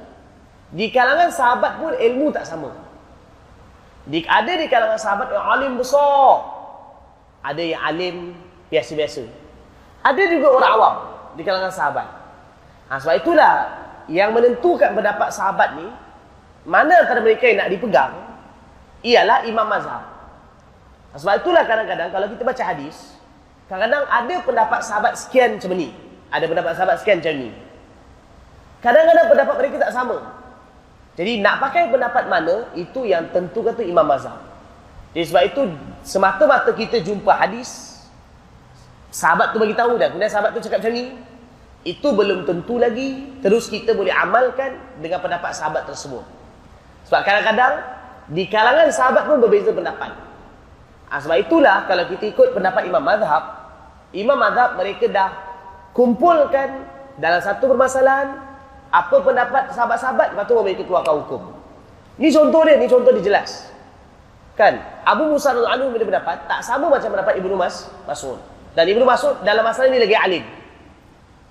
di 0.71 0.87
kalangan 0.87 1.27
sahabat 1.31 1.79
pun 1.79 1.91
ilmu 1.91 2.31
tak 2.31 2.47
sama. 2.47 2.71
Di, 4.07 4.25
ada 4.25 4.51
di 4.57 4.65
kalangan 4.65 4.97
sahabat 4.97 5.29
yang 5.29 5.45
alim 5.45 5.73
besar. 5.77 6.41
Ada 7.45 7.61
yang 7.61 7.81
alim 7.81 8.15
biasa-biasa. 8.69 9.25
Ada 10.01 10.21
juga 10.29 10.47
orang 10.49 10.71
awam 10.77 10.95
di 11.37 11.41
kalangan 11.45 11.69
sahabat. 11.69 12.07
Ha, 12.89 12.97
sebab 12.97 13.15
itulah 13.21 13.53
yang 14.09 14.33
menentukan 14.33 14.97
pendapat 14.97 15.29
sahabat 15.29 15.77
ni 15.77 15.87
mana 16.65 17.05
antara 17.05 17.21
mereka 17.21 17.47
yang 17.47 17.61
nak 17.61 17.69
dipegang 17.69 18.13
ialah 19.01 19.45
imam 19.45 19.65
mazhab. 19.65 20.03
Sebab 21.17 21.43
itulah 21.43 21.63
kadang-kadang 21.67 22.09
kalau 22.09 22.27
kita 22.29 22.41
baca 22.45 22.63
hadis, 22.63 23.19
kadang-kadang 23.67 24.05
ada 24.07 24.35
pendapat 24.41 24.79
sahabat 24.81 25.13
sekian 25.17 25.57
macam 25.57 25.73
ni. 25.75 25.89
Ada 26.31 26.45
pendapat 26.47 26.71
sahabat 26.77 26.95
sekian 27.03 27.19
macam 27.19 27.33
ni. 27.35 27.49
Kadang-kadang 28.81 29.25
pendapat 29.29 29.55
mereka 29.59 29.75
tak 29.89 29.93
sama. 29.93 30.40
Jadi 31.19 31.43
nak 31.43 31.59
pakai 31.59 31.91
pendapat 31.91 32.31
mana, 32.31 32.71
itu 32.73 33.03
yang 33.03 33.27
tentu 33.35 33.59
kata 33.61 33.83
Imam 33.83 34.07
Mazhab. 34.07 34.39
Jadi 35.11 35.25
sebab 35.27 35.43
itu, 35.43 35.61
semata-mata 36.07 36.71
kita 36.71 37.03
jumpa 37.03 37.35
hadis, 37.35 37.99
sahabat 39.11 39.51
tu 39.51 39.59
bagi 39.59 39.75
tahu 39.75 39.99
dah, 39.99 40.07
kemudian 40.07 40.31
sahabat 40.31 40.55
tu 40.55 40.63
cakap 40.63 40.79
macam 40.79 40.95
ni, 40.95 41.19
itu 41.83 42.07
belum 42.15 42.47
tentu 42.47 42.79
lagi, 42.79 43.27
terus 43.43 43.67
kita 43.67 43.91
boleh 43.91 44.15
amalkan 44.15 44.79
dengan 45.03 45.19
pendapat 45.19 45.51
sahabat 45.51 45.83
tersebut. 45.83 46.23
Sebab 47.11 47.21
kadang-kadang, 47.27 47.83
di 48.31 48.47
kalangan 48.47 48.87
sahabat 48.87 49.27
pun 49.27 49.43
berbeza 49.43 49.75
pendapat. 49.75 50.15
Ha, 51.11 51.19
sebab 51.19 51.43
itulah 51.43 51.83
kalau 51.91 52.07
kita 52.07 52.31
ikut 52.31 52.55
pendapat 52.55 52.87
Imam 52.87 53.03
Madhab, 53.03 53.43
Imam 54.15 54.39
Madhab 54.39 54.79
mereka 54.79 55.11
dah 55.11 55.29
kumpulkan 55.91 56.87
dalam 57.19 57.43
satu 57.43 57.67
permasalahan 57.67 58.50
apa 58.91 59.15
pendapat 59.23 59.71
sahabat-sahabat, 59.71 60.35
lepas 60.35 60.45
tu 60.45 60.53
mereka 60.59 60.83
keluarkan 60.83 61.23
hukum. 61.23 61.41
Ni 62.19 62.27
contoh 62.27 62.61
dia, 62.67 62.75
ni 62.75 62.91
contoh 62.91 63.15
dia 63.15 63.23
jelas. 63.23 63.71
Kan? 64.59 64.83
Abu 65.07 65.31
Musa 65.31 65.55
al-Anu 65.55 65.95
bila 65.95 66.03
pendapat, 66.03 66.43
tak 66.45 66.59
sama 66.59 66.91
macam 66.91 67.07
pendapat 67.07 67.39
Ibnu 67.39 67.55
Mas, 67.55 67.87
Mas'ud. 68.03 68.35
Dan 68.75 68.91
Ibnu 68.91 69.07
Mas'ud 69.07 69.39
dalam 69.47 69.63
masalah 69.63 69.87
ini 69.87 69.99
lagi 70.03 70.15
alim. 70.19 70.43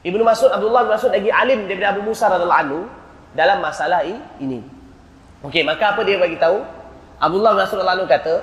Ibnu 0.05 0.21
Mas'ud, 0.21 0.53
Abdullah 0.53 0.85
bin 0.85 0.93
Mas'ud 0.95 1.13
lagi 1.13 1.33
alim 1.33 1.65
daripada 1.65 1.97
Abu 1.97 2.05
Musa 2.05 2.29
radhiyallahu 2.29 2.79
dalam 3.33 3.59
masalah 3.65 4.05
ini. 4.05 4.61
Okey, 5.41 5.65
maka 5.65 5.97
apa 5.97 6.05
dia 6.05 6.21
bagi 6.21 6.37
tahu? 6.37 6.61
Abdullah 7.17 7.57
bin 7.57 7.61
Mas'ud 7.65 7.81
radhiyallahu 7.81 8.09
kata, 8.09 8.35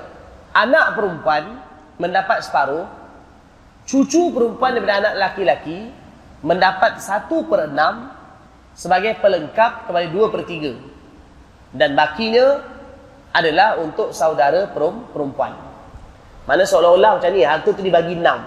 anak 0.58 0.98
perempuan 0.98 1.42
mendapat 2.02 2.42
separuh, 2.42 2.86
cucu 3.86 4.34
perempuan 4.34 4.74
daripada 4.74 5.06
anak 5.06 5.14
laki-laki 5.22 5.94
mendapat 6.42 6.98
satu 6.98 7.46
per 7.46 7.70
enam 7.70 8.17
sebagai 8.78 9.18
pelengkap 9.18 9.90
kepada 9.90 10.06
dua 10.06 10.30
per 10.30 10.46
tiga. 10.46 10.78
Dan 11.74 11.98
bakinya 11.98 12.62
adalah 13.34 13.82
untuk 13.82 14.14
saudara 14.14 14.70
perempuan. 14.70 15.52
Mana 16.46 16.62
seolah-olah 16.62 17.18
macam 17.18 17.28
ni, 17.34 17.42
harta 17.42 17.74
tu 17.74 17.82
dibagi 17.82 18.14
enam. 18.14 18.40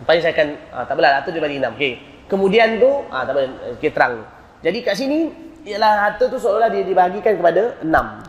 Lepas 0.00 0.22
saya 0.22 0.32
akan, 0.32 0.48
ah, 0.72 0.84
tak 0.86 0.94
apalah, 0.96 1.10
harta 1.20 1.28
dibagi 1.34 1.58
enam. 1.58 1.74
Okay. 1.76 1.98
Kemudian 2.30 2.80
tu, 2.80 2.88
ah, 3.10 3.26
tak 3.26 3.34
apa, 3.36 3.42
okay, 3.76 3.90
terang. 3.90 4.24
Jadi 4.62 4.78
kat 4.80 4.94
sini, 4.96 5.28
ialah 5.66 6.08
harta 6.08 6.30
tu 6.30 6.38
seolah-olah 6.38 6.70
dia 6.72 6.86
dibagikan 6.86 7.34
kepada 7.36 7.82
enam. 7.82 8.24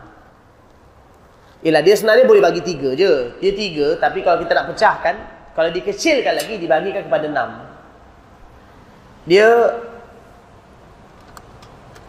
Ialah 1.64 1.80
dia 1.80 1.94
sebenarnya 1.96 2.28
boleh 2.28 2.42
bagi 2.44 2.60
tiga 2.60 2.92
je. 2.92 3.40
Dia 3.40 3.52
tiga, 3.56 3.96
tapi 3.96 4.20
kalau 4.20 4.42
kita 4.44 4.52
nak 4.52 4.66
pecahkan, 4.74 5.14
kalau 5.56 5.70
dikecilkan 5.72 6.34
lagi, 6.36 6.60
dibagikan 6.60 7.08
kepada 7.08 7.24
enam. 7.24 7.50
Dia, 9.24 9.48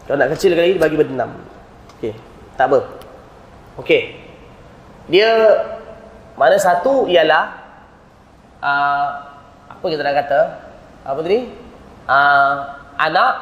kalau 0.06 0.22
nak 0.22 0.30
kecilkan 0.38 0.62
lagi, 0.62 0.74
dibagi 0.78 0.94
kepada 0.94 1.12
enam. 1.18 1.30
Okey, 1.98 2.14
tak 2.54 2.70
apa. 2.70 2.78
Okey. 3.82 4.02
Dia, 5.10 5.28
mana 6.38 6.54
satu 6.62 7.10
ialah, 7.10 7.58
uh, 8.62 9.06
apa 9.66 9.82
kita 9.82 10.06
nak 10.06 10.14
kata? 10.22 10.40
Apa 11.02 11.18
tadi? 11.26 11.50
Uh, 12.06 12.54
anak, 13.02 13.32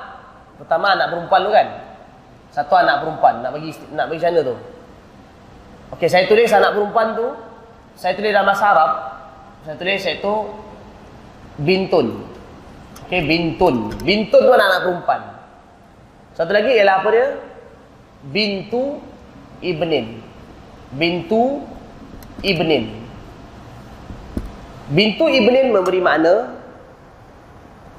pertama 0.57 0.97
anak 0.97 1.12
perempuan 1.12 1.45
tu 1.45 1.53
kan? 1.53 1.69
Satu 2.49 2.75
anak 2.81 3.05
perempuan, 3.05 3.45
nak 3.45 3.53
bagi 3.53 3.71
nak 3.93 4.09
bagi 4.09 4.25
sana 4.25 4.41
tu. 4.41 4.57
Okey, 5.93 6.09
saya 6.09 6.25
tulis 6.25 6.49
anak 6.49 6.73
perempuan 6.73 7.12
tu. 7.12 7.29
Saya 7.93 8.17
tulis 8.17 8.33
dalam 8.33 8.49
bahasa 8.49 8.73
Arab. 8.73 8.91
Saya 9.69 9.77
tulis 9.77 10.01
itu 10.01 10.35
bintun. 11.61 12.25
Okey, 13.05 13.21
bintun. 13.29 13.93
Bintun 14.01 14.41
tu 14.49 14.53
anak, 14.57 14.65
-anak 14.65 14.81
perempuan. 14.89 15.34
Satu 16.35 16.51
lagi 16.51 16.74
ialah 16.74 16.99
apa 16.99 17.09
dia? 17.14 17.26
Bintu 18.26 18.99
ibnin. 19.62 20.18
Bintu 20.99 21.62
ibnin. 22.43 22.91
Bintu 24.91 25.24
ibnin 25.30 25.70
memberi 25.70 26.03
makna 26.03 26.59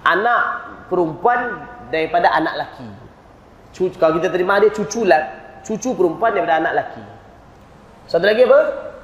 anak 0.05 0.41
perempuan 0.91 1.65
daripada 1.89 2.29
anak 2.35 2.55
laki. 2.59 2.87
Cucu, 3.71 3.95
kalau 3.97 4.19
kita 4.19 4.29
terima 4.31 4.59
dia 4.59 4.71
cucu 4.71 5.07
lah, 5.07 5.23
cucu 5.63 5.95
perempuan 5.95 6.35
daripada 6.35 6.59
anak 6.59 6.73
laki. 6.75 7.03
Satu 8.05 8.23
lagi 8.27 8.45
apa? 8.45 8.59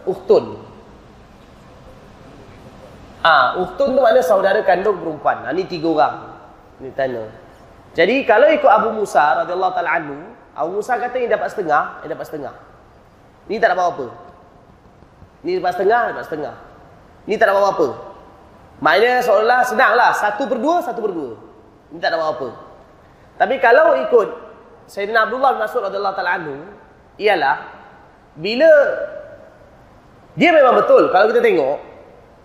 Uhtun. 0.06 0.46
Ah, 3.22 3.58
ha, 3.58 3.64
uhtun 3.64 3.98
tu 3.98 4.02
makna 4.02 4.22
saudara 4.22 4.60
kandung 4.62 5.00
perempuan. 5.02 5.46
Ha, 5.46 5.54
ni 5.56 5.66
tiga 5.66 5.88
orang. 5.90 6.16
Ni 6.82 6.90
tanya. 6.94 7.41
Jadi 7.92 8.24
kalau 8.24 8.48
ikut 8.48 8.72
Abu 8.72 8.96
Musa 8.96 9.44
radhiyallahu 9.44 9.74
taala 9.76 9.92
anhu, 10.00 10.18
Abu 10.56 10.80
Musa 10.80 10.96
kata 10.96 11.16
ini 11.20 11.28
dapat 11.28 11.52
setengah, 11.52 12.04
ini 12.04 12.08
dapat 12.12 12.26
setengah. 12.28 12.54
Ni 13.52 13.60
tak 13.60 13.76
dapat 13.76 13.86
apa. 13.92 14.08
Ni 15.44 15.60
dapat 15.60 15.74
setengah, 15.76 16.02
dapat 16.16 16.26
setengah. 16.28 16.56
Ni 17.28 17.36
tak 17.36 17.52
dapat 17.52 17.64
apa. 17.68 17.88
Maknanya 18.82 19.22
seolah 19.22 19.60
senanglah, 19.68 20.12
satu 20.16 20.48
per 20.48 20.58
dua, 20.58 20.80
satu 20.80 21.00
per 21.04 21.12
dua. 21.12 21.32
Ni 21.92 22.00
tak 22.00 22.16
dapat 22.16 22.28
apa. 22.32 22.50
Tapi 23.36 23.56
kalau 23.60 24.00
ikut 24.08 24.30
Sayyidina 24.88 25.28
Abdullah 25.28 25.56
bin 25.56 25.62
Mas'ud 25.68 25.84
radhiyallahu 25.84 26.16
taala 26.16 26.32
anhu, 26.40 26.56
ialah 27.20 27.58
bila 28.40 28.72
dia 30.40 30.56
memang 30.56 30.80
betul 30.80 31.12
kalau 31.12 31.28
kita 31.28 31.44
tengok 31.44 31.78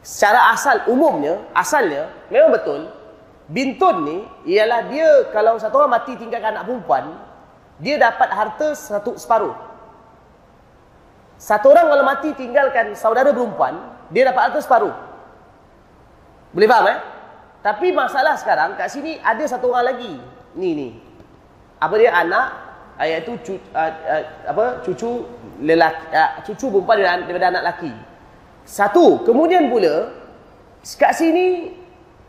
secara 0.02 0.50
asal 0.50 0.82
umumnya 0.90 1.38
asalnya 1.54 2.10
memang 2.30 2.50
betul 2.50 2.90
bintun 3.46 3.96
ni 4.02 4.18
ialah 4.50 4.90
dia 4.90 5.30
kalau 5.30 5.58
satu 5.58 5.78
orang 5.78 5.98
mati 5.98 6.18
tinggalkan 6.18 6.54
anak 6.54 6.66
perempuan 6.66 7.04
dia 7.78 8.00
dapat 8.00 8.28
harta 8.32 8.72
satu 8.72 9.14
separuh. 9.20 9.54
Satu 11.36 11.68
orang 11.68 11.86
kalau 11.92 12.04
mati 12.04 12.32
tinggalkan 12.32 12.96
saudara 12.96 13.30
perempuan 13.30 13.76
dia 14.08 14.26
dapat 14.26 14.50
harta 14.50 14.60
separuh. 14.64 14.94
Boleh 16.56 16.68
faham 16.68 16.88
eh? 16.88 16.98
Tapi 17.60 17.92
masalah 17.92 18.38
sekarang 18.38 18.78
kat 18.78 18.88
sini 18.88 19.20
ada 19.20 19.44
satu 19.44 19.74
orang 19.74 19.92
lagi. 19.92 20.12
Ni 20.56 20.70
ni. 20.72 20.88
Apa 21.76 22.00
dia? 22.00 22.16
Anak 22.16 22.46
ayat 22.96 23.28
itu 23.28 23.32
cu, 23.44 23.54
uh, 23.76 23.92
uh, 23.92 24.22
apa? 24.48 24.80
Cucu 24.80 25.28
lelaki 25.60 26.04
uh, 26.16 26.30
cucu 26.48 26.66
perempuan 26.72 26.96
daripada 27.28 27.52
anak 27.52 27.62
lelaki. 27.68 27.92
Satu, 28.66 29.22
kemudian 29.22 29.68
pula 29.68 30.10
kat 30.96 31.12
sini 31.14 31.70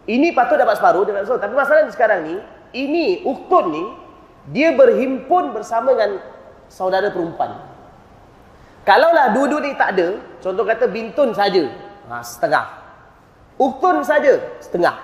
Ini 0.08 0.32
patut 0.32 0.56
dapat 0.56 0.80
separuh, 0.80 1.04
dia 1.04 1.12
dapat 1.12 1.28
separuh. 1.28 1.44
Tapi 1.44 1.54
masalahnya 1.54 1.92
sekarang 1.92 2.20
ni, 2.24 2.36
ini 2.72 3.28
uktun 3.28 3.66
ni, 3.76 3.84
dia 4.56 4.72
berhimpun 4.72 5.52
bersama 5.52 5.92
dengan 5.92 6.24
saudara 6.72 7.12
perempuan. 7.12 7.60
Kalaulah 8.88 9.36
dua-dua 9.36 9.60
ni 9.68 9.76
tak 9.76 10.00
ada, 10.00 10.16
contoh 10.40 10.64
kata 10.64 10.88
bintun 10.88 11.36
saja, 11.36 11.68
ha, 12.08 12.24
setengah. 12.24 12.66
Uktun 13.60 14.08
saja, 14.08 14.40
setengah. 14.64 14.96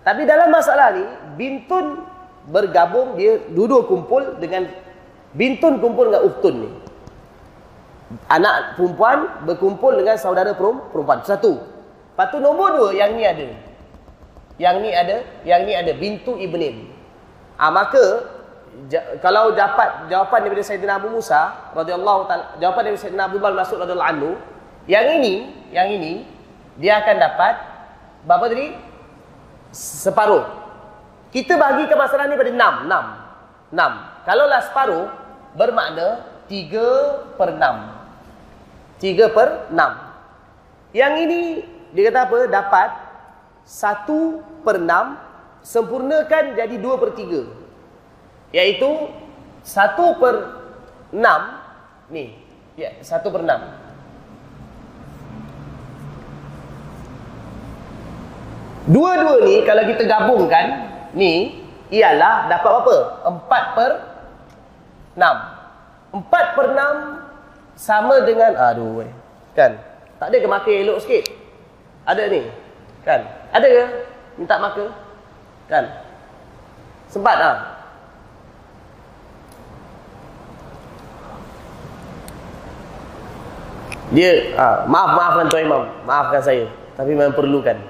Tapi 0.00 0.24
dalam 0.24 0.48
masalah 0.48 0.96
ni, 0.96 1.04
bintun 1.36 2.08
bergabung, 2.48 3.20
dia 3.20 3.36
dua-dua 3.52 3.84
kumpul 3.84 4.40
dengan 4.40 4.64
bintun 5.36 5.76
kumpul 5.76 6.08
dengan 6.08 6.24
uktun 6.24 6.54
ni. 6.56 6.70
Anak 8.32 8.80
perempuan 8.80 9.44
berkumpul 9.44 9.92
dengan 9.96 10.16
saudara 10.16 10.56
perempuan. 10.56 11.20
Satu. 11.24 11.60
Lepas 12.12 12.28
tu 12.32 12.40
nombor 12.40 12.80
dua, 12.80 12.88
yang 12.96 13.12
ni 13.12 13.24
ada. 13.28 13.71
Yang 14.62 14.76
ni 14.78 14.90
ada, 14.94 15.16
yang 15.42 15.66
ni 15.66 15.74
ada. 15.74 15.90
Bintu 15.98 16.38
Ibnim. 16.38 16.86
Ah 17.58 17.74
ha, 17.74 17.74
maka, 17.74 18.04
kalau 19.18 19.52
dapat 19.52 20.06
jawapan 20.08 20.38
daripada 20.46 20.64
Sayyidina 20.64 20.96
Abu 20.96 21.12
Musa 21.12 21.70
radhiyallahu 21.76 22.24
taala 22.24 22.56
jawapan 22.56 22.88
daripada 22.88 23.02
Sayyidina 23.04 23.24
Abu 23.28 23.36
Bakar 23.36 23.56
Mas'ud 23.60 23.78
radhiyallahu 23.84 24.12
anhu 24.16 24.30
yang 24.88 25.06
ini 25.20 25.34
yang 25.70 25.88
ini 25.92 26.24
dia 26.80 27.04
akan 27.04 27.16
dapat 27.20 27.54
berapa 28.24 28.44
tadi? 28.48 28.72
Separuh. 29.72 30.44
Kita 31.32 31.56
bagikan 31.56 31.96
masalah 31.96 32.28
ni 32.28 32.36
pada 32.36 32.52
6 32.52 32.88
6 33.72 33.76
6 33.76 34.28
kalau 34.28 34.44
lah 34.48 34.60
separuh 34.60 35.04
bermakna 35.56 36.28
3 36.48 37.36
per 37.40 37.48
6 37.56 39.00
3 39.00 39.36
per 39.36 39.48
6 39.72 40.96
yang 40.96 41.12
ini 41.16 41.64
dia 41.92 42.08
kata 42.08 42.20
apa? 42.28 42.38
Dapat 42.48 42.88
1 43.64 44.64
per 44.66 44.76
6 44.82 45.62
sempurnakan 45.62 46.44
jadi 46.58 46.76
2 46.76 47.02
per 47.02 47.10
3 47.14 47.62
Iaitu 48.52 49.08
satu 49.64 50.20
per 50.20 50.34
enam 51.08 51.56
ni. 52.12 52.36
Ya, 52.76 53.00
satu 53.00 53.32
per 53.32 53.40
enam. 53.46 53.60
Dua-dua 58.82 59.46
ni 59.46 59.62
kalau 59.62 59.86
kita 59.86 60.04
gabungkan 60.04 60.66
ni 61.14 61.64
ialah 61.88 62.50
dapat 62.50 62.70
berapa? 62.82 62.96
Empat 63.30 63.64
per 63.72 63.90
enam. 65.16 65.36
Empat 66.12 66.44
per 66.52 66.66
enam 66.76 66.94
sama 67.72 68.20
dengan 68.28 68.52
aduh 68.52 69.00
weh. 69.00 69.12
Kan? 69.56 69.80
Tak 70.20 70.28
ada 70.28 70.36
ke 70.36 70.48
makan 70.48 70.72
elok 70.84 71.00
sikit? 71.00 71.24
Ada 72.04 72.28
ni. 72.28 72.42
Kan? 73.06 73.41
Ada 73.52 73.66
ke? 73.68 73.84
Minta 74.40 74.56
makan? 74.56 74.88
Kan? 75.68 75.84
Sempat 77.12 77.36
ah. 77.36 77.44
Ha? 77.44 77.52
Dia 84.12 84.52
ha, 84.60 84.84
maaf 84.84 85.16
maafkan 85.16 85.48
tuan 85.48 85.64
imam, 85.64 85.82
maafkan 86.04 86.44
saya, 86.44 86.68
tapi 86.92 87.16
memang 87.16 87.32
perlukan. 87.32 87.80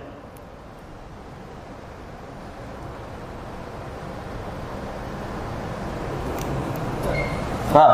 Ha. 7.75 7.87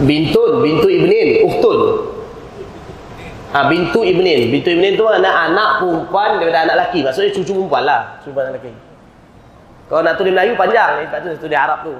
Bintun, 0.00 0.50
bintu 0.64 0.88
ibnin, 0.88 1.44
uktun. 1.44 2.11
Ha, 3.52 3.68
bintu 3.68 4.00
ibnin. 4.00 4.48
Bintu 4.48 4.72
ibnin 4.72 4.96
tu 4.96 5.04
anak 5.04 5.52
anak 5.52 5.84
perempuan 5.84 6.40
daripada 6.40 6.64
anak 6.64 6.76
lelaki. 6.80 7.04
Maksudnya 7.04 7.30
cucu 7.36 7.52
perempuan 7.52 7.84
lah. 7.84 8.00
Cucu 8.24 8.32
anak 8.32 8.56
lelaki. 8.56 8.72
Kalau 9.92 10.00
nak 10.00 10.14
tulis 10.16 10.32
Melayu 10.32 10.56
panjang. 10.56 11.04
Sebab 11.04 11.18
tu 11.20 11.28
tulis 11.44 11.58
Arab 11.60 11.78
tu. 11.84 11.94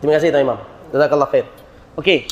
Terima 0.00 0.16
kasih 0.16 0.32
Tuan 0.32 0.48
Imam. 0.48 0.58
Jazakallah 0.88 1.28
khair. 1.28 1.44
Okey. 2.00 2.24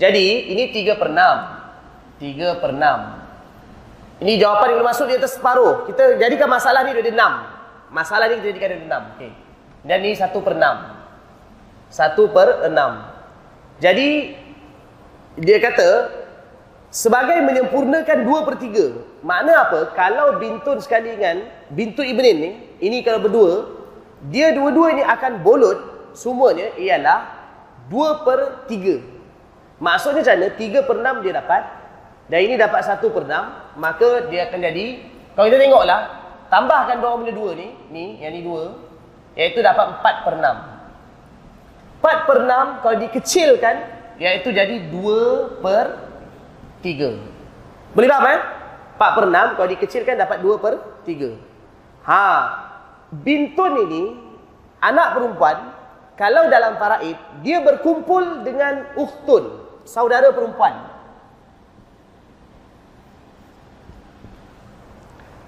Jadi, 0.00 0.56
ini 0.56 0.72
3 0.72 0.96
per 0.96 1.12
6. 1.12 2.24
3 2.24 2.56
per 2.56 2.72
6. 2.72 4.24
Ini 4.24 4.32
jawapan 4.40 4.80
yang 4.80 4.86
masuk 4.88 5.12
di 5.12 5.20
atas 5.20 5.36
separuh. 5.36 5.84
Kita 5.84 6.16
jadikan 6.16 6.48
masalah 6.48 6.88
ni 6.88 6.96
dari 6.96 7.12
6. 7.12 7.92
Masalah 7.92 8.32
ni 8.32 8.40
kita 8.40 8.48
jadikan 8.56 8.68
dari 8.72 8.84
6. 8.88 9.12
Okey. 9.12 9.32
Dan 9.84 9.98
ini 10.00 10.16
1 10.16 10.32
per 10.40 10.54
6. 10.56 10.64
1 11.92 12.16
per 12.32 12.48
6. 12.64 13.84
Jadi, 13.84 14.08
dia 15.36 15.58
kata, 15.60 15.88
sebagai 16.92 17.40
menyempurnakan 17.40 18.18
2 18.28 18.46
per 18.46 18.54
3. 18.60 19.24
Makna 19.24 19.52
apa? 19.64 19.96
Kalau 19.96 20.36
bintun 20.36 20.76
sekali 20.84 21.16
dengan 21.16 21.48
bintu 21.72 22.04
ibnin 22.04 22.36
ni, 22.36 22.50
ini 22.84 23.00
kalau 23.00 23.24
berdua, 23.24 23.80
dia 24.28 24.52
dua-dua 24.52 24.92
ini 24.92 25.02
akan 25.02 25.40
bolot 25.40 25.78
semuanya 26.12 26.76
ialah 26.76 27.24
2 27.88 28.22
per 28.28 28.68
3. 28.68 29.80
Maksudnya 29.80 30.20
macam 30.22 30.36
mana? 30.36 30.48
3 30.54 30.86
per 30.86 30.96
6 31.00 31.24
dia 31.24 31.32
dapat. 31.40 31.62
Dan 32.28 32.38
ini 32.44 32.54
dapat 32.60 32.84
1 32.84 33.00
per 33.08 33.24
6. 33.24 33.80
Maka 33.80 34.28
dia 34.28 34.52
akan 34.52 34.60
jadi, 34.60 34.86
kalau 35.32 35.48
kita 35.48 35.58
tengoklah, 35.58 36.00
tambahkan 36.52 37.00
dua 37.00 37.16
benda 37.16 37.32
dua 37.32 37.56
ni, 37.56 37.72
ni, 37.88 38.20
yang 38.20 38.36
ni 38.36 38.44
dua, 38.44 38.76
iaitu 39.32 39.64
dapat 39.64 39.96
4 40.04 40.28
per 40.28 40.34
6. 40.36 42.04
4 42.04 42.28
per 42.28 42.38
6 42.44 42.84
kalau 42.84 42.96
dikecilkan, 43.00 43.76
iaitu 44.20 44.52
jadi 44.52 44.92
2 44.92 45.64
per 45.64 46.11
3. 46.82 47.94
Boleh 47.94 48.08
faham 48.10 48.26
eh? 48.28 48.40
4 48.98 49.16
per 49.16 49.24
6 49.30 49.56
kalau 49.56 49.68
dikecilkan 49.70 50.14
dapat 50.18 50.38
2 50.42 50.62
per 50.62 50.74
3. 51.06 51.38
Ha, 52.02 52.24
bintun 53.14 53.72
ini, 53.88 54.02
anak 54.82 55.14
perempuan, 55.16 55.56
kalau 56.18 56.50
dalam 56.50 56.76
faraid 56.76 57.16
dia 57.40 57.62
berkumpul 57.62 58.44
dengan 58.44 58.90
ukhtun, 58.98 59.62
saudara 59.86 60.34
perempuan. 60.34 60.74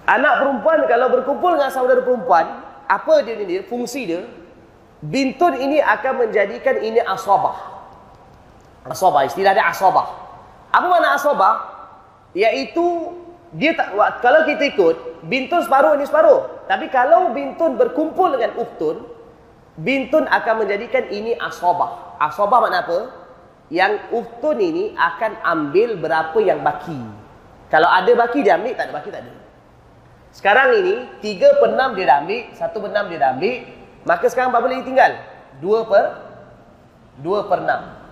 Anak 0.05 0.35
perempuan 0.45 0.79
kalau 0.87 1.09
berkumpul 1.11 1.57
dengan 1.57 1.73
saudara 1.73 2.01
perempuan, 2.01 2.63
apa 2.87 3.15
dia 3.25 3.35
ni 3.41 3.45
dia? 3.49 3.61
Fungsi 3.65 4.05
dia 4.05 4.23
bintun 5.05 5.53
ini 5.61 5.85
akan 5.85 6.29
menjadikan 6.29 6.81
ini 6.81 7.01
asabah. 7.05 7.57
Asabah 8.89 9.29
istilah 9.29 9.53
dia 9.53 9.69
asabah. 9.69 10.24
Apa 10.75 10.87
makna 10.91 11.15
asabah? 11.15 11.55
Iaitu 12.35 13.15
dia 13.55 13.79
tak 13.79 13.95
kalau 14.19 14.43
kita 14.43 14.75
ikut 14.75 15.23
bintun 15.31 15.63
separuh 15.63 15.95
ini 15.95 16.03
separuh. 16.03 16.67
Tapi 16.67 16.91
kalau 16.91 17.31
bintun 17.31 17.79
berkumpul 17.79 18.35
dengan 18.35 18.59
ukhtun, 18.59 19.15
Bintun 19.75 20.31
akan 20.31 20.55
menjadikan 20.63 21.11
ini 21.11 21.35
asobah. 21.35 22.15
Asobah 22.23 22.63
makna 22.63 22.87
apa? 22.87 22.99
Yang 23.75 24.07
uftun 24.15 24.63
ini 24.63 24.95
akan 24.95 25.43
ambil 25.43 25.99
berapa 25.99 26.39
yang 26.39 26.63
baki. 26.63 26.95
Kalau 27.75 27.91
ada 27.91 28.13
baki 28.15 28.47
dia 28.47 28.55
ambil, 28.55 28.79
tak 28.79 28.87
ada 28.87 28.95
baki 28.95 29.11
tak 29.11 29.27
ada. 29.27 29.35
Sekarang 30.31 30.79
ini, 30.79 31.11
3 31.19 31.59
per 31.59 31.71
6 31.75 31.99
dia 31.99 32.07
dah 32.07 32.17
ambil, 32.23 32.43
1 32.55 32.83
per 32.83 32.91
6 32.95 33.11
dia 33.11 33.19
dah 33.19 33.31
ambil. 33.35 33.55
Maka 34.07 34.27
sekarang 34.31 34.51
berapa 34.55 34.67
lagi 34.71 34.85
tinggal? 34.87 35.13
2 35.59 35.91
per 35.91 36.05
2 37.19 37.51
per 37.51 37.59
6. 37.67 38.04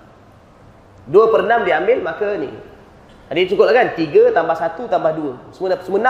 2 1.09 1.32
per 1.32 1.40
6 1.46 1.66
dia 1.66 1.74
ambil, 1.82 1.98
maka 2.05 2.28
ni. 2.38 2.50
Jadi 3.32 3.48
cukup 3.48 3.72
lah 3.72 3.74
kan? 3.80 3.88
3 3.96 4.36
tambah 4.36 4.57
1 4.57 4.92
tambah 4.92 5.12
2. 5.16 5.55
Semua, 5.57 5.78
semua 5.82 6.00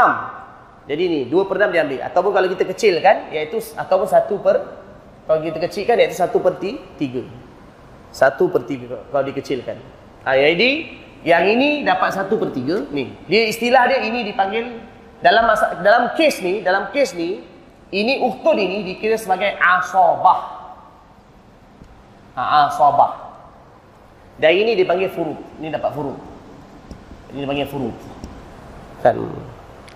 6. 0.84 0.90
Jadi 0.90 1.02
ni, 1.06 1.20
2 1.30 1.48
per 1.48 1.56
6 1.56 1.72
dia 1.72 1.80
ambil. 1.86 2.00
Ataupun 2.02 2.30
kalau 2.34 2.48
kita 2.50 2.64
kecilkan, 2.66 3.16
iaitu 3.30 3.62
ataupun 3.78 4.08
1 4.10 4.44
per 4.44 4.56
kalau 5.22 5.38
kita 5.38 5.58
kecilkan 5.62 5.94
iaitu 6.02 6.16
satu 6.18 6.42
per 6.42 6.58
tiga. 6.58 7.22
Satu 8.10 8.50
per 8.50 8.66
tiga 8.66 9.06
kalau 9.08 9.24
dikecilkan. 9.24 9.78
Ha, 10.26 10.34
jadi 10.34 10.70
yang 11.22 11.46
ini 11.46 11.86
dapat 11.86 12.10
satu 12.12 12.36
per 12.36 12.50
tiga. 12.50 12.82
Ni. 12.90 13.14
Dia 13.30 13.46
istilah 13.46 13.86
dia 13.86 14.02
ini 14.02 14.26
dipanggil 14.26 14.82
dalam 15.22 15.46
masa, 15.46 15.78
dalam 15.78 16.12
kes 16.18 16.42
ni, 16.42 16.60
dalam 16.60 16.90
kes 16.90 17.14
ni, 17.14 17.38
ini 17.94 18.18
uhtun 18.20 18.58
ini 18.58 18.82
dikira 18.82 19.14
sebagai 19.14 19.54
asobah. 19.56 20.40
Ha. 22.34 22.74
Dan 24.42 24.52
ini 24.58 24.74
dipanggil 24.74 25.06
furud. 25.14 25.38
Ini 25.62 25.70
dapat 25.70 25.94
furud. 25.94 26.18
Ini 27.30 27.46
dipanggil 27.46 27.70
furud. 27.70 27.94
Kan. 29.06 29.14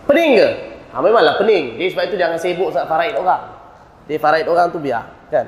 Pening 0.07 0.38
ke? 0.38 0.49
Ha, 0.94 1.03
memanglah 1.03 1.34
pening. 1.34 1.74
Jadi 1.74 1.88
sebab 1.90 2.05
itu 2.07 2.16
jangan 2.16 2.38
sibuk 2.38 2.70
sangat 2.70 2.86
faraid 2.86 3.18
orang. 3.18 3.42
Dia 4.07 4.22
faraid 4.22 4.47
orang 4.47 4.70
tu 4.70 4.78
biar 4.78 5.16
kan 5.30 5.47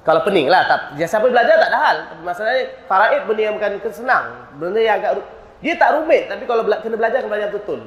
kalau 0.00 0.24
pening 0.24 0.48
lah 0.48 0.64
tak 0.64 0.80
dia 0.96 1.04
siapa 1.04 1.28
belajar 1.28 1.60
tak 1.60 1.68
ada 1.68 1.78
hal 1.78 1.96
masalahnya 2.24 2.64
faraid 2.88 3.28
benda 3.28 3.42
yang 3.44 3.54
bukan 3.60 3.92
senang 3.92 4.24
benda 4.56 4.80
yang 4.80 4.96
agak 4.96 5.20
dia 5.60 5.76
tak 5.76 6.00
rumit 6.00 6.24
tapi 6.24 6.48
kalau 6.48 6.64
bela 6.64 6.80
kena 6.80 6.96
belajar 6.96 7.20
kena 7.20 7.32
belajar 7.36 7.50
betul 7.52 7.80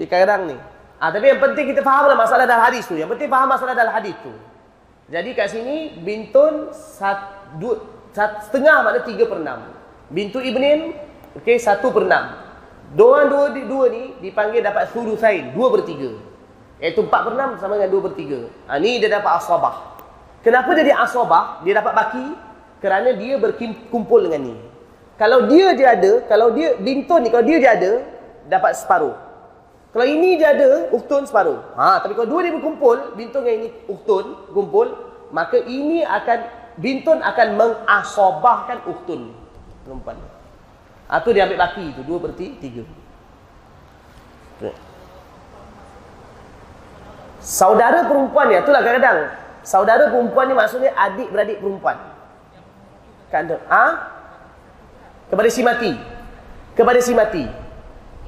jadi 0.00 0.08
kadang 0.08 0.48
ni 0.48 0.56
ah 0.98 1.12
tapi 1.12 1.28
yang 1.28 1.40
penting 1.40 1.68
kita 1.76 1.84
faham 1.84 2.08
lah 2.08 2.16
masalah 2.16 2.48
dalam 2.48 2.64
hadis 2.64 2.88
tu 2.88 2.96
yang 2.96 3.12
penting 3.12 3.28
faham 3.28 3.48
masalah 3.48 3.76
dalam 3.76 3.92
hadis 3.92 4.16
tu 4.24 4.32
jadi 5.08 5.28
kat 5.32 5.48
sini 5.48 6.04
bintun 6.04 6.68
sat, 6.72 7.48
dua, 7.56 7.80
setengah 8.18 8.82
makna 8.82 9.00
tiga 9.06 9.24
per 9.30 9.38
enam 9.38 9.70
bintu 10.10 10.42
ibnin 10.42 10.98
okey 11.38 11.56
satu 11.62 11.94
per 11.94 12.02
enam 12.02 12.48
Dua 12.88 13.28
dua 13.28 13.52
dua 13.52 13.92
ni 13.92 14.16
dipanggil 14.16 14.64
dapat 14.64 14.88
sulusain, 14.96 15.52
dua 15.52 15.68
bertiga. 15.68 16.16
Iaitu 16.80 17.04
empat 17.04 17.20
per 17.28 17.32
enam 17.36 17.60
sama 17.60 17.76
dengan 17.76 17.92
dua 17.92 18.02
bertiga. 18.08 18.48
Ha, 18.64 18.80
ni 18.80 18.96
dia 18.96 19.12
dapat 19.12 19.44
asabah. 19.44 20.00
Kenapa 20.40 20.72
jadi 20.72 20.96
asabah? 20.96 21.60
Dia 21.68 21.84
dapat 21.84 21.92
baki 21.92 22.26
kerana 22.80 23.12
dia 23.12 23.36
berkumpul 23.36 24.24
dengan 24.24 24.40
ni. 24.48 24.56
Kalau 25.20 25.50
dia 25.50 25.76
dia 25.76 25.98
ada, 25.98 26.24
kalau 26.30 26.54
dia 26.54 26.78
bintun 26.80 27.26
ni, 27.26 27.28
kalau 27.28 27.44
dia 27.44 27.58
dia 27.60 27.72
ada, 27.76 27.92
dapat 28.48 28.72
separuh. 28.78 29.12
Kalau 29.92 30.06
ini 30.06 30.38
dia 30.38 30.54
ada, 30.56 30.88
uktun 30.94 31.28
separuh. 31.28 31.60
Ha, 31.76 32.00
tapi 32.00 32.16
kalau 32.16 32.30
dua 32.30 32.40
dia 32.46 32.54
berkumpul, 32.56 33.18
bintun 33.18 33.44
dengan 33.44 33.66
ini 33.66 33.68
uktun, 33.90 34.48
kumpul, 34.54 34.86
maka 35.34 35.60
ini 35.60 36.06
akan, 36.06 36.38
bintun 36.78 37.20
akan 37.20 37.48
mengasobahkan 37.58 38.86
uktun 38.86 39.34
perempuan. 39.82 40.16
Atau 41.08 41.32
ha, 41.32 41.34
dia 41.34 41.44
ambil 41.48 41.58
baki 41.58 41.84
itu, 41.92 42.00
dua 42.04 42.18
berti, 42.20 42.46
tiga. 42.60 42.84
Saudara 47.38 48.04
perempuan 48.04 48.50
ni, 48.50 48.60
itulah 48.60 48.82
kadang-kadang. 48.82 49.32
Saudara 49.62 50.10
perempuan 50.10 50.50
ni 50.50 50.54
maksudnya 50.54 50.92
adik-beradik 50.94 51.60
perempuan. 51.62 51.96
Kandung. 53.28 53.62
Ah? 53.68 54.18
kepada 55.28 55.48
si 55.52 55.60
mati 55.60 55.92
kepada 56.72 57.00
si 57.04 57.12
mati 57.12 57.44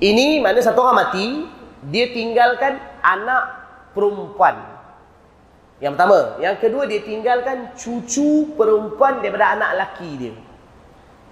ini 0.00 0.40
mana 0.40 0.60
satu 0.60 0.84
orang 0.84 1.08
mati 1.08 1.48
dia 1.88 2.12
tinggalkan 2.12 2.76
anak 3.00 3.42
perempuan 3.96 4.56
yang 5.80 5.96
pertama. 5.96 6.36
Yang 6.38 6.56
kedua 6.60 6.84
dia 6.84 7.00
tinggalkan 7.00 7.72
cucu 7.72 8.52
perempuan 8.54 9.24
daripada 9.24 9.56
anak 9.56 9.70
laki 9.80 10.10
dia. 10.20 10.32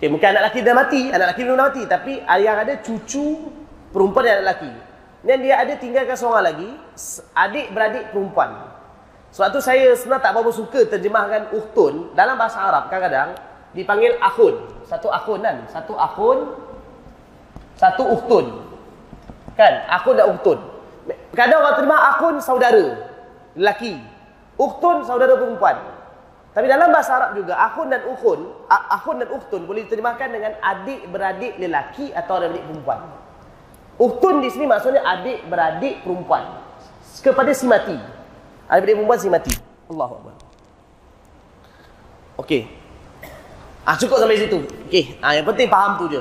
Okay, 0.01 0.09
mungkin 0.09 0.32
anak 0.32 0.51
laki 0.51 0.59
dah 0.64 0.74
mati. 0.74 1.03
Anak 1.12 1.36
laki 1.36 1.40
belum 1.44 1.61
mati. 1.61 1.82
Tapi 1.84 2.12
yang 2.24 2.57
ada 2.57 2.74
cucu 2.80 3.53
perempuan 3.92 4.24
dan 4.24 4.40
anak 4.40 4.49
laki 4.57 4.72
dan 5.18 5.42
dia 5.42 5.59
ada 5.59 5.74
tinggalkan 5.74 6.14
seorang 6.14 6.44
lagi 6.46 6.70
adik 7.34 7.74
beradik 7.74 8.05
perempuan. 8.14 8.70
Sebab 9.34 9.49
tu 9.53 9.61
saya 9.61 9.92
sebenarnya 9.92 10.24
tak 10.24 10.32
berapa 10.38 10.51
suka 10.55 10.80
terjemahkan 10.88 11.53
uhtun. 11.53 12.16
Dalam 12.16 12.38
bahasa 12.38 12.64
Arab 12.64 12.88
kadang-kadang 12.88 13.36
dipanggil 13.76 14.16
akhun. 14.22 14.57
Satu 14.88 15.12
akun 15.12 15.44
kan? 15.44 15.66
Satu 15.68 15.92
akun 15.99 16.57
satu 17.78 18.03
uktun 18.11 18.46
kan? 19.55 19.86
Akun 19.86 20.18
dan 20.18 20.26
uktun 20.34 20.59
kadang 21.32 21.62
orang 21.62 21.76
terima 21.78 21.96
akun 22.12 22.36
saudara 22.42 22.99
lelaki 23.55 23.96
uktun 24.59 25.06
saudara 25.06 25.38
perempuan 25.38 25.78
tapi 26.52 26.66
dalam 26.66 26.90
bahasa 26.90 27.14
Arab 27.14 27.30
juga 27.38 27.54
akun 27.54 27.86
dan 27.88 28.02
ukun 28.11 28.40
akun 28.68 29.16
dan 29.22 29.28
uktun 29.30 29.62
boleh 29.64 29.86
diterjemahkan 29.86 30.28
dengan 30.28 30.52
adik 30.59 31.06
beradik 31.09 31.54
lelaki 31.56 32.11
atau 32.11 32.42
adik 32.42 32.62
perempuan 32.66 33.00
uktun 33.96 34.42
di 34.42 34.50
sini 34.50 34.66
maksudnya 34.66 35.06
adik 35.06 35.46
beradik 35.46 36.02
perempuan 36.02 36.44
kepada 37.22 37.54
si 37.54 37.64
mati 37.64 37.96
adik 38.66 38.82
beradik 38.82 38.96
perempuan 38.98 39.18
si 39.22 39.28
mati 39.30 39.54
Allahu 39.88 40.12
akbar 40.18 40.34
okey 42.42 42.78
Ah 43.88 43.96
cukup 43.96 44.20
sampai 44.20 44.36
situ. 44.36 44.61
Okey. 44.84 45.16
Ah 45.24 45.32
yang 45.32 45.48
penting 45.48 45.64
faham 45.72 45.96
tu 45.96 46.12
je. 46.12 46.20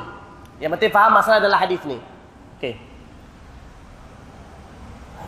Yang 0.63 0.79
penting 0.79 0.91
faham 0.95 1.11
masalah 1.11 1.43
dalam 1.43 1.59
hadis 1.59 1.83
ni. 1.83 1.99
Okey. 2.55 2.79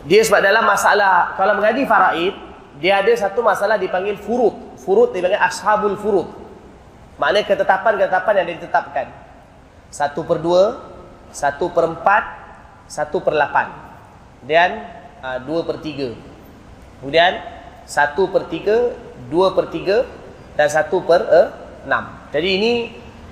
Dia 0.08 0.24
sebab 0.24 0.40
dalam 0.40 0.64
masalah 0.64 1.36
kalau 1.36 1.60
mengaji 1.60 1.84
faraid, 1.84 2.32
dia 2.80 3.04
ada 3.04 3.12
satu 3.12 3.44
masalah 3.44 3.76
dipanggil 3.76 4.16
furud. 4.16 4.80
Furud 4.80 5.12
dipanggil 5.12 5.36
ashabul 5.36 6.00
furud. 6.00 6.28
Maknanya 7.20 7.44
ketetapan-ketetapan 7.44 8.34
yang 8.40 8.48
ditetapkan. 8.56 9.06
Satu 9.92 10.24
per 10.24 10.40
dua, 10.40 10.80
satu 11.28 11.68
per 11.68 11.84
empat, 11.92 12.24
satu 12.88 13.20
per 13.20 13.36
lapan. 13.36 13.68
Dan 14.40 14.80
uh, 15.20 15.36
dua 15.44 15.68
per 15.68 15.84
tiga. 15.84 16.16
Kemudian, 17.04 17.36
satu 17.84 18.32
per 18.32 18.48
tiga, 18.48 18.96
dua 19.28 19.52
per 19.52 19.68
tiga, 19.68 20.08
dan 20.56 20.72
satu 20.72 21.04
per 21.04 21.20
uh, 21.28 21.48
enam. 21.84 22.32
Jadi 22.32 22.48
ini 22.48 22.72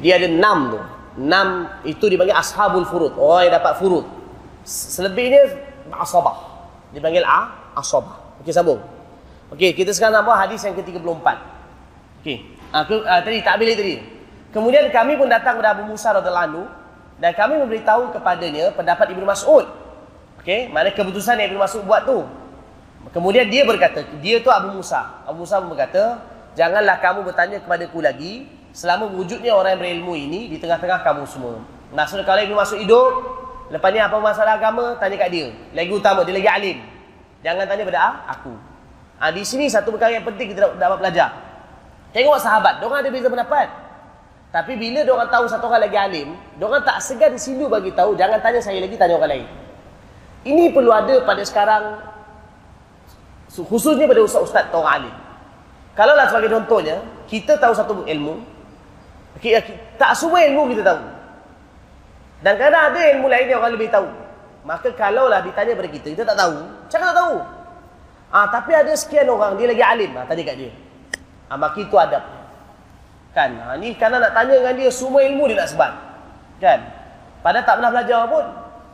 dia 0.05 0.21
ada 0.21 0.29
enam 0.29 0.59
tu. 0.77 0.81
Enam 1.25 1.49
itu 1.89 2.05
dipanggil 2.05 2.37
ashabul 2.37 2.85
furud. 2.85 3.17
Orang 3.17 3.49
yang 3.49 3.57
dapat 3.57 3.81
furud. 3.81 4.05
Selebihnya 4.69 5.57
asabah. 5.97 6.37
Dipanggil 6.93 7.25
a 7.25 7.73
asabah. 7.81 8.45
Okey 8.45 8.53
sambung. 8.53 8.98
Okey, 9.49 9.73
kita 9.73 9.97
sekarang 9.97 10.21
nak 10.21 10.25
buat 10.29 10.39
hadis 10.45 10.61
yang 10.61 10.77
ke-34. 10.77 11.27
Okey. 12.21 12.37
Ah, 12.69 12.85
uh, 12.85 13.21
tadi 13.25 13.41
tak 13.41 13.57
boleh 13.57 13.73
tadi. 13.73 13.97
Kemudian 14.53 14.85
kami 14.93 15.17
pun 15.17 15.29
datang 15.29 15.57
kepada 15.57 15.77
Abu 15.77 15.89
Musa 15.89 16.13
radhiyallahu 16.13 16.47
anhu 16.53 16.65
dan 17.17 17.33
kami 17.33 17.57
memberitahu 17.61 18.13
kepadanya 18.13 18.73
pendapat 18.77 19.13
Ibnu 19.17 19.25
Mas'ud. 19.25 19.65
Okey, 20.41 20.69
mana 20.69 20.93
keputusan 20.93 21.41
yang 21.41 21.53
Ibnu 21.53 21.61
Mas'ud 21.61 21.85
buat 21.89 22.05
tu. 22.05 22.29
Kemudian 23.09 23.49
dia 23.49 23.65
berkata, 23.65 24.05
dia 24.21 24.37
tu 24.45 24.53
Abu 24.53 24.77
Musa. 24.77 25.25
Abu 25.25 25.49
Musa 25.49 25.65
berkata, 25.65 26.21
janganlah 26.53 27.01
kamu 27.01 27.25
bertanya 27.25 27.57
kepadaku 27.65 28.05
lagi 28.05 28.45
selama 28.77 29.09
wujudnya 29.09 29.57
orang 29.57 29.81
yang 29.81 29.81
berilmu 29.81 30.13
ini 30.13 30.53
di 30.53 30.61
tengah-tengah 30.61 31.01
kamu 31.01 31.25
semua. 31.25 31.57
Maksudnya 31.97 32.29
kalau 32.29 32.41
Ibnu 32.45 32.53
masuk 32.53 32.79
hidup, 32.85 33.11
lepas 33.73 33.89
ni 33.97 34.01
apa 34.01 34.17
masalah 34.21 34.61
agama, 34.61 34.93
tanya 35.01 35.17
kat 35.17 35.33
dia. 35.33 35.49
Lagi 35.73 35.89
utama, 35.89 36.21
dia 36.21 36.37
lagi 36.37 36.51
alim. 36.53 36.79
Jangan 37.41 37.65
tanya 37.65 37.83
pada 37.89 38.01
aku. 38.29 38.53
Ha, 39.19 39.35
di 39.35 39.43
sini 39.43 39.67
satu 39.67 39.91
perkara 39.91 40.15
yang 40.15 40.27
penting 40.27 40.55
kita 40.55 40.79
dapat 40.79 41.03
belajar. 41.03 41.35
Tengok 42.15 42.39
sahabat, 42.39 42.79
diorang 42.79 43.03
ada 43.03 43.11
beza 43.11 43.29
pendapat. 43.29 43.67
Tapi 44.49 44.81
bila 44.81 45.05
diorang 45.05 45.29
tahu 45.29 45.45
satu 45.45 45.69
orang 45.69 45.85
lagi 45.85 45.99
alim, 45.99 46.29
diorang 46.57 46.81
tak 46.81 47.05
segan 47.05 47.37
silu 47.37 47.69
bagi 47.69 47.93
tahu, 47.93 48.17
jangan 48.17 48.41
tanya 48.41 48.63
saya 48.65 48.81
lagi, 48.81 48.97
tanya 48.97 49.21
orang 49.21 49.31
lain. 49.37 49.47
Ini 50.47 50.73
perlu 50.73 50.89
ada 50.89 51.21
pada 51.27 51.43
sekarang, 51.45 52.01
khususnya 53.53 54.09
pada 54.09 54.25
ustaz-ustaz 54.25 54.71
atau 54.73 54.81
orang 54.81 55.05
alim. 55.05 55.15
Kalau 55.93 56.15
lah 56.15 56.31
sebagai 56.31 56.55
contohnya, 56.55 57.03
kita 57.27 57.59
tahu 57.59 57.75
satu 57.75 57.93
ilmu, 58.07 58.41
tak 60.01 60.17
semua 60.17 60.47
ilmu 60.47 60.71
kita 60.73 60.83
tahu. 60.87 61.01
Dan 62.39 62.55
kadang 62.55 62.95
ada 62.95 63.01
ilmu 63.19 63.27
lain 63.27 63.51
yang 63.51 63.59
orang 63.61 63.75
lebih 63.75 63.91
tahu. 63.91 64.07
Maka 64.63 64.95
kalaulah 64.95 65.43
ditanya 65.43 65.75
pada 65.75 65.91
kita, 65.91 66.07
kita 66.15 66.25
tak 66.25 66.39
tahu. 66.39 66.57
Cakap 66.87 67.13
tak 67.13 67.19
tahu. 67.19 67.58
Ah, 68.29 68.47
tapi 68.53 68.77
ada 68.77 68.93
sekian 68.93 69.25
orang, 69.29 69.57
dia 69.57 69.67
lagi 69.69 69.81
alim. 69.81 70.13
Ah, 70.17 70.29
tanya 70.29 70.43
kat 70.45 70.57
dia. 70.61 70.71
Ah, 71.49 71.57
maka 71.57 71.81
itu 71.81 71.97
adab. 71.97 72.21
Kan? 73.33 73.57
Ah, 73.65 73.77
ni 73.81 73.97
kerana 73.97 74.21
nak 74.21 74.33
tanya 74.37 74.61
dengan 74.61 74.75
dia, 74.77 74.91
semua 74.93 75.25
ilmu 75.25 75.49
dia 75.49 75.57
nak 75.65 75.69
sebab. 75.73 75.93
Kan? 76.61 76.81
Padahal 77.41 77.65
tak 77.65 77.75
pernah 77.81 77.91
belajar 77.95 78.21
pun. 78.29 78.45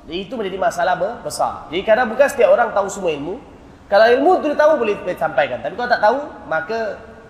Jadi 0.05 0.19
itu 0.21 0.35
menjadi 0.37 0.59
masalah 0.61 0.95
besar. 1.25 1.67
Jadi 1.73 1.81
kadang 1.83 2.13
bukan 2.13 2.29
setiap 2.29 2.53
orang 2.53 2.71
tahu 2.77 2.87
semua 2.93 3.11
ilmu. 3.11 3.41
Kalau 3.89 4.07
ilmu 4.07 4.31
tu 4.45 4.53
dia 4.53 4.59
tahu, 4.59 4.73
boleh 4.79 4.97
sampaikan. 5.17 5.59
Tapi 5.65 5.75
kalau 5.75 5.91
tak 5.91 6.03
tahu, 6.05 6.19
maka 6.47 6.79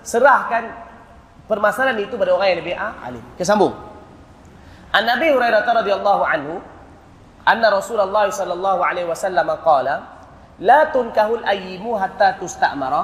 serahkan 0.05 0.75
permasalahan 1.49 1.99
itu 2.03 2.21
pada 2.21 2.35
orang 2.37 2.49
yang 2.53 2.61
lebih 2.61 2.75
ah, 2.77 2.93
alim. 3.01 3.25
Kesambung. 3.39 3.73
An 4.95 5.03
Nabi 5.09 5.33
Hurairah 5.35 5.67
radhiyallahu 5.67 6.23
anhu 6.23 6.63
anna 7.43 7.67
Rasulullah 7.67 8.31
sallallahu 8.31 8.81
alaihi 8.81 9.11
wasallam 9.11 9.51
qala 9.67 10.14
la 10.63 10.91
tunkahul 10.95 11.43
ayyimu 11.43 11.99
hatta 11.99 12.39
tusta'mara 12.39 13.03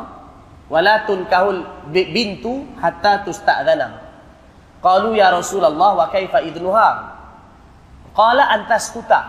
wa 0.70 0.78
la 0.78 1.02
tunkahul 1.02 1.66
bintu 1.90 2.66
hatta 2.78 3.26
tusta'dhana. 3.26 4.10
Qalu 4.80 5.18
ya 5.18 5.28
Rasulullah 5.34 5.92
wa 5.92 6.06
kaifa 6.08 6.40
idnuha? 6.40 6.88
Qala 8.16 8.48
antaskuta. 8.54 9.20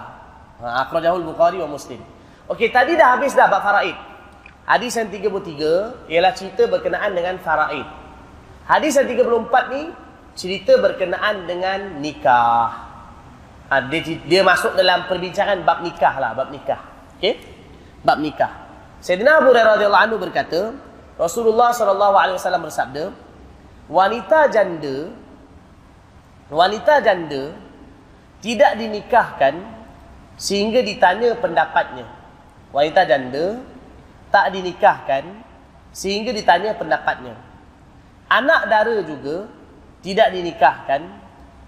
Ha, 0.61 0.87
akhrajahu 0.87 1.19
al-Bukhari 1.19 1.57
wa 1.59 1.67
Muslim. 1.67 1.99
Okey, 2.47 2.69
tadi 2.71 2.95
dah 2.95 3.17
habis 3.17 3.33
dah 3.35 3.49
bab 3.49 3.65
faraid. 3.65 3.97
Hadis 4.63 4.95
yang 4.95 5.09
33 5.09 6.07
ialah 6.07 6.31
cerita 6.37 6.69
berkenaan 6.69 7.11
dengan 7.11 7.35
faraid. 7.41 7.83
Hadis 8.69 8.95
yang 8.95 9.09
34 9.09 9.73
ni 9.73 9.83
cerita 10.37 10.79
berkenaan 10.79 11.49
dengan 11.49 11.99
nikah. 11.99 12.87
Ha, 13.67 13.87
dia, 13.91 14.01
dia 14.23 14.41
masuk 14.45 14.77
dalam 14.77 15.09
perbincangan 15.09 15.65
bab 15.67 15.83
nikah 15.83 16.15
lah, 16.15 16.31
bab 16.31 16.47
nikah. 16.53 16.79
Okey? 17.19 17.50
Bab 18.01 18.17
nikah. 18.21 18.49
Sayyidina 19.01 19.41
Abu 19.41 19.53
Hurairah 19.53 19.77
radhiyallahu 19.77 20.05
anhu 20.09 20.17
berkata, 20.21 20.73
Rasulullah 21.17 21.73
sallallahu 21.73 22.15
alaihi 22.17 22.37
wasallam 22.37 22.65
bersabda, 22.65 23.13
wanita 23.89 24.49
janda 24.49 25.09
wanita 26.51 26.99
janda 26.99 27.55
tidak 28.43 28.75
dinikahkan 28.75 29.55
sehingga 30.35 30.83
ditanya 30.83 31.37
pendapatnya. 31.39 32.03
Wanita 32.75 33.07
janda 33.07 33.61
tak 34.33 34.51
dinikahkan 34.51 35.23
sehingga 35.95 36.35
ditanya 36.35 36.75
pendapatnya 36.75 37.35
anak 38.31 38.71
dara 38.71 38.97
juga 39.03 39.51
tidak 39.99 40.31
dinikahkan 40.31 41.03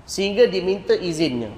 sehingga 0.07 0.47
diminta 0.47 0.95
izinnya. 0.95 1.51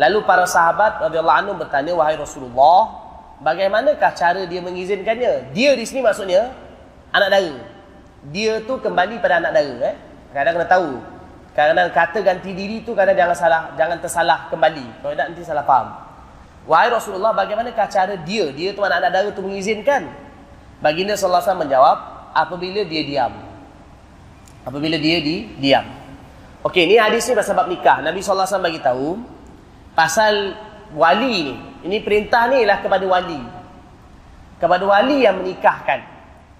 Lalu 0.00 0.24
para 0.26 0.48
sahabat 0.48 0.98
radhiyallahu 1.04 1.40
anhu 1.44 1.54
bertanya 1.60 1.92
wahai 1.94 2.16
Rasulullah, 2.18 3.03
bagaimanakah 3.44 4.10
cara 4.16 4.48
dia 4.48 4.60
mengizinkannya? 4.64 5.52
Dia 5.52 5.76
di 5.76 5.84
sini 5.84 6.00
maksudnya 6.00 6.50
anak 7.12 7.28
dara. 7.28 7.56
Dia 8.32 8.64
tu 8.64 8.80
kembali 8.80 9.20
pada 9.20 9.38
anak 9.44 9.52
dara 9.52 9.74
eh. 9.92 9.96
Kadang 10.32 10.56
kena 10.56 10.66
tahu. 10.66 10.90
Kadang 11.54 11.92
kata 11.94 12.18
ganti 12.24 12.50
diri 12.50 12.82
tu 12.82 12.96
kadang 12.96 13.14
jangan 13.14 13.36
salah, 13.36 13.62
jangan 13.78 14.00
tersalah 14.02 14.50
kembali. 14.50 15.04
Kalau 15.04 15.12
tidak 15.14 15.26
nanti 15.30 15.44
salah 15.46 15.62
faham. 15.62 15.88
Wahai 16.64 16.88
Rasulullah, 16.88 17.36
bagaimanakah 17.36 17.86
cara 17.92 18.16
dia, 18.24 18.48
dia 18.50 18.72
tu 18.72 18.80
anak 18.80 19.12
dara 19.12 19.28
tu 19.30 19.44
mengizinkan? 19.44 20.08
Baginda 20.80 21.12
sallallahu 21.14 21.44
alaihi 21.44 21.46
wasallam 21.46 21.64
menjawab, 21.68 21.98
apabila 22.32 22.80
dia 22.88 23.02
diam. 23.04 23.32
Apabila 24.64 24.96
dia 24.96 25.20
di 25.20 25.44
diam. 25.60 25.84
Okey, 26.64 26.88
ni 26.88 26.96
hadis 26.96 27.28
ni 27.28 27.36
pasal 27.36 27.52
bab 27.52 27.68
nikah. 27.68 28.00
Nabi 28.00 28.24
sallallahu 28.24 28.48
alaihi 28.48 28.56
wasallam 28.56 28.68
bagi 28.72 28.80
tahu 28.80 29.08
pasal 29.92 30.34
wali 30.94 31.52
ni. 31.52 31.54
Ini 31.84 32.00
perintah 32.00 32.48
ni 32.48 32.64
ialah 32.64 32.80
kepada 32.80 33.04
wali. 33.04 33.42
Kepada 34.56 34.84
wali 34.86 35.26
yang 35.26 35.42
menikahkan. 35.42 36.00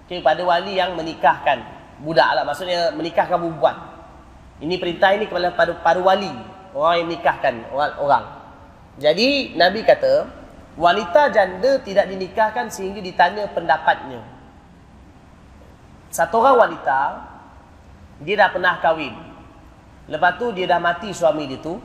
Kepada 0.05 0.41
wali 0.45 0.77
yang 0.77 0.93
menikahkan 0.93 1.63
budak 2.03 2.29
lah. 2.35 2.43
Maksudnya 2.45 2.93
menikahkan 2.93 3.39
perempuan. 3.39 3.95
Ini 4.59 4.75
perintah 4.79 5.11
ini 5.11 5.27
kepada 5.27 5.51
para, 5.51 5.75
para 5.83 5.99
wali, 5.99 6.31
orang 6.71 7.03
yang 7.03 7.07
menikahkan 7.11 7.53
orang, 7.75 7.93
orang. 7.99 8.25
Jadi 8.95 9.51
Nabi 9.59 9.83
kata, 9.83 10.31
wanita 10.79 11.27
janda 11.35 11.75
tidak 11.83 12.07
dinikahkan 12.07 12.71
sehingga 12.71 13.03
ditanya 13.03 13.51
pendapatnya. 13.51 14.23
Satu 16.07 16.39
orang 16.39 16.71
wanita, 16.71 16.99
dia 18.23 18.35
dah 18.39 18.49
pernah 18.55 18.79
kahwin. 18.79 19.11
Lepas 20.07 20.39
tu 20.39 20.55
dia 20.55 20.69
dah 20.69 20.79
mati 20.79 21.11
suami 21.11 21.51
dia 21.51 21.59
tu 21.59 21.75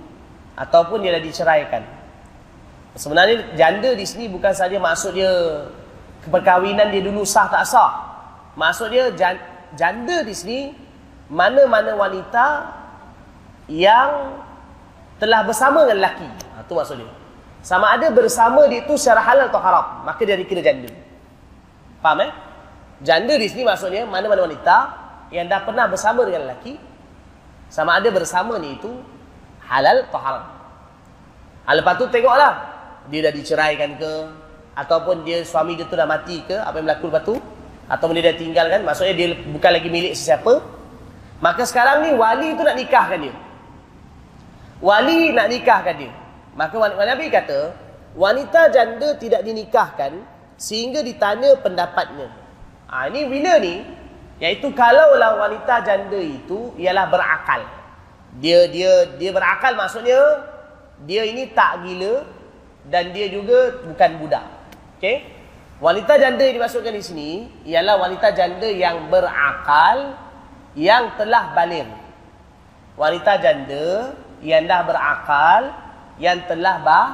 ataupun 0.55 1.03
dia 1.03 1.19
dah 1.19 1.25
diceraikan. 1.25 1.83
Sebenarnya 2.99 3.55
janda 3.55 3.95
di 3.95 4.03
sini 4.03 4.27
bukan 4.27 4.51
saja 4.51 4.75
maksud 4.75 5.15
dia 5.15 5.31
keperkahwinan 6.27 6.91
dia 6.91 7.03
dulu 7.07 7.23
sah 7.23 7.47
tak 7.47 7.63
sah. 7.63 7.91
Maksud 8.59 8.91
dia 8.91 9.15
janda 9.79 10.27
di 10.27 10.35
sini 10.35 10.75
mana-mana 11.31 11.95
wanita 11.95 12.47
yang 13.71 14.43
telah 15.23 15.47
bersama 15.47 15.87
dengan 15.87 16.03
lelaki. 16.03 16.27
Ha, 16.27 16.67
itu 16.67 16.73
maksud 16.75 16.97
dia. 16.99 17.13
Sama 17.63 17.95
ada 17.95 18.11
bersama 18.11 18.67
dia 18.67 18.83
itu 18.83 18.99
secara 18.99 19.23
halal 19.23 19.47
atau 19.47 19.63
haram. 19.63 20.03
Maka 20.03 20.27
dia 20.27 20.35
dikira 20.35 20.59
janda. 20.65 20.91
Faham 22.03 22.27
eh? 22.27 22.33
Janda 23.05 23.39
di 23.39 23.47
sini 23.47 23.63
maksudnya 23.63 24.03
mana-mana 24.09 24.51
wanita 24.51 24.77
yang 25.31 25.47
dah 25.47 25.63
pernah 25.63 25.87
bersama 25.87 26.27
dengan 26.27 26.51
lelaki. 26.51 26.75
Sama 27.71 28.03
ada 28.03 28.11
bersama 28.11 28.59
ni 28.59 28.75
itu 28.75 28.91
halal 29.71 30.11
atau 30.11 30.19
haram. 30.19 30.45
Ha, 31.69 31.79
lepas 31.79 31.95
tu 31.95 32.11
tengoklah. 32.11 32.80
Dia 33.11 33.29
dah 33.29 33.33
diceraikan 33.35 33.99
ke. 33.99 34.15
Ataupun 34.79 35.27
dia 35.27 35.43
suami 35.43 35.75
dia 35.77 35.85
tu 35.85 35.99
dah 35.99 36.07
mati 36.07 36.41
ke. 36.47 36.57
Apa 36.57 36.81
yang 36.81 36.87
berlaku 36.89 37.07
lepas 37.11 37.23
tu. 37.27 37.37
Ataupun 37.91 38.15
dia 38.17 38.31
dah 38.31 38.37
tinggalkan. 38.39 38.81
Maksudnya 38.87 39.15
dia 39.19 39.27
bukan 39.51 39.71
lagi 39.75 39.89
milik 39.91 40.15
sesiapa. 40.15 40.63
Maka 41.43 41.63
sekarang 41.67 42.07
ni 42.07 42.11
wali 42.15 42.55
tu 42.55 42.63
nak 42.63 42.77
nikahkan 42.79 43.19
dia. 43.19 43.35
Wali 44.81 45.35
nak 45.35 45.49
nikahkan 45.51 45.95
dia. 45.99 46.13
Maka 46.55 46.77
Nabi 46.77 47.27
kata, 47.29 47.73
wanita 48.15 48.73
janda 48.73 49.17
tidak 49.17 49.43
dinikahkan 49.45 50.21
sehingga 50.61 51.01
ditanya 51.01 51.57
pendapatnya. 51.61 52.29
Ha, 52.91 53.09
ini 53.09 53.25
bila 53.31 53.57
ni? 53.63 53.81
Iaitu 54.41 54.73
kalaulah 54.73 55.37
wanita 55.37 55.85
janda 55.85 56.17
itu 56.17 56.73
ialah 56.81 57.09
berakal. 57.13 57.61
Dia 58.41 58.69
dia 58.73 59.05
dia 59.21 59.31
berakal 59.37 59.77
maksudnya 59.77 60.17
dia 61.05 61.29
ini 61.29 61.53
tak 61.53 61.85
gila 61.85 62.25
dan 62.89 63.13
dia 63.13 63.29
juga 63.29 63.85
bukan 63.85 64.11
budak. 64.17 64.47
Okey? 64.97 65.27
Wanita 65.81 66.21
janda 66.21 66.45
yang 66.45 66.61
dimasukkan 66.61 66.93
di 66.93 67.05
sini 67.05 67.31
ialah 67.65 67.97
wanita 67.97 68.37
janda 68.37 68.69
yang 68.69 69.09
berakal 69.09 70.17
yang 70.77 71.17
telah 71.17 71.57
balik. 71.57 71.89
Wanita 73.01 73.41
janda 73.41 74.13
yang 74.45 74.69
dah 74.69 74.81
berakal 74.85 75.63
yang 76.21 76.45
telah 76.45 76.77
bah 76.85 77.07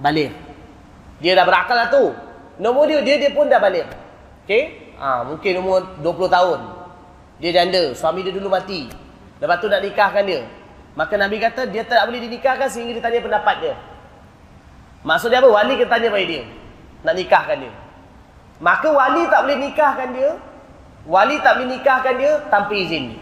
balik. 0.00 0.36
Dia 1.20 1.32
dah 1.32 1.48
berakal 1.48 1.76
lah 1.80 1.88
tu. 1.88 2.12
Nombor 2.60 2.92
dia 2.92 3.00
dia 3.00 3.16
dia 3.16 3.32
pun 3.32 3.48
dah 3.48 3.56
balik. 3.56 3.88
Okey? 4.44 4.94
Ha, 5.00 5.24
mungkin 5.24 5.52
umur 5.64 5.80
20 6.04 6.28
tahun. 6.28 6.60
Dia 7.40 7.50
janda, 7.50 7.96
suami 7.96 8.20
dia 8.20 8.30
dulu 8.30 8.52
mati. 8.52 8.86
Lepas 9.40 9.58
tu 9.58 9.66
nak 9.66 9.82
nikahkan 9.82 10.22
dia. 10.22 10.44
Maka 10.94 11.18
Nabi 11.18 11.42
kata 11.42 11.66
dia 11.66 11.82
tak 11.82 12.06
boleh 12.06 12.22
dinikahkan 12.22 12.70
sehingga 12.70 12.94
ditanya 12.94 13.20
pendapat 13.24 13.56
dia. 13.64 13.74
Maksud 15.04 15.28
dia 15.28 15.38
apa? 15.38 15.48
Wali 15.52 15.76
kena 15.76 15.92
tanya 15.92 16.08
pada 16.08 16.24
dia. 16.24 16.42
Nak 17.04 17.14
nikahkan 17.14 17.56
dia. 17.60 17.72
Maka 18.58 18.88
wali 18.88 19.28
tak 19.28 19.40
boleh 19.44 19.58
nikahkan 19.60 20.08
dia 20.16 20.30
Wali 21.04 21.36
tak 21.44 21.60
boleh 21.60 21.68
nikahkan 21.76 22.16
dia 22.16 22.32
tanpa 22.48 22.72
izin. 22.72 23.20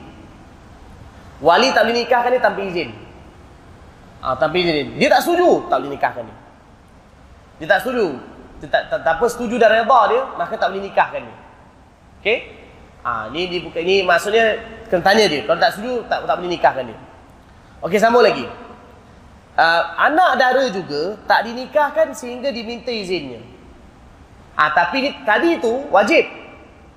Wali 1.42 1.74
tak 1.74 1.82
boleh 1.82 2.06
nikahkan 2.06 2.30
dia 2.30 2.40
tanpa 2.42 2.62
izin. 2.62 2.94
Ha, 4.22 4.38
tanpa 4.38 4.54
izin 4.54 4.74
dia. 4.78 4.86
Dia 5.02 5.08
tak 5.18 5.20
setuju, 5.26 5.66
tak 5.66 5.82
boleh 5.82 5.98
nikahkan 5.98 6.22
dia. 6.22 6.36
Dia 7.58 7.66
tak 7.74 7.78
setuju. 7.82 8.06
Dia 8.62 8.68
tak, 8.70 8.82
tak, 9.02 9.14
apa 9.18 9.26
setuju 9.26 9.58
dan 9.58 9.74
redha 9.74 10.00
dia, 10.14 10.20
maka 10.38 10.54
tak 10.54 10.70
boleh 10.70 10.86
nikahkan 10.86 11.26
dia. 11.26 11.36
Okey? 12.22 12.38
Ha, 13.02 13.26
ni 13.34 13.50
dia 13.50 13.58
bukan 13.66 13.82
ni 13.82 14.06
maksudnya 14.06 14.62
kena 14.86 15.02
tanya 15.02 15.26
dia. 15.26 15.42
Kalau 15.42 15.58
tak 15.58 15.74
setuju, 15.74 16.06
tak 16.06 16.22
tak 16.22 16.38
boleh 16.38 16.50
nikahkan 16.54 16.86
dia. 16.86 16.98
Okey, 17.82 17.98
sambung 17.98 18.22
lagi. 18.22 18.46
Uh, 19.52 19.82
anak 20.00 20.40
dara 20.40 20.64
juga 20.72 21.20
tak 21.28 21.44
dinikahkan 21.44 22.16
sehingga 22.16 22.48
diminta 22.48 22.88
izinnya. 22.88 23.44
Ah, 24.56 24.68
ha, 24.68 24.72
tapi 24.72 25.04
ni, 25.04 25.10
tadi 25.28 25.60
itu 25.60 25.72
wajib. 25.92 26.24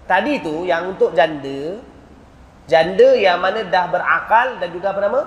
Tadi 0.07 0.39
tu 0.39 0.63
yang 0.63 0.95
untuk 0.95 1.11
janda. 1.11 1.83
Janda 2.65 3.09
yang 3.19 3.43
mana 3.43 3.67
dah 3.67 3.91
berakal 3.91 4.55
dan 4.63 4.71
juga 4.71 4.95
apa 4.95 5.03
nama? 5.03 5.21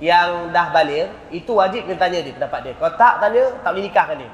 Yang 0.00 0.48
dah 0.56 0.66
balik 0.72 1.06
Itu 1.28 1.60
wajib 1.60 1.84
kena 1.84 2.00
tanya 2.00 2.24
dia 2.24 2.32
pendapat 2.32 2.60
dia. 2.64 2.72
Kalau 2.80 2.94
tak 2.96 3.14
tanya 3.20 3.44
tak 3.60 3.70
boleh 3.76 3.84
nikahkan 3.84 4.16
dia. 4.16 4.30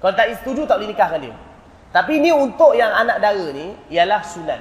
Kalau 0.00 0.14
tak 0.16 0.26
setuju 0.40 0.62
tak 0.64 0.76
boleh 0.80 0.90
nikahkan 0.96 1.20
dia. 1.20 1.34
Tapi 1.92 2.12
ini 2.18 2.32
untuk 2.32 2.72
yang 2.76 2.92
anak 2.92 3.20
dara 3.24 3.46
ni 3.56 3.72
Ialah 3.88 4.20
sunat 4.20 4.60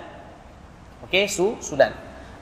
Okey, 1.08 1.26
su, 1.28 1.58
sunat 1.60 1.92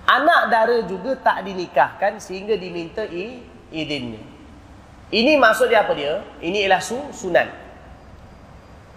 Anak 0.05 0.51
dara 0.51 0.83
juga 0.85 1.15
tak 1.17 1.47
dinikahkan 1.47 2.19
Sehingga 2.19 2.59
diminta 2.59 3.01
i, 3.07 3.41
idinnya 3.71 4.32
Ini 5.13 5.37
maksud 5.37 5.69
dia 5.69 5.85
apa 5.85 5.93
dia 5.93 6.25
Ini 6.41 6.65
ialah 6.65 6.81
su, 6.81 6.97
sunat 7.13 7.45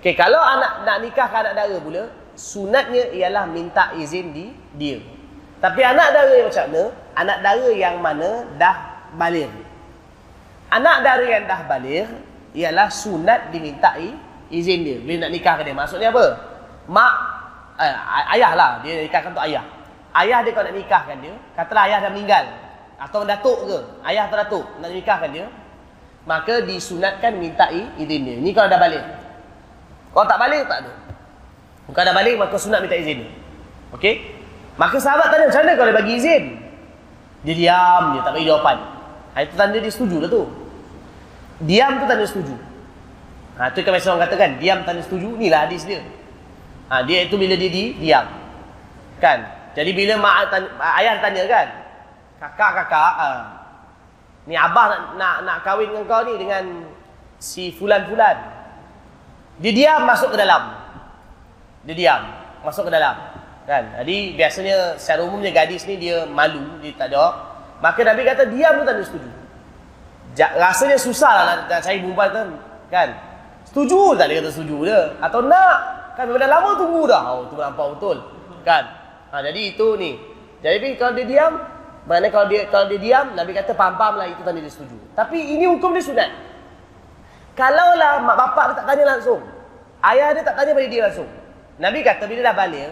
Okey, 0.01 0.17
kalau 0.17 0.41
anak 0.41 0.87
nak 0.89 0.97
nikahkan 1.05 1.51
anak 1.51 1.55
dara 1.57 1.77
pula 1.83 2.05
sunatnya 2.37 3.11
ialah 3.17 3.49
minta 3.49 3.97
izin 3.97 4.31
di 4.31 4.53
dia. 4.77 5.01
Tapi 5.59 5.81
anak 5.81 6.13
dara 6.13 6.33
yang 6.37 6.49
macam 6.53 6.67
mana? 6.69 6.85
Anak 7.17 7.39
dara 7.41 7.69
yang 7.73 7.97
mana 7.99 8.31
dah 8.61 8.77
balik. 9.17 9.49
Anak 10.69 10.97
dara 11.01 11.25
yang 11.25 11.49
dah 11.49 11.61
balik 11.65 12.07
ialah 12.53 12.93
sunat 12.93 13.51
diminta 13.51 13.97
izin 14.53 14.85
dia. 14.85 14.97
Bila 15.01 15.27
nak 15.27 15.33
nikah 15.33 15.57
dia. 15.65 15.73
Maksudnya 15.73 16.13
apa? 16.13 16.27
Mak, 16.87 17.15
eh, 17.81 17.95
ayah 18.37 18.53
lah. 18.53 18.71
Dia 18.85 19.01
nikahkan 19.01 19.33
untuk 19.33 19.43
ayah. 19.49 19.65
Ayah 20.13 20.45
dia 20.45 20.53
kalau 20.53 20.69
nak 20.71 20.77
nikahkan 20.77 21.17
dia, 21.19 21.35
katalah 21.57 21.83
ayah 21.89 21.99
dah 22.05 22.11
meninggal. 22.13 22.45
Atau 23.01 23.25
datuk 23.25 23.59
ke? 23.65 23.79
Ayah 24.05 24.29
atau 24.29 24.37
datuk 24.39 24.65
nak 24.85 24.93
nikahkan 24.93 25.33
dia. 25.33 25.49
Maka 26.27 26.67
disunatkan 26.67 27.39
minta 27.39 27.71
izin 27.71 28.21
dia. 28.27 28.35
Ini 28.43 28.51
kalau 28.51 28.67
dah 28.67 28.83
balik. 28.83 29.05
Kalau 30.11 30.27
tak 30.27 30.39
balik, 30.43 30.67
tak 30.67 30.79
ada. 30.83 30.93
Bukan 31.87 32.03
dah 32.03 32.15
balik 32.15 32.35
maka 32.35 32.59
sunat 32.59 32.83
minta 32.83 32.99
izin. 32.99 33.31
Okey? 33.95 34.35
Maka 34.75 34.99
sahabat 34.99 35.31
tanya 35.31 35.49
macam 35.49 35.63
mana 35.63 35.73
kalau 35.79 35.91
dia 35.95 35.99
bagi 36.03 36.13
izin? 36.19 36.45
Dia 37.47 37.55
diam, 37.55 38.03
dia 38.19 38.21
tak 38.27 38.33
bagi 38.35 38.47
jawapan. 38.51 38.77
Ha, 39.33 39.37
itu 39.47 39.55
tanda 39.55 39.79
dia 39.79 39.93
setuju 39.93 40.17
lah 40.19 40.29
tu. 40.29 40.43
Diam 41.63 42.03
tu 42.03 42.05
tanda 42.11 42.27
setuju. 42.27 42.55
Ha, 43.57 43.71
tu 43.71 43.81
kan 43.87 43.95
biasa 43.95 44.07
orang 44.13 44.23
kata 44.27 44.35
kan, 44.35 44.51
diam 44.59 44.79
tanda 44.83 45.01
setuju, 45.01 45.39
inilah 45.39 45.71
hadis 45.71 45.87
dia. 45.87 46.03
Ha, 46.91 47.07
dia 47.07 47.25
itu 47.25 47.39
bila 47.39 47.55
dia 47.55 47.71
di, 47.71 47.95
diam. 48.03 48.27
Kan? 49.23 49.47
Jadi 49.79 49.91
bila 49.95 50.19
mak 50.19 50.51
tanya, 50.51 50.69
ayah 51.01 51.23
tanya 51.23 51.43
kan, 51.47 51.67
kakak-kakak, 52.43 53.15
ni 54.47 54.55
abah 54.55 54.87
nak, 54.89 55.01
nak, 55.19 55.37
nak 55.43 55.59
kahwin 55.67 55.91
dengan 55.91 56.07
kau 56.07 56.23
ni 56.23 56.35
dengan 56.39 56.65
si 57.39 57.75
fulan-fulan. 57.75 58.37
Dia 59.61 59.73
diam 59.73 60.07
masuk 60.07 60.33
ke 60.33 60.37
dalam. 60.39 60.63
Dia 61.87 61.95
diam 61.95 62.23
masuk 62.63 62.89
ke 62.89 62.93
dalam 62.95 63.37
kan? 63.67 63.83
Jadi 64.03 64.39
biasanya 64.39 64.97
secara 64.97 65.27
umumnya 65.27 65.51
gadis 65.51 65.85
ni 65.91 65.99
dia 65.99 66.23
malu 66.25 66.79
dia 66.79 66.95
tak 66.95 67.11
jawab 67.11 67.35
maka 67.83 68.01
Nabi 68.07 68.23
kata 68.25 68.49
diam 68.49 68.81
tu 68.81 68.85
tak 68.87 68.95
ada 68.97 69.05
setuju. 69.05 69.31
Ja, 70.37 70.53
rasanya 70.57 70.97
susah 70.97 71.33
lah 71.33 71.45
nak, 71.45 71.59
nak 71.69 71.81
cari 71.83 71.99
perempuan 72.01 72.29
tu 72.31 72.43
kan? 72.89 73.09
Setuju 73.67 74.15
tak 74.17 74.27
dia 74.31 74.41
kata 74.41 74.51
setuju 74.55 74.77
dia 74.87 75.01
atau 75.21 75.41
nak 75.45 75.79
kan? 76.15 76.25
Dah 76.31 76.49
lama 76.49 76.71
tunggu 76.79 77.03
dah. 77.05 77.23
Oh 77.35 77.45
tu 77.51 77.59
nampak 77.59 77.87
betul 77.99 78.17
kan? 78.63 78.85
Ha, 79.35 79.43
jadi 79.43 79.61
itu 79.75 79.99
ni. 79.99 80.17
Jadi 80.63 80.97
kalau 80.97 81.13
dia 81.19 81.27
diam 81.27 81.53
mana 82.07 82.31
kalau 82.31 82.47
dia 82.47 82.71
kalau 82.71 82.87
dia 82.87 83.03
diam 83.03 83.35
Nabi 83.35 83.51
kata 83.51 83.75
pam-pam 83.75 84.15
lah 84.17 84.31
itu 84.31 84.41
tanda 84.47 84.63
dia 84.63 84.71
setuju 84.71 84.95
tapi 85.19 85.43
ini 85.43 85.67
hukum 85.67 85.91
dia 85.91 86.03
sunat 86.07 86.31
kalaulah 87.59 88.23
mak 88.23 88.37
bapak 88.39 88.65
dia 88.71 88.77
tak 88.79 88.87
tanya 88.95 89.05
langsung 89.17 89.41
ayah 90.07 90.31
dia 90.33 90.43
tak 90.47 90.55
tanya 90.55 90.71
pada 90.71 90.87
dia 90.87 91.03
langsung 91.11 91.29
Nabi 91.77 92.01
kata 92.01 92.25
bila 92.25 92.41
dah 92.41 92.57
balik, 92.57 92.89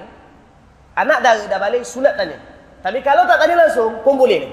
anak 0.93 1.19
dara 1.25 1.45
dah 1.49 1.61
balik, 1.61 1.83
sunat 1.89 2.21
tanya. 2.21 2.37
Tapi 2.85 3.01
kalau 3.01 3.25
tak 3.25 3.41
tanya 3.41 3.65
langsung, 3.65 3.97
pun 4.05 4.21
boleh. 4.21 4.45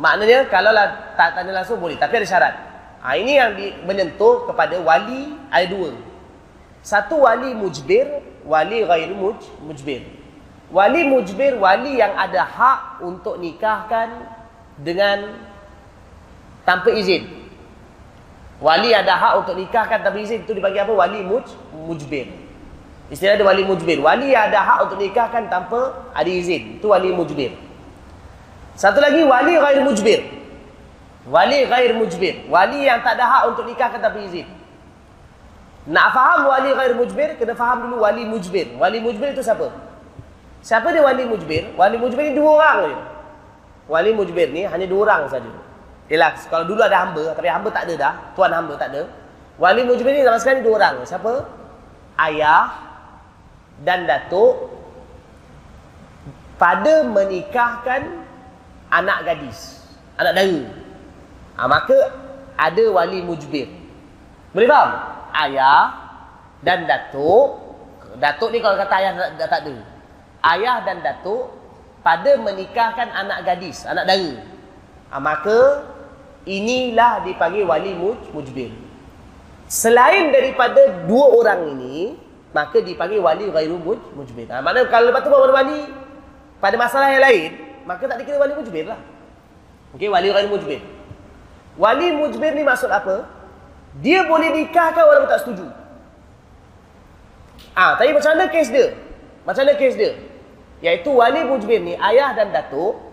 Maknanya 0.00 0.48
kalau 0.48 0.72
lah 0.72 1.12
tak 1.12 1.36
tanya 1.36 1.60
langsung 1.60 1.76
boleh, 1.76 2.00
tapi 2.00 2.16
ada 2.16 2.26
syarat. 2.26 2.54
Ha, 3.04 3.18
ini 3.20 3.36
yang 3.36 3.52
di, 3.52 3.76
menyentuh 3.84 4.48
kepada 4.48 4.80
wali 4.80 5.36
ada 5.52 5.66
dua. 5.68 5.92
Satu 6.80 7.28
wali 7.28 7.52
mujbir, 7.52 8.08
wali 8.48 8.80
ghairu 8.80 9.12
muj, 9.12 9.38
mujbir. 9.60 10.08
Wali 10.72 11.04
mujbir, 11.04 11.60
wali 11.60 12.00
yang 12.00 12.16
ada 12.16 12.48
hak 12.48 13.04
untuk 13.04 13.36
nikahkan 13.36 14.24
dengan 14.80 15.36
tanpa 16.64 16.88
izin. 16.96 17.28
Wali 18.56 18.96
ada 18.96 19.12
hak 19.20 19.44
untuk 19.44 19.54
nikahkan 19.60 20.00
tanpa 20.00 20.16
izin, 20.16 20.48
itu 20.48 20.56
dibagi 20.56 20.80
apa? 20.80 20.88
Wali 20.96 21.20
muj, 21.20 21.44
mujbir. 21.76 22.32
Istilah 23.12 23.36
ada 23.36 23.44
wali 23.44 23.68
mujbir. 23.68 24.00
Wali 24.00 24.32
yang 24.32 24.48
ada 24.48 24.64
hak 24.64 24.78
untuk 24.88 24.96
nikahkan 24.96 25.52
tanpa 25.52 26.08
ada 26.16 26.30
izin. 26.32 26.80
Itu 26.80 26.88
wali 26.88 27.12
mujbir. 27.12 27.52
Satu 28.72 29.04
lagi 29.04 29.20
wali 29.20 29.52
ghair 29.60 29.84
mujbir. 29.84 30.24
Wali 31.28 31.68
ghair 31.68 31.92
mujbir. 31.92 32.48
Wali 32.48 32.88
yang 32.88 33.04
tak 33.04 33.20
ada 33.20 33.28
hak 33.28 33.42
untuk 33.52 33.68
nikahkan 33.68 34.00
tanpa 34.00 34.24
izin. 34.24 34.48
Nak 35.84 36.16
faham 36.16 36.48
wali 36.48 36.72
ghair 36.72 36.96
mujbir, 36.96 37.36
kena 37.36 37.52
faham 37.52 37.84
dulu 37.84 38.00
wali 38.00 38.24
mujbir. 38.24 38.72
Wali 38.80 39.04
mujbir 39.04 39.36
itu 39.36 39.44
siapa? 39.44 39.91
Siapa 40.62 40.94
dia 40.94 41.02
wali 41.02 41.26
mujbir? 41.26 41.74
Wali 41.74 41.98
mujbir 41.98 42.30
ni 42.30 42.38
dua 42.38 42.50
orang 42.62 42.78
je. 42.86 42.96
Wali 43.90 44.10
mujbir 44.14 44.48
ni 44.54 44.62
hanya 44.62 44.86
dua 44.86 45.10
orang 45.10 45.26
saja. 45.26 45.52
Yalah, 46.06 46.38
kalau 46.46 46.64
dulu 46.70 46.86
ada 46.86 47.02
hamba, 47.02 47.34
tapi 47.34 47.50
hamba 47.50 47.68
tak 47.74 47.90
ada 47.90 47.94
dah. 47.98 48.14
Tuan 48.38 48.54
hamba 48.54 48.78
tak 48.78 48.94
ada. 48.94 49.10
Wali 49.58 49.82
mujbir 49.82 50.14
ni 50.14 50.22
zaman 50.22 50.38
sekarang 50.38 50.58
ni 50.62 50.66
dua 50.70 50.74
orang. 50.78 50.94
Siapa? 51.02 51.32
Ayah 52.14 52.64
dan 53.82 54.06
datuk 54.06 54.70
pada 56.62 57.02
menikahkan 57.02 58.22
anak 58.86 59.18
gadis, 59.26 59.82
anak 60.14 60.32
dara. 60.38 60.62
Ha, 61.58 61.60
maka 61.66 61.98
ada 62.54 62.84
wali 62.94 63.18
mujbir. 63.18 63.66
Boleh 64.54 64.68
faham? 64.70 64.90
Ayah 65.32 65.80
dan 66.62 66.86
datuk, 66.86 67.58
datuk 68.22 68.54
ni 68.54 68.62
kalau 68.62 68.78
kata 68.78 68.94
ayah 69.02 69.12
dah 69.34 69.48
tak 69.50 69.66
ada. 69.66 69.91
Ayah 70.42 70.82
dan 70.82 71.06
datuk 71.06 71.54
pada 72.02 72.34
menikahkan 72.34 73.08
anak 73.14 73.46
gadis, 73.46 73.86
anak 73.86 74.10
dara. 74.10 74.32
Ha, 75.14 75.22
maka 75.22 75.86
inilah 76.42 77.22
dipanggil 77.22 77.62
wali 77.62 77.94
muj, 77.94 78.18
mujbir. 78.34 78.74
Selain 79.70 80.34
daripada 80.34 81.06
dua 81.06 81.38
orang 81.38 81.78
ini, 81.78 82.18
maka 82.50 82.82
dipanggil 82.82 83.22
wali 83.22 83.46
ghairu 83.54 83.78
mujbir. 84.18 84.50
Ha, 84.50 84.58
maknanya 84.58 84.90
kalau 84.90 85.14
lepas 85.14 85.22
tu 85.22 85.30
bawa 85.30 85.46
wali 85.54 85.86
pada 86.58 86.74
masalah 86.74 87.14
yang 87.14 87.22
lain, 87.22 87.50
maka 87.86 88.02
tak 88.10 88.18
dikira 88.18 88.42
wali 88.42 88.58
mujbir 88.58 88.84
lah. 88.90 88.98
Okey, 89.94 90.10
wali 90.10 90.26
ghairu 90.26 90.50
mujbir. 90.50 90.82
Wali 91.78 92.06
mujbir 92.18 92.52
ni 92.58 92.66
maksud 92.66 92.90
apa? 92.90 93.30
Dia 94.02 94.26
boleh 94.26 94.50
nikahkan 94.50 95.06
walaupun 95.06 95.30
tak 95.30 95.46
setuju. 95.46 95.70
Ah, 97.78 97.94
ha, 97.94 98.00
tapi 98.00 98.10
macam 98.10 98.34
mana 98.34 98.50
kes 98.50 98.68
dia? 98.74 98.96
Macam 99.46 99.62
mana 99.62 99.78
kes 99.78 99.94
dia? 99.94 100.31
Iaitu 100.82 101.14
wali 101.14 101.46
mujbir 101.46 101.78
ni 101.78 101.94
ayah 101.94 102.34
dan 102.34 102.50
datuk 102.50 103.12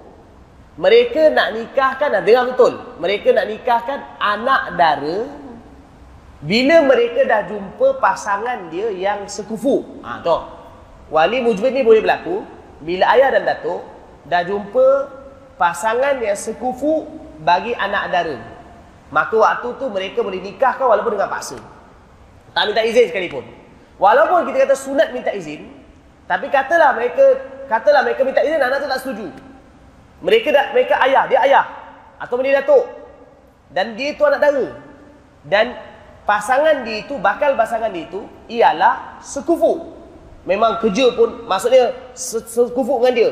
mereka 0.80 1.28
nak 1.36 1.60
nikahkan, 1.60 2.24
dengar 2.24 2.56
betul. 2.56 2.74
Mereka 3.04 3.36
nak 3.36 3.52
nikahkan 3.52 4.00
anak 4.16 4.80
dara 4.80 5.28
bila 6.40 6.88
mereka 6.88 7.28
dah 7.28 7.44
jumpa 7.52 8.00
pasangan 8.00 8.72
dia 8.72 8.88
yang 8.96 9.28
sekufu. 9.28 9.84
Ha, 10.08 10.24
tu. 10.24 10.40
Wali 11.12 11.44
mujbir 11.44 11.76
ni 11.76 11.84
boleh 11.84 12.00
berlaku. 12.00 12.48
Bila 12.80 13.12
ayah 13.12 13.36
dan 13.36 13.44
datuk 13.44 13.84
dah 14.24 14.40
jumpa 14.48 14.88
pasangan 15.60 16.24
yang 16.24 16.40
sekufu 16.40 17.04
bagi 17.44 17.76
anak 17.76 18.16
dara. 18.16 18.40
Maka 19.12 19.36
waktu 19.36 19.76
tu 19.76 19.92
mereka 19.92 20.24
boleh 20.24 20.40
nikahkan 20.40 20.88
walaupun 20.88 21.20
dengan 21.20 21.28
paksa. 21.28 21.60
Tak 22.56 22.72
minta 22.72 22.88
izin 22.88 23.12
sekalipun. 23.12 23.44
Walaupun 24.00 24.48
kita 24.48 24.64
kata 24.64 24.80
sunat 24.80 25.12
minta 25.12 25.36
izin. 25.36 25.68
Tapi 26.24 26.48
katalah 26.48 26.96
mereka 26.96 27.36
katalah 27.70 28.02
mereka 28.02 28.26
minta 28.26 28.42
izin 28.42 28.58
anak 28.58 28.82
tu 28.82 28.90
tak 28.90 29.00
setuju. 29.06 29.28
Mereka 30.20 30.52
dah, 30.52 30.66
mereka 30.76 31.00
ayah, 31.08 31.24
dia 31.32 31.40
ayah. 31.48 31.66
Atau 32.20 32.42
dia 32.44 32.60
datuk. 32.60 32.84
Dan 33.72 33.96
dia 33.96 34.18
tu 34.18 34.28
anak 34.28 34.42
dara. 34.44 34.68
Dan 35.48 35.72
pasangan 36.28 36.84
dia 36.84 37.08
itu, 37.08 37.16
bakal 37.16 37.56
pasangan 37.56 37.88
dia 37.88 38.04
itu 38.04 38.28
ialah 38.52 39.22
sekufu. 39.24 39.96
Memang 40.44 40.84
kerja 40.84 41.16
pun, 41.16 41.48
maksudnya 41.48 41.96
sekufu 42.18 43.00
dengan 43.00 43.14
dia. 43.16 43.30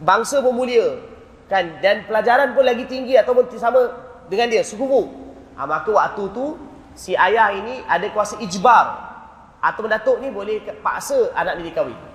Bangsa 0.00 0.40
pun 0.40 0.56
mulia. 0.56 0.96
Kan? 1.52 1.82
Dan 1.84 2.08
pelajaran 2.08 2.56
pun 2.56 2.64
lagi 2.64 2.88
tinggi 2.88 3.18
ataupun 3.20 3.52
sama 3.60 3.92
dengan 4.32 4.48
dia, 4.48 4.64
sekufu. 4.64 5.12
Ha, 5.58 5.68
maka 5.68 5.92
waktu 5.92 6.32
tu, 6.32 6.56
si 6.96 7.12
ayah 7.12 7.52
ini 7.52 7.84
ada 7.84 8.08
kuasa 8.08 8.40
ijbar. 8.40 9.04
Atau 9.60 9.84
datuk 9.84 10.22
ni 10.24 10.32
boleh 10.32 10.64
paksa 10.80 11.34
anak 11.36 11.60
dia 11.60 11.68
dikahwin. 11.68 12.05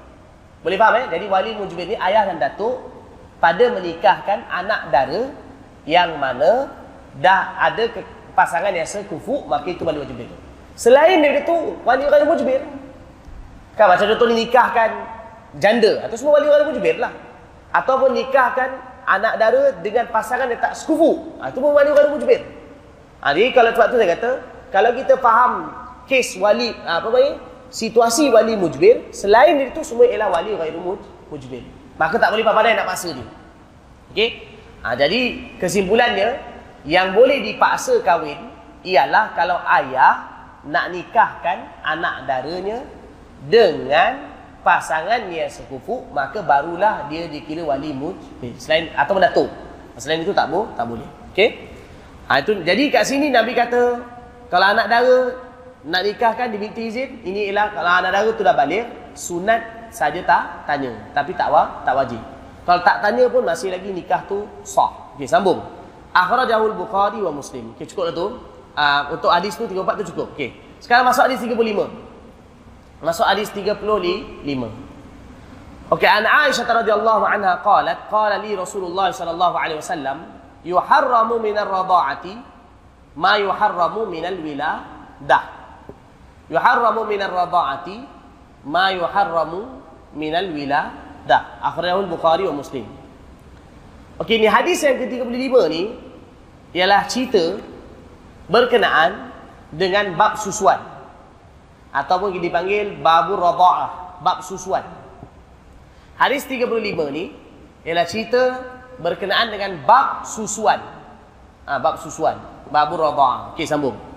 Boleh 0.62 0.78
faham 0.78 0.94
eh? 1.02 1.06
Jadi 1.10 1.26
wali 1.26 1.52
mujibir 1.58 1.86
ni 1.90 1.98
ayah 1.98 2.30
dan 2.30 2.38
datuk 2.38 2.78
pada 3.42 3.74
menikahkan 3.74 4.46
anak 4.46 4.94
dara 4.94 5.34
yang 5.90 6.14
mana 6.22 6.70
dah 7.18 7.58
ada 7.58 7.90
pasangan 8.38 8.70
yang 8.72 8.86
sekufu 8.86 9.50
maka 9.50 9.74
itu 9.74 9.82
wali 9.82 10.06
mujbir. 10.06 10.30
Selain 10.78 11.18
daripada 11.20 11.50
itu 11.50 11.58
wali 11.82 12.04
wali 12.06 12.26
mujbir. 12.30 12.62
Kan 13.74 13.90
macam 13.90 14.06
contoh 14.06 14.28
ni 14.30 14.46
nikahkan 14.46 14.90
janda 15.58 16.06
atau 16.06 16.16
semua 16.16 16.38
wali 16.38 16.48
wali 16.48 16.64
mujbir 16.70 17.02
lah. 17.02 17.12
Ataupun 17.74 18.14
nikahkan 18.14 18.70
anak 19.10 19.34
dara 19.42 19.64
dengan 19.82 20.06
pasangan 20.14 20.46
yang 20.46 20.62
tak 20.62 20.78
sekufu. 20.78 21.42
Ha, 21.42 21.50
itu 21.50 21.58
pun 21.58 21.74
wali 21.74 21.90
wali 21.90 22.08
mujbir. 22.14 22.42
Ha, 23.26 23.34
jadi 23.34 23.50
kalau 23.52 23.74
sebab 23.74 23.88
tu 23.90 23.98
saya 23.98 24.10
kata 24.16 24.32
kalau 24.70 24.92
kita 24.94 25.14
faham 25.18 25.74
kes 26.06 26.38
wali 26.38 26.72
apa 26.86 27.08
bagi 27.10 27.34
situasi 27.72 28.28
wali 28.30 28.60
mujbir 28.60 29.10
selain 29.16 29.58
itu 29.72 29.82
semua 29.82 30.06
ialah 30.06 30.30
wali 30.30 30.54
ghairu 30.54 31.00
mujbir. 31.32 31.64
Maka 31.96 32.20
tak 32.20 32.36
boleh 32.36 32.44
pandai 32.44 32.76
nak 32.76 32.86
paksa 32.86 33.16
dia. 33.16 33.26
Okey? 34.12 34.30
Ha, 34.84 34.98
jadi 34.98 35.20
kesimpulannya 35.58 36.42
yang 36.84 37.16
boleh 37.16 37.40
dipaksa 37.46 38.04
kahwin 38.04 38.38
ialah 38.84 39.32
kalau 39.38 39.58
ayah 39.82 40.32
nak 40.66 40.94
nikahkan 40.94 41.70
anak 41.86 42.26
daranya 42.26 42.82
dengan 43.46 44.30
pasangan 44.62 45.26
yang 45.34 45.50
sekufu 45.50 46.06
maka 46.14 46.42
barulah 46.46 47.10
dia 47.10 47.26
dikira 47.26 47.66
wali 47.66 47.90
muj 47.90 48.14
selain 48.62 48.94
atau 48.94 49.18
mendatuk 49.18 49.50
selain 49.98 50.22
itu 50.22 50.34
tak 50.34 50.54
boleh 50.54 50.70
tak 50.78 50.86
boleh 50.86 51.10
okey 51.34 51.50
ha, 52.30 52.38
itu 52.38 52.62
jadi 52.62 52.84
kat 52.94 53.04
sini 53.10 53.34
nabi 53.34 53.58
kata 53.58 54.06
kalau 54.54 54.70
anak 54.70 54.86
dara 54.86 55.34
nak 55.86 56.02
nikahkan 56.06 56.54
diminta 56.54 56.82
izin 56.82 57.26
ini 57.26 57.50
ialah 57.50 57.74
kalau 57.74 57.92
anak 58.02 58.12
dara 58.14 58.30
tu 58.34 58.44
dah 58.46 58.54
balik 58.54 58.86
sunat 59.18 59.92
saja 59.92 60.22
tak 60.24 60.70
tanya 60.70 60.94
tapi 61.12 61.34
tak 61.34 61.50
tak 61.84 61.94
wajib 61.98 62.22
kalau 62.64 62.82
tak 62.86 63.02
tanya 63.02 63.26
pun 63.28 63.42
masih 63.42 63.74
lagi 63.74 63.90
nikah 63.90 64.22
tu 64.30 64.46
sah 64.62 65.16
okey 65.18 65.26
sambung 65.26 65.82
Akhrajahul 66.12 66.76
Bukhari 66.76 67.24
wa 67.24 67.32
Muslim. 67.32 67.72
Okey, 67.76 67.88
cukup 67.88 68.12
dah 68.12 68.16
tu. 68.16 68.28
Uh, 68.72 69.02
untuk 69.16 69.32
hadis 69.32 69.56
tu 69.56 69.64
34 69.64 70.00
tu 70.04 70.12
cukup. 70.12 70.36
Okey. 70.36 70.52
Sekarang 70.84 71.08
masuk 71.08 71.24
hadis 71.24 71.40
35. 71.40 71.88
Masuk 73.00 73.24
hadis 73.24 73.48
35. 73.56 74.44
Okey, 75.92 76.08
an 76.08 76.24
Aisyah 76.28 76.68
radhiyallahu 76.68 77.24
anha 77.28 77.60
qalat, 77.64 78.08
qala 78.12 78.40
li 78.44 78.56
Rasulullah 78.56 79.12
sallallahu 79.12 79.56
alaihi 79.56 79.80
wasallam, 79.80 80.24
yuharramu 80.64 81.40
min 81.40 81.56
ar-radha'ati 81.56 82.36
ma 83.16 83.36
yuharramu 83.40 84.08
min 84.08 84.24
al-wiladah. 84.24 85.44
Yuharramu 86.52 87.08
min 87.08 87.24
ar-radha'ati 87.24 87.96
ma 88.68 88.92
yuharramu 88.92 89.80
min 90.12 90.36
al-wiladah. 90.36 91.64
Akhrajahul 91.64 92.12
Bukhari 92.12 92.44
wa 92.44 92.60
Muslim. 92.60 92.84
Okey, 94.20 94.38
ni 94.38 94.52
hadis 94.52 94.84
yang 94.84 95.00
ke-35 95.00 95.56
ni 95.72 95.84
ialah 96.76 97.08
cerita 97.08 97.58
berkenaan 98.52 99.32
dengan 99.72 100.12
bab 100.20 100.36
susuan. 100.36 100.78
Ataupun 101.96 102.36
dipanggil 102.36 103.00
babur 103.00 103.40
radha'ah, 103.40 104.20
bab 104.20 104.44
susuan. 104.44 104.84
Hadis 106.20 106.44
35 106.46 106.68
ni 107.16 107.32
ialah 107.88 108.06
cerita 108.06 108.42
berkenaan 109.00 109.50
dengan 109.56 109.80
bab 109.88 110.28
susuan. 110.28 110.84
Ha, 111.64 111.80
bab 111.80 111.96
susuan, 112.04 112.36
babur 112.68 113.00
radha'ah. 113.00 113.56
Okey, 113.56 113.64
sambung. 113.64 114.11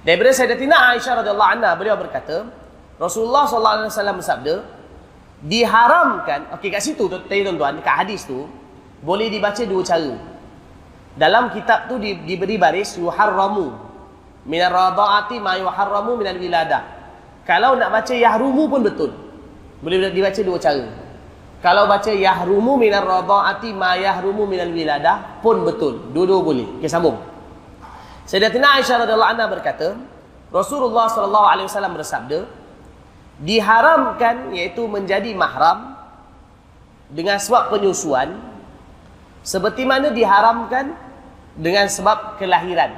Daripada 0.00 0.32
Sayyidatina 0.32 0.96
Aisyah 0.96 1.20
radhiyallahu 1.20 1.50
anha 1.60 1.70
beliau 1.76 1.96
berkata, 2.00 2.48
Rasulullah 2.96 3.44
sallallahu 3.44 3.74
alaihi 3.84 3.92
wasallam 3.92 4.16
bersabda, 4.16 4.54
diharamkan, 5.44 6.40
okey 6.56 6.72
kat 6.72 6.80
situ 6.84 7.08
tuan-tuan, 7.08 7.80
dekat 7.80 7.94
hadis 8.04 8.24
tu, 8.24 8.48
boleh 9.04 9.28
dibaca 9.28 9.60
dua 9.64 9.82
cara. 9.84 10.12
Dalam 11.16 11.52
kitab 11.52 11.88
tu 11.88 12.00
di, 12.00 12.16
diberi 12.24 12.56
baris 12.56 12.96
yuharramu 12.96 13.76
min 14.48 14.60
ar-rada'ati 14.60 15.36
ma 15.36 15.60
yuharramu 15.60 16.16
min 16.16 16.28
al-wiladah. 16.28 16.82
Kalau 17.44 17.76
nak 17.76 17.90
baca 17.92 18.14
yahrumu 18.14 18.68
pun 18.68 18.80
betul. 18.84 19.10
Boleh 19.80 20.12
dibaca 20.12 20.40
dua 20.44 20.60
cara. 20.60 20.86
kalau 21.60 21.84
baca 21.84 22.08
yahrumu 22.08 22.80
minar 22.80 23.04
radhaati 23.04 23.76
ma 23.76 23.92
yahrumu 23.96 24.48
minal 24.48 24.72
wiladah 24.72 25.40
pun 25.44 25.60
betul. 25.60 26.08
Dua-dua 26.12 26.40
boleh. 26.40 26.66
Okey 26.80 26.88
sambung. 26.88 27.20
Sayyidatina 28.30 28.78
Aisyah 28.78 29.02
radhiyallahu 29.02 29.32
anha 29.34 29.46
berkata, 29.50 29.98
Rasulullah 30.54 31.10
sallallahu 31.10 31.46
alaihi 31.50 31.66
wasallam 31.66 31.98
bersabda, 31.98 32.46
diharamkan 33.42 34.54
iaitu 34.54 34.86
menjadi 34.86 35.34
mahram 35.34 35.98
dengan 37.10 37.42
sebab 37.42 37.74
penyusuan 37.74 38.38
seperti 39.42 39.82
mana 39.82 40.14
diharamkan 40.14 40.94
dengan 41.58 41.90
sebab 41.90 42.38
kelahiran. 42.38 42.94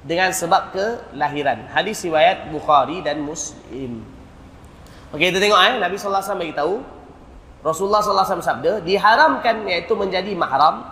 Dengan 0.00 0.32
sebab 0.32 0.72
kelahiran. 0.72 1.68
Hadis 1.68 2.00
riwayat 2.08 2.48
Bukhari 2.48 3.04
dan 3.04 3.20
Muslim. 3.20 4.00
Okey, 5.12 5.28
kita 5.28 5.44
tengok 5.44 5.60
eh 5.60 5.76
Nabi 5.76 6.00
sallallahu 6.00 6.24
alaihi 6.24 6.24
wasallam 6.24 6.44
beritahu 6.48 6.74
Rasulullah 7.60 8.00
SAW 8.00 8.40
sabda, 8.40 8.80
diharamkan 8.80 9.66
iaitu 9.68 9.92
menjadi 9.92 10.32
mahram 10.38 10.88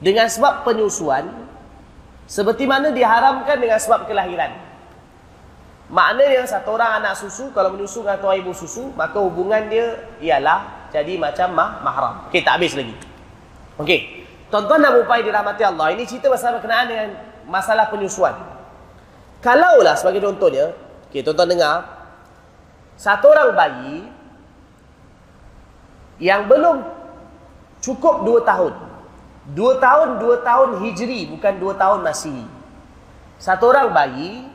dengan 0.00 0.30
sebab 0.30 0.64
penyusuan 0.64 1.49
seperti 2.30 2.62
mana 2.62 2.94
diharamkan 2.94 3.58
dengan 3.58 3.82
sebab 3.82 4.06
kelahiran. 4.06 4.54
Maknanya 5.90 6.46
satu 6.46 6.78
orang 6.78 7.02
anak 7.02 7.18
susu 7.18 7.50
kalau 7.50 7.74
menyusu 7.74 8.06
dengan 8.06 8.22
tuan 8.22 8.38
ibu 8.38 8.54
susu, 8.54 8.94
maka 8.94 9.18
hubungan 9.18 9.66
dia 9.66 9.98
ialah 10.22 10.86
jadi 10.94 11.18
macam 11.18 11.50
mah, 11.50 11.82
mahram. 11.82 12.14
Okey, 12.30 12.46
tak 12.46 12.62
habis 12.62 12.78
lagi. 12.78 12.94
Okey. 13.74 14.22
Tuan-tuan 14.46 14.78
dan 14.78 15.02
puan 15.02 15.26
dirahmati 15.26 15.66
Allah, 15.66 15.90
ini 15.90 16.06
cerita 16.06 16.30
pasal 16.30 16.62
berkenaan 16.62 16.86
dengan 16.86 17.08
masalah 17.50 17.90
penyusuan. 17.90 18.38
Kalaulah 19.42 19.98
sebagai 19.98 20.22
contohnya, 20.22 20.70
okey, 21.10 21.26
tuan-tuan 21.26 21.50
dengar, 21.50 21.82
satu 22.94 23.26
orang 23.26 23.50
bayi 23.58 24.06
yang 26.22 26.46
belum 26.46 26.86
cukup 27.82 28.22
dua 28.22 28.46
tahun. 28.46 28.89
Dua 29.50 29.82
tahun, 29.82 30.22
dua 30.22 30.46
tahun 30.46 30.78
hijri, 30.86 31.26
bukan 31.26 31.58
dua 31.58 31.74
tahun 31.74 32.06
masih. 32.06 32.46
Satu 33.40 33.72
orang 33.72 33.90
bayi 33.90 34.46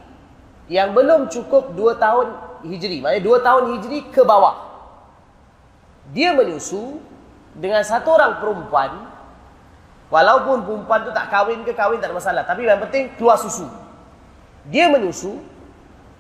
yang 0.72 0.96
belum 0.96 1.28
cukup 1.28 1.74
dua 1.76 2.00
tahun 2.00 2.32
hijri. 2.64 3.04
Maksudnya 3.04 3.24
dua 3.26 3.38
tahun 3.44 3.64
hijri 3.76 4.08
ke 4.14 4.22
bawah. 4.24 4.56
Dia 6.14 6.32
menyusu 6.38 7.02
dengan 7.58 7.82
satu 7.82 8.14
orang 8.14 8.40
perempuan. 8.40 8.92
Walaupun 10.14 10.64
perempuan 10.64 11.02
tu 11.02 11.12
tak 11.12 11.34
kahwin 11.34 11.66
ke 11.66 11.74
kahwin 11.74 11.98
tak 11.98 12.14
ada 12.14 12.16
masalah. 12.16 12.44
Tapi 12.46 12.64
yang 12.64 12.80
penting 12.88 13.10
keluar 13.18 13.42
susu. 13.42 13.66
Dia 14.70 14.88
menyusu 14.88 15.42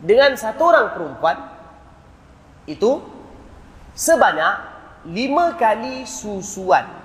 dengan 0.02 0.34
satu 0.35 0.73
orang 0.73 0.91
perempuan. 0.91 1.38
Itu 2.65 3.06
sebanyak 3.93 4.53
lima 5.06 5.53
kali 5.53 6.03
susuan. 6.10 7.05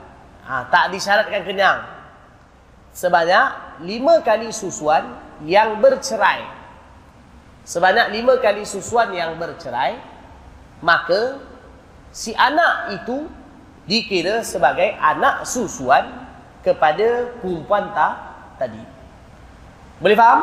Ha, 0.50 0.66
tak 0.66 0.90
disyaratkan 0.90 1.46
kenyang. 1.46 1.86
Sebanyak 2.90 3.78
lima 3.86 4.18
kali 4.26 4.50
susuan 4.50 5.14
yang 5.46 5.78
bercerai. 5.78 6.42
Sebanyak 7.62 8.10
lima 8.10 8.34
kali 8.42 8.66
susuan 8.66 9.14
yang 9.14 9.38
bercerai. 9.38 9.94
Maka 10.82 11.38
si 12.10 12.34
anak 12.34 12.98
itu 12.98 13.30
dikira 13.86 14.42
sebagai 14.42 14.90
anak 14.98 15.46
susuan 15.46 16.26
kepada 16.66 17.30
perempuan 17.38 17.94
tak 17.94 18.18
tadi. 18.58 18.82
Boleh 20.02 20.18
faham? 20.18 20.40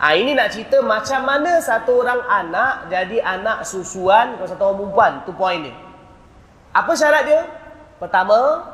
Ha, 0.00 0.16
ini 0.16 0.32
nak 0.32 0.56
cerita 0.56 0.80
macam 0.80 1.20
mana 1.28 1.60
satu 1.60 2.00
orang 2.00 2.24
anak 2.32 2.88
jadi 2.88 3.20
anak 3.20 3.68
susuan 3.68 4.40
kalau 4.40 4.48
satu 4.48 4.62
orang 4.72 4.78
perempuan. 4.80 5.12
Itu 5.20 5.32
poin 5.36 5.68
dia. 5.68 5.76
Apa 6.72 6.96
syarat 6.96 7.28
dia? 7.28 7.44
Pertama, 8.00 8.72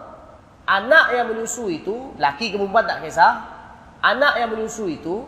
anak 0.68 1.16
yang 1.16 1.32
menyusu 1.32 1.72
itu, 1.72 2.12
laki 2.20 2.52
ke 2.52 2.60
perempuan 2.60 2.84
tak 2.84 3.00
kisah. 3.00 3.40
Anak 4.04 4.36
yang 4.36 4.52
menyusu 4.52 4.84
itu, 4.92 5.24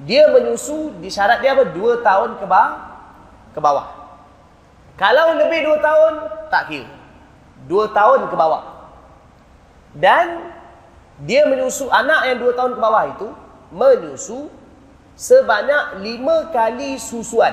dia 0.00 0.32
menyusu 0.32 0.96
di 0.98 1.12
syarat 1.12 1.44
dia 1.44 1.52
apa? 1.52 1.68
Dua 1.68 2.00
tahun 2.00 2.40
ke 2.40 2.46
bawah. 2.48 2.72
Ke 3.52 3.60
bawah. 3.60 3.86
Kalau 4.96 5.36
lebih 5.36 5.68
dua 5.68 5.78
tahun, 5.84 6.12
tak 6.48 6.72
kira. 6.72 6.88
Dua 7.68 7.92
tahun 7.92 8.32
ke 8.32 8.34
bawah. 8.34 8.62
Dan 9.92 10.50
dia 11.28 11.44
menyusu 11.44 11.92
anak 11.92 12.32
yang 12.32 12.40
dua 12.40 12.56
tahun 12.56 12.72
ke 12.74 12.80
bawah 12.80 13.04
itu, 13.12 13.28
menyusu 13.70 14.48
sebanyak 15.14 16.00
lima 16.00 16.48
kali 16.48 16.96
susuan. 16.96 17.52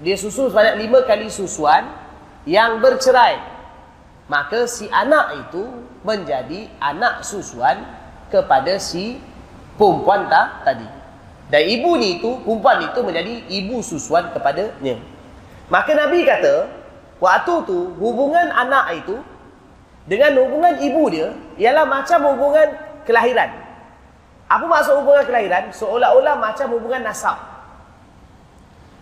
Dia 0.00 0.16
susu 0.16 0.48
sebanyak 0.48 0.80
lima 0.80 1.04
kali 1.04 1.28
susuan 1.28 1.84
yang 2.48 2.80
bercerai 2.80 3.56
maka 4.26 4.66
si 4.66 4.90
anak 4.90 5.46
itu 5.46 5.86
menjadi 6.06 6.70
anak 6.78 7.26
susuan 7.26 7.82
kepada 8.30 8.78
si 8.78 9.18
perempuan 9.74 10.30
tak 10.30 10.62
tadi. 10.62 10.86
Dan 11.50 11.62
ibu 11.66 11.98
ni 11.98 12.22
itu, 12.22 12.38
perempuan 12.46 12.78
itu 12.86 13.00
menjadi 13.02 13.34
ibu 13.50 13.82
susuan 13.82 14.30
kepadanya. 14.30 14.98
Maka 15.66 15.90
Nabi 15.98 16.22
kata, 16.22 16.70
waktu 17.18 17.54
tu 17.66 17.90
hubungan 17.98 18.50
anak 18.54 19.02
itu 19.02 19.18
dengan 20.06 20.38
hubungan 20.38 20.78
ibu 20.78 21.10
dia 21.10 21.34
ialah 21.58 21.82
macam 21.82 22.22
hubungan 22.34 22.70
kelahiran. 23.02 23.50
Apa 24.46 24.62
maksud 24.62 25.02
hubungan 25.02 25.26
kelahiran? 25.26 25.74
Seolah-olah 25.74 26.38
macam 26.38 26.70
hubungan 26.70 27.02
nasab. 27.02 27.34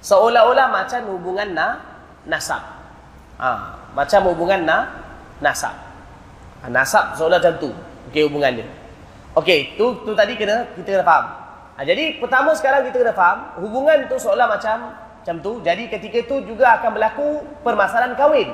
Seolah-olah 0.01 0.73
macam 0.73 1.01
hubungan 1.13 1.53
na 1.53 1.81
nasab. 2.25 2.61
Ha, 3.37 3.49
macam 3.93 4.21
hubungan 4.33 4.65
na 4.65 4.89
nasab. 5.45 5.84
Ha, 6.65 6.73
nasab 6.73 7.13
seolah 7.13 7.37
macam 7.37 7.61
tu. 7.61 7.71
Okey 8.09 8.25
hubungan 8.25 8.57
dia. 8.57 8.67
Okey, 9.37 9.77
tu 9.77 10.01
tu 10.01 10.17
tadi 10.17 10.33
kena 10.33 10.65
kita 10.73 10.97
kena 10.97 11.05
faham. 11.05 11.25
Ha, 11.77 11.85
jadi 11.85 12.17
pertama 12.17 12.57
sekarang 12.57 12.89
kita 12.89 13.05
kena 13.05 13.13
faham 13.13 13.61
hubungan 13.61 14.09
tu 14.09 14.17
seolah 14.17 14.49
macam 14.49 14.97
macam 14.97 15.37
tu. 15.45 15.61
Jadi 15.61 15.93
ketika 15.93 16.25
tu 16.25 16.41
juga 16.49 16.81
akan 16.81 16.97
berlaku 16.97 17.45
permasalahan 17.61 18.17
kahwin. 18.17 18.49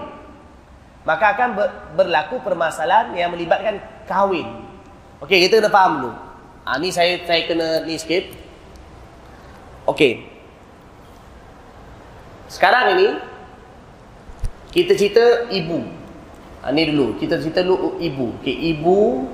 Maka 1.07 1.39
akan 1.39 1.49
ber, 1.55 1.67
berlaku 1.95 2.43
permasalahan 2.43 3.15
yang 3.15 3.31
melibatkan 3.31 3.79
kahwin. 4.11 4.67
Okey, 5.23 5.47
kita 5.47 5.63
kena 5.63 5.71
faham 5.71 5.93
dulu. 6.03 6.13
Ha, 6.67 6.83
ni 6.83 6.91
saya 6.91 7.23
saya 7.23 7.47
kena 7.47 7.87
ni 7.87 7.95
sikit. 7.95 8.27
Okey. 9.87 10.27
Sekarang 12.51 12.99
ini 12.99 13.15
kita 14.75 14.99
cerita 14.99 15.47
ibu. 15.55 16.00
Ha, 16.61 16.69
ni 16.77 16.85
dulu. 16.93 17.17
Kita 17.17 17.41
cerita 17.41 17.65
dulu 17.65 17.97
ibu. 17.97 18.37
Okay, 18.41 18.53
ibu 18.77 19.25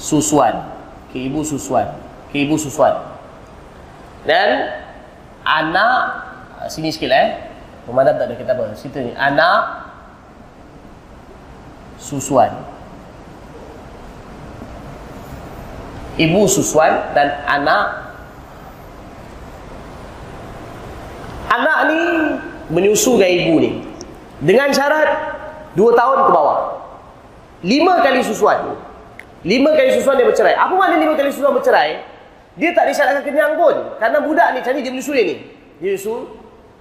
susuan. 0.00 0.72
Okay, 1.08 1.28
ibu 1.28 1.44
susuan. 1.44 1.92
Okay, 2.28 2.48
ibu 2.48 2.56
susuan. 2.56 2.96
Dan 4.24 4.72
anak 5.44 6.00
ha, 6.56 6.64
sini 6.72 6.88
sikit 6.88 7.12
lah 7.12 7.20
eh. 7.20 7.30
Pemadam 7.84 8.16
tak 8.16 8.28
ada 8.28 8.34
kata 8.36 8.52
apa. 8.56 8.72
Cerita 8.76 9.04
ni. 9.04 9.12
Anak 9.16 9.60
susuan. 12.00 12.52
Ibu 16.18 16.50
susuan 16.50 17.14
dan 17.14 17.30
anak 17.46 18.10
anak 21.48 21.78
ni 21.88 22.00
menyusukan 22.74 23.28
ibu 23.28 23.54
ni. 23.62 23.87
Dengan 24.38 24.70
syarat 24.70 25.08
dua 25.74 25.94
tahun 25.98 26.18
ke 26.26 26.30
bawah. 26.30 26.58
Lima 27.66 27.98
kali 28.02 28.22
susuan. 28.22 28.78
Lima 29.42 29.74
kali 29.74 29.90
susuan 29.98 30.14
dia 30.18 30.26
bercerai. 30.26 30.54
Apa 30.54 30.74
makna 30.74 30.98
lima 30.98 31.14
kali 31.18 31.30
susuan 31.34 31.54
bercerai? 31.58 32.02
Dia 32.58 32.74
tak 32.74 32.90
disyaratkan 32.90 33.22
kenyang 33.22 33.54
pun. 33.54 33.98
Karena 34.02 34.18
budak 34.18 34.54
ni, 34.54 34.62
cari 34.66 34.82
dia 34.82 34.90
menyusu 34.90 35.14
dia 35.14 35.24
ni. 35.26 35.36
Dia 35.78 35.94
menyusu. 35.94 36.26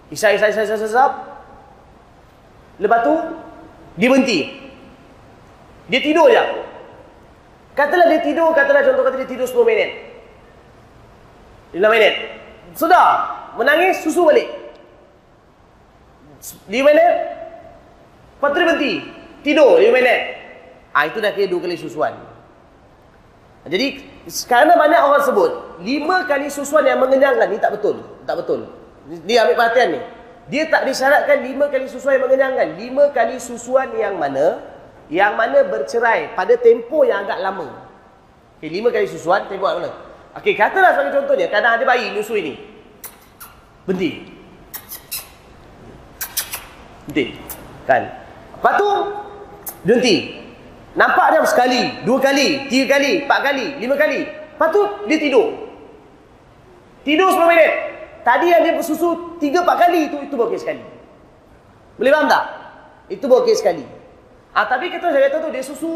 Isai, 0.10 0.38
isai, 0.38 0.50
isai, 0.50 0.66
isai, 0.66 0.90
isai, 0.90 1.10
Lepas 2.78 3.00
tu, 3.06 3.14
dia 3.98 4.10
berhenti. 4.10 4.40
Dia 5.90 6.02
tidur 6.02 6.30
je. 6.30 6.44
Katalah 7.78 8.10
dia 8.10 8.22
tidur, 8.26 8.54
katalah 8.58 8.82
contoh 8.82 9.06
kata 9.06 9.22
dia 9.22 9.30
tidur 9.30 9.46
10 9.46 9.70
minit. 9.70 9.90
5 11.78 11.94
minit. 11.94 12.14
Sudah. 12.74 13.38
Menangis, 13.54 14.02
susu 14.02 14.26
balik. 14.26 14.50
5 16.42 16.70
minit, 16.70 17.14
Lepas 18.38 18.48
tu 18.54 18.58
dia 18.62 18.68
berhenti. 18.70 18.94
Tidur 19.42 19.82
5 19.82 19.90
minit. 19.90 20.22
Ha, 20.94 21.06
itu 21.10 21.18
dah 21.22 21.30
kira 21.34 21.46
dua 21.46 21.62
kali 21.62 21.78
susuan. 21.78 22.14
Jadi, 23.68 24.02
kerana 24.48 24.80
banyak 24.80 25.02
orang 25.04 25.24
sebut, 25.28 25.52
lima 25.84 26.24
kali 26.24 26.48
susuan 26.48 26.88
yang 26.88 27.04
mengenyangkan 27.04 27.52
ni 27.52 27.60
tak 27.60 27.76
betul. 27.78 28.00
Tak 28.24 28.42
betul. 28.42 28.66
Dia 29.28 29.44
ambil 29.46 29.56
perhatian 29.60 29.88
ni. 29.94 30.02
Dia 30.48 30.72
tak 30.72 30.88
disyaratkan 30.88 31.44
lima 31.44 31.68
kali 31.68 31.86
susuan 31.92 32.18
yang 32.18 32.26
mengenyangkan. 32.26 32.68
Lima 32.80 33.12
kali 33.12 33.36
susuan 33.38 33.92
yang 33.94 34.16
mana? 34.16 34.64
Yang 35.12 35.34
mana 35.36 35.60
bercerai 35.68 36.34
pada 36.34 36.56
tempoh 36.56 37.04
yang 37.04 37.28
agak 37.28 37.40
lama. 37.44 37.68
Okay, 38.58 38.72
lima 38.72 38.90
kali 38.90 39.06
susuan, 39.06 39.46
tempoh 39.46 39.68
mana? 39.68 39.92
Okey, 40.40 40.58
katalah 40.58 40.96
sebagai 40.96 41.24
contohnya, 41.24 41.48
kadang 41.52 41.78
ada 41.78 41.86
bayi 41.86 42.10
nyusu 42.16 42.40
ini. 42.40 42.58
Berhenti. 43.86 44.34
Berhenti. 47.06 47.26
Kan? 47.88 48.27
Lepas 48.58 48.74
tu, 48.82 48.90
berhenti. 49.86 50.34
Nampak 50.98 51.30
dia 51.30 51.46
sekali, 51.46 52.02
dua 52.02 52.18
kali, 52.18 52.66
tiga 52.74 52.98
kali, 52.98 53.30
empat 53.30 53.40
kali, 53.46 53.66
lima 53.78 53.94
kali. 53.94 54.26
Lepas 54.26 54.70
tu, 54.74 54.82
dia 55.06 55.18
tidur. 55.22 55.54
Tidur 57.06 57.30
10 57.30 57.54
minit. 57.54 57.72
Tadi 58.26 58.50
yang 58.50 58.66
dia 58.66 58.74
bersusu 58.74 59.38
tiga, 59.38 59.62
empat 59.62 59.78
kali 59.86 60.10
itu, 60.10 60.18
itu 60.26 60.34
okey 60.34 60.58
sekali. 60.58 60.82
Boleh 62.02 62.12
faham 62.12 62.26
tak? 62.26 62.44
Itu 63.14 63.30
okey 63.30 63.54
sekali. 63.54 63.86
Ah, 64.58 64.66
tapi 64.66 64.90
kita 64.90 65.14
saya 65.14 65.30
kata 65.30 65.38
tu, 65.46 65.50
dia 65.54 65.62
susu, 65.62 65.94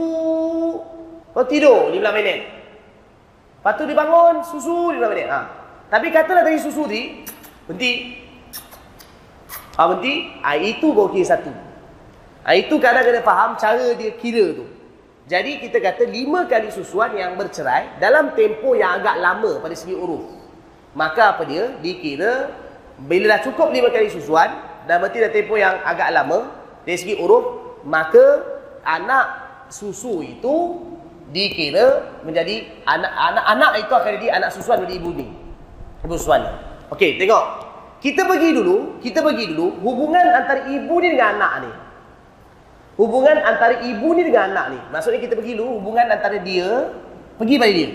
lepas 1.34 1.50
tidur 1.50 1.90
15 1.90 1.98
minit. 2.14 2.46
Lepas 3.58 3.74
tu 3.74 3.90
dia 3.90 3.98
bangun, 3.98 4.46
susu 4.46 4.94
15 4.94 5.10
minit. 5.10 5.28
Ha. 5.34 5.40
Tapi 5.90 6.14
katalah 6.14 6.46
tadi 6.46 6.62
susu 6.62 6.86
ni, 6.86 7.26
berhenti. 7.66 8.22
Ah, 9.82 9.90
berhenti. 9.90 10.30
Ah, 10.46 10.62
itu 10.62 10.94
okey 10.94 11.26
satu. 11.26 11.71
Ah, 12.42 12.58
itu 12.58 12.82
kadang 12.82 13.06
kena 13.06 13.22
faham 13.22 13.54
cara 13.54 13.94
dia 13.94 14.12
kira 14.18 14.58
tu. 14.58 14.66
Jadi 15.30 15.62
kita 15.62 15.78
kata 15.78 16.10
lima 16.10 16.50
kali 16.50 16.74
susuan 16.74 17.14
yang 17.14 17.38
bercerai 17.38 18.02
dalam 18.02 18.34
tempoh 18.34 18.74
yang 18.74 19.00
agak 19.00 19.22
lama 19.22 19.62
pada 19.62 19.78
segi 19.78 19.94
uruf. 19.94 20.26
Maka 20.98 21.38
apa 21.38 21.46
dia? 21.48 21.72
Dikira 21.80 22.52
bila 23.06 23.38
dah 23.38 23.40
cukup 23.46 23.70
lima 23.72 23.94
kali 23.94 24.10
susuan 24.10 24.50
dan 24.90 25.00
berarti 25.00 25.22
dah 25.22 25.32
tempoh 25.32 25.56
yang 25.56 25.80
agak 25.86 26.10
lama 26.12 26.50
dari 26.84 26.98
segi 26.98 27.16
uruf, 27.16 27.78
maka 27.86 28.42
anak 28.84 29.26
susu 29.70 30.26
itu 30.26 30.82
dikira 31.32 32.20
menjadi 32.28 32.68
anak 32.84 33.14
anak 33.16 33.46
anak 33.48 33.72
itu 33.80 33.94
akan 33.94 34.12
jadi 34.20 34.28
anak 34.42 34.50
susuan 34.52 34.82
dari 34.84 34.98
ibu 34.98 35.14
ni. 35.14 35.30
Ibu 36.04 36.18
susuan. 36.18 36.44
Okey, 36.92 37.22
tengok. 37.22 37.70
Kita 38.02 38.26
pergi 38.26 38.50
dulu, 38.58 38.98
kita 38.98 39.22
pergi 39.22 39.54
dulu 39.54 39.78
hubungan 39.86 40.26
antara 40.34 40.66
ibu 40.68 40.98
ni 41.00 41.08
dengan 41.14 41.38
anak 41.38 41.54
ni. 41.64 41.72
Hubungan 43.02 43.42
antara 43.42 43.82
ibu 43.82 44.14
ni 44.14 44.22
dengan 44.22 44.54
anak 44.54 44.66
ni. 44.78 44.80
Maksudnya 44.94 45.18
kita 45.18 45.34
pergi 45.34 45.58
dulu 45.58 45.82
hubungan 45.82 46.06
antara 46.06 46.38
dia 46.38 46.94
pergi 47.42 47.58
pada 47.58 47.74
dia. 47.74 47.90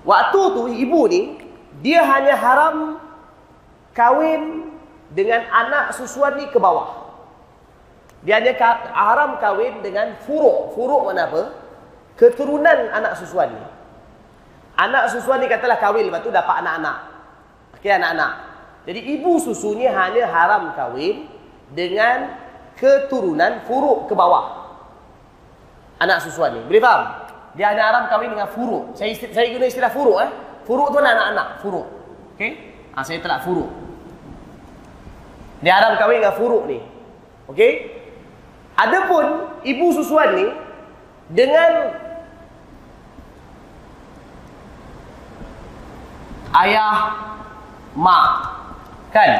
Waktu 0.00 0.40
tu 0.56 0.62
ibu 0.72 1.00
ni 1.12 1.36
dia 1.84 2.00
hanya 2.08 2.32
haram 2.40 2.96
kahwin 3.92 4.72
dengan 5.12 5.44
anak 5.52 5.92
susuan 5.92 6.40
ni 6.40 6.48
ke 6.48 6.56
bawah. 6.56 7.04
Dia 8.24 8.40
hanya 8.40 8.56
haram 8.96 9.36
kahwin 9.44 9.84
dengan 9.84 10.16
furuk. 10.24 10.72
Furuk 10.72 11.04
mana 11.12 11.28
apa? 11.28 11.42
Keturunan 12.16 12.88
anak 12.88 13.12
susuan 13.20 13.52
ni. 13.52 13.60
Anak 14.80 15.12
susuan 15.12 15.44
ni 15.44 15.52
katalah 15.52 15.76
kahwin 15.76 16.08
lepas 16.08 16.24
tu 16.24 16.32
dapat 16.32 16.64
anak-anak. 16.64 16.98
Okey 17.76 17.92
anak-anak. 17.92 18.32
Jadi 18.88 19.20
ibu 19.20 19.36
susu 19.36 19.76
ni 19.76 19.84
hanya 19.84 20.24
haram 20.32 20.72
kahwin 20.72 21.28
dengan 21.76 22.47
keturunan 22.78 23.66
furuk 23.66 24.06
ke 24.06 24.14
bawah. 24.14 24.70
Anak 25.98 26.22
susuan 26.22 26.54
ni. 26.54 26.62
Boleh 26.64 26.78
faham? 26.78 27.02
Dia 27.58 27.74
hanya 27.74 27.90
haram 27.90 28.04
kahwin 28.06 28.30
dengan 28.30 28.46
furuk. 28.46 28.94
Saya 28.94 29.12
saya 29.18 29.50
guna 29.50 29.66
istilah 29.66 29.90
furuk 29.90 30.22
eh. 30.22 30.30
Furuk 30.62 30.94
tu 30.94 31.02
anak-anak, 31.02 31.58
furuk. 31.58 31.86
Okey? 32.38 32.52
Ha, 32.94 33.02
saya 33.02 33.18
telah 33.18 33.42
furuk. 33.42 33.66
Dia 35.58 35.74
haram 35.82 35.98
kahwin 35.98 36.22
dengan 36.22 36.38
furuk 36.38 36.62
ni. 36.70 36.78
Okey? 37.50 37.98
Adapun 38.78 39.58
ibu 39.66 39.90
susuan 39.90 40.38
ni 40.38 40.46
dengan 41.34 41.98
ayah 46.54 46.94
mak 47.98 48.26
kan 49.10 49.30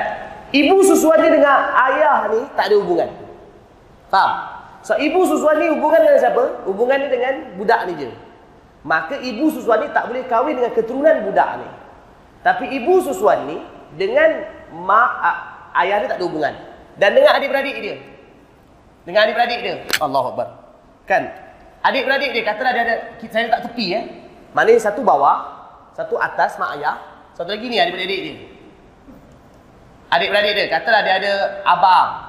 ibu 0.51 0.83
susuan 0.83 1.23
dengan 1.23 1.71
ayah 1.89 2.29
ni 2.35 2.41
tak 2.59 2.69
ada 2.69 2.77
hubungan 2.83 3.09
Faham? 4.09 4.33
So 4.83 4.97
ibu 4.97 5.21
susuan 5.29 5.61
ni 5.61 5.69
hubungan 5.69 6.01
dengan 6.01 6.19
siapa? 6.21 6.65
Hubungan 6.65 6.97
ni 7.03 7.09
dengan 7.13 7.35
budak 7.61 7.81
ni 7.91 7.93
je. 7.99 8.09
Maka 8.87 9.21
ibu 9.21 9.53
susuan 9.53 9.85
ni 9.85 9.89
tak 9.93 10.09
boleh 10.09 10.25
kahwin 10.31 10.57
dengan 10.57 10.73
keturunan 10.73 11.29
budak 11.29 11.61
ni. 11.61 11.69
Tapi 12.41 12.65
ibu 12.79 13.03
susuan 13.05 13.45
ni 13.45 13.59
dengan 13.99 14.49
mak 14.73 15.13
ayah 15.77 16.01
dia 16.01 16.09
tak 16.09 16.19
ada 16.23 16.25
hubungan. 16.25 16.55
Dan 16.97 17.15
dengan 17.15 17.37
adik-beradik 17.37 17.77
dia. 17.85 17.97
Dengan 19.05 19.29
adik-beradik 19.29 19.61
dia. 19.61 19.75
Allah 20.01 20.25
Akbar. 20.25 20.49
Kan? 21.05 21.23
Adik-beradik 21.85 22.31
dia 22.35 22.43
katalah 22.43 22.73
dia 22.75 22.83
ada 22.85 22.95
saya 23.29 23.47
tak 23.51 23.71
tepi 23.71 23.87
eh. 23.95 24.05
Maknanya 24.57 24.81
satu 24.81 25.05
bawah, 25.05 25.37
satu 25.93 26.17
atas 26.17 26.57
mak 26.57 26.81
ayah, 26.81 26.97
satu 27.37 27.53
lagi 27.53 27.67
ni 27.69 27.77
adik-beradik 27.77 28.21
dia. 28.25 28.37
Adik-beradik 30.09 30.53
dia 30.57 30.67
katalah 30.73 31.01
dia 31.05 31.15
ada 31.21 31.33
abang, 31.69 32.28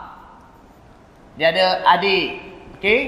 dia 1.39 1.55
ada 1.55 1.65
adik. 1.95 2.35
Okey? 2.75 2.99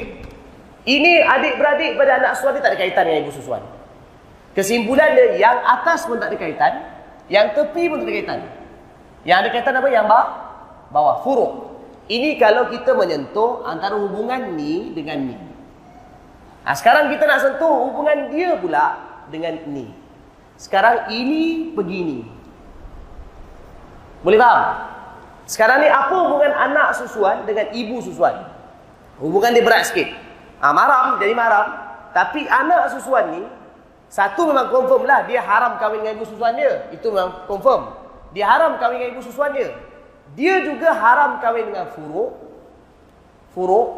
Ini 0.87 1.13
adik-beradik 1.27 1.99
pada 1.99 2.17
anak 2.17 2.39
dia 2.39 2.63
tak 2.63 2.71
ada 2.73 2.79
kaitan 2.79 3.03
dengan 3.03 3.27
ibu 3.27 3.33
susuan. 3.35 3.59
Kesimpulan 4.55 5.13
dia, 5.13 5.35
yang 5.35 5.59
atas 5.67 6.07
pun 6.07 6.15
tak 6.15 6.31
ada 6.31 6.37
kaitan. 6.39 6.73
Yang 7.27 7.59
tepi 7.59 7.91
pun 7.91 7.99
tak 8.01 8.07
ada 8.07 8.15
kaitan. 8.15 8.39
Yang 9.27 9.37
ada 9.37 9.49
kaitan 9.51 9.73
apa? 9.77 9.87
Yang 9.91 10.05
bawah. 10.07 10.27
Bawah. 10.95 11.15
Furuk. 11.27 11.51
Ini 12.07 12.39
kalau 12.39 12.71
kita 12.71 12.95
menyentuh 12.95 13.67
antara 13.67 13.99
hubungan 13.99 14.55
ni 14.55 14.95
dengan 14.95 15.27
ni. 15.27 15.37
Nah, 16.63 16.75
sekarang 16.75 17.11
kita 17.11 17.27
nak 17.27 17.39
sentuh 17.43 17.91
hubungan 17.91 18.31
dia 18.31 18.55
pula 18.55 18.99
dengan 19.27 19.59
ni. 19.67 19.91
Sekarang 20.55 21.11
ini 21.11 21.71
begini. 21.75 22.23
Boleh 24.23 24.39
faham? 24.39 24.91
Sekarang 25.51 25.83
ni 25.83 25.91
apa 25.91 26.15
hubungan 26.15 26.55
anak 26.55 26.95
susuan 26.95 27.43
dengan 27.43 27.67
ibu 27.75 27.99
susuan? 27.99 28.47
Hubungan 29.19 29.51
dia 29.51 29.59
berat 29.59 29.91
sikit. 29.91 30.07
Ha, 30.63 30.71
maram, 30.71 31.19
jadi 31.19 31.35
maram. 31.35 31.75
Tapi 32.15 32.47
anak 32.47 32.95
susuan 32.95 33.35
ni, 33.35 33.43
satu 34.07 34.47
memang 34.47 34.71
confirm 34.71 35.03
lah, 35.03 35.27
dia 35.27 35.43
haram 35.43 35.75
kahwin 35.75 36.07
dengan 36.07 36.15
ibu 36.15 36.23
susuan 36.23 36.55
dia. 36.55 36.87
Itu 36.95 37.11
memang 37.11 37.51
confirm. 37.51 37.91
Dia 38.31 38.47
haram 38.47 38.79
kahwin 38.79 39.03
dengan 39.03 39.11
ibu 39.19 39.23
susuan 39.27 39.51
dia. 39.51 39.75
Dia 40.39 40.63
juga 40.63 40.95
haram 40.95 41.43
kahwin 41.43 41.67
dengan 41.67 41.91
furuk. 41.91 42.31
Furuk. 43.51 43.89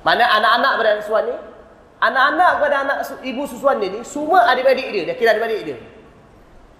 Mana 0.00 0.24
anak-anak 0.32 0.72
pada 0.80 0.88
anak 0.96 1.02
susuan 1.04 1.24
ni? 1.28 1.36
Anak-anak 2.00 2.50
pada 2.56 2.76
anak 2.88 2.96
ibu 3.20 3.44
susuan 3.44 3.84
dia 3.84 3.92
ni, 3.92 4.00
semua 4.00 4.48
adik-adik 4.48 4.88
dia. 4.96 5.02
Dah 5.12 5.16
kira 5.20 5.36
adik-adik 5.36 5.60
dia. 5.60 5.76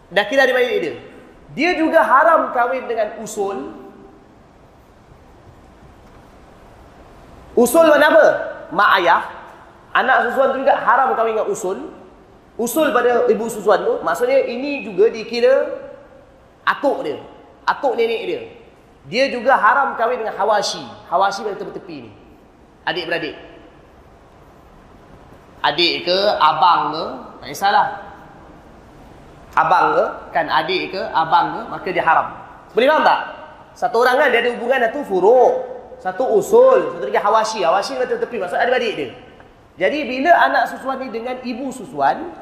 Dah 0.09 0.25
kira 0.25 0.49
adik-adik 0.49 0.81
dia. 0.81 1.16
Dia 1.57 1.73
juga 1.73 2.05
haram 2.05 2.53
kahwin 2.53 2.85
dengan 2.85 3.17
usul. 3.25 3.73
Usul 7.57 7.89
mana 7.89 8.13
apa? 8.13 8.27
Mak 8.77 8.91
ayah. 9.01 9.25
Anak 9.97 10.29
susuan 10.29 10.53
tu 10.53 10.61
juga 10.61 10.77
haram 10.77 11.17
kahwin 11.17 11.33
dengan 11.33 11.49
usul. 11.49 11.89
Usul 12.61 12.93
pada 12.93 13.25
ibu 13.33 13.49
susuan 13.49 13.81
tu, 13.89 14.05
maksudnya 14.05 14.45
ini 14.45 14.85
juga 14.85 15.09
dikira 15.09 15.65
atuk 16.69 17.09
dia. 17.09 17.25
Atuk 17.65 17.97
nenek 17.97 18.23
dia. 18.29 18.41
Dia 19.09 19.25
juga 19.33 19.57
haram 19.57 19.97
kahwin 19.97 20.21
dengan 20.21 20.37
hawashi. 20.37 20.85
Hawashi 21.09 21.41
pada 21.41 21.57
tepi-tepi 21.57 21.97
ni. 22.05 22.11
Adik-beradik. 22.85 23.37
Adik 25.65 26.05
ke, 26.05 26.19
abang 26.37 26.93
ke, 26.93 27.05
tak 27.41 27.49
kisahlah 27.49 28.06
abang 29.57 29.97
ke, 29.97 30.05
kan 30.37 30.47
adik 30.53 30.93
ke, 30.93 31.01
abang 31.17 31.47
ke, 31.57 31.61
maka 31.73 31.89
dia 31.89 32.05
haram. 32.05 32.29
Boleh 32.77 32.93
faham 32.93 33.03
tak? 33.03 33.21
Satu 33.73 34.05
orang 34.05 34.21
kan 34.21 34.29
dia 34.29 34.41
ada 34.45 34.51
hubungan 34.53 34.79
satu 34.85 35.01
furuk, 35.09 35.53
satu 35.97 36.25
usul, 36.37 36.79
satu 36.97 37.05
lagi 37.09 37.21
hawashi. 37.21 37.61
Hawashi 37.65 37.97
kata 37.97 38.21
tepi, 38.21 38.37
maksud 38.37 38.57
adik-adik 38.61 38.93
dia. 39.01 39.09
Jadi 39.77 39.99
bila 40.09 40.33
anak 40.45 40.73
susuan 40.73 41.01
ni 41.01 41.09
dengan 41.09 41.41
ibu 41.41 41.73
susuan, 41.73 42.33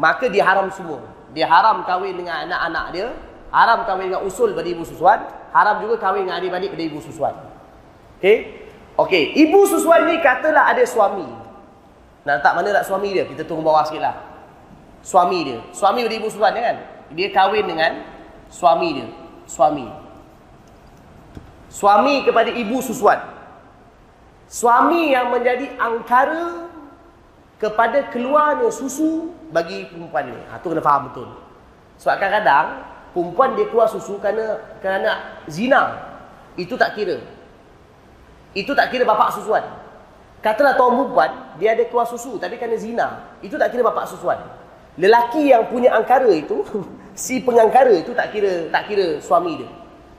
maka 0.00 0.28
dia 0.32 0.44
haram 0.44 0.72
semua. 0.72 1.00
Dia 1.36 1.48
haram 1.48 1.84
kahwin 1.84 2.16
dengan 2.16 2.48
anak-anak 2.48 2.86
dia, 2.92 3.08
haram 3.52 3.84
kahwin 3.84 4.12
dengan 4.12 4.24
usul 4.24 4.52
pada 4.56 4.68
ibu 4.68 4.84
susuan, 4.84 5.24
haram 5.52 5.80
juga 5.84 6.00
kahwin 6.00 6.28
dengan 6.28 6.40
adik-adik 6.40 6.72
pada 6.72 6.84
ibu 6.88 6.98
susuan. 7.04 7.34
Okey? 8.20 8.64
Okey, 8.96 9.24
ibu 9.44 9.60
susuan 9.68 10.08
ni 10.08 10.20
katalah 10.20 10.72
ada 10.72 10.84
suami. 10.84 11.24
Nak 12.28 12.44
tak 12.44 12.52
mana 12.56 12.80
nak 12.80 12.84
suami 12.84 13.12
dia? 13.12 13.24
Kita 13.24 13.44
tunggu 13.44 13.64
bawah 13.64 13.84
sikitlah 13.88 14.31
suami 15.02 15.38
dia. 15.44 15.58
Suami 15.74 16.06
dari 16.06 16.16
ibu 16.22 16.30
Sufyan 16.30 16.54
kan? 16.54 16.76
Dia 17.12 17.28
kahwin 17.34 17.68
dengan 17.68 18.00
suami 18.48 18.88
dia. 18.96 19.08
Suami. 19.44 19.86
Suami 21.72 22.22
kepada 22.22 22.48
ibu 22.52 22.78
Suswan. 22.80 23.18
Suami 24.52 25.16
yang 25.16 25.32
menjadi 25.32 25.72
angkara 25.80 26.68
kepada 27.56 28.12
keluarnya 28.12 28.68
susu 28.68 29.32
bagi 29.48 29.88
perempuan 29.88 30.28
ni. 30.28 30.36
Ha, 30.52 30.60
tu 30.60 30.68
kena 30.68 30.84
faham 30.84 31.08
betul. 31.08 31.28
Sebab 31.96 32.20
kadang-kadang 32.20 32.84
perempuan 33.16 33.56
dia 33.56 33.66
keluar 33.72 33.88
susu 33.88 34.20
kerana 34.20 34.60
kerana 34.84 35.40
zina. 35.48 35.96
Itu 36.60 36.76
tak 36.76 36.92
kira. 36.92 37.16
Itu 38.52 38.76
tak 38.76 38.92
kira 38.92 39.08
bapak 39.08 39.32
susuan. 39.40 39.64
Katalah 40.44 40.76
tuan 40.76 41.00
perempuan, 41.00 41.30
dia 41.56 41.72
ada 41.72 41.88
keluar 41.88 42.04
susu 42.04 42.36
tapi 42.36 42.60
kerana 42.60 42.76
zina. 42.76 43.08
Itu 43.40 43.56
tak 43.56 43.72
kira 43.72 43.80
bapak 43.80 44.04
susuan. 44.04 44.36
Lelaki 45.00 45.48
yang 45.48 45.72
punya 45.72 45.96
angkara 45.96 46.28
itu, 46.28 46.60
si 47.16 47.40
pengangkara 47.40 47.92
itu 47.96 48.12
tak 48.12 48.32
kira 48.32 48.68
tak 48.68 48.88
kira 48.88 49.20
suami 49.20 49.60
dia. 49.60 49.70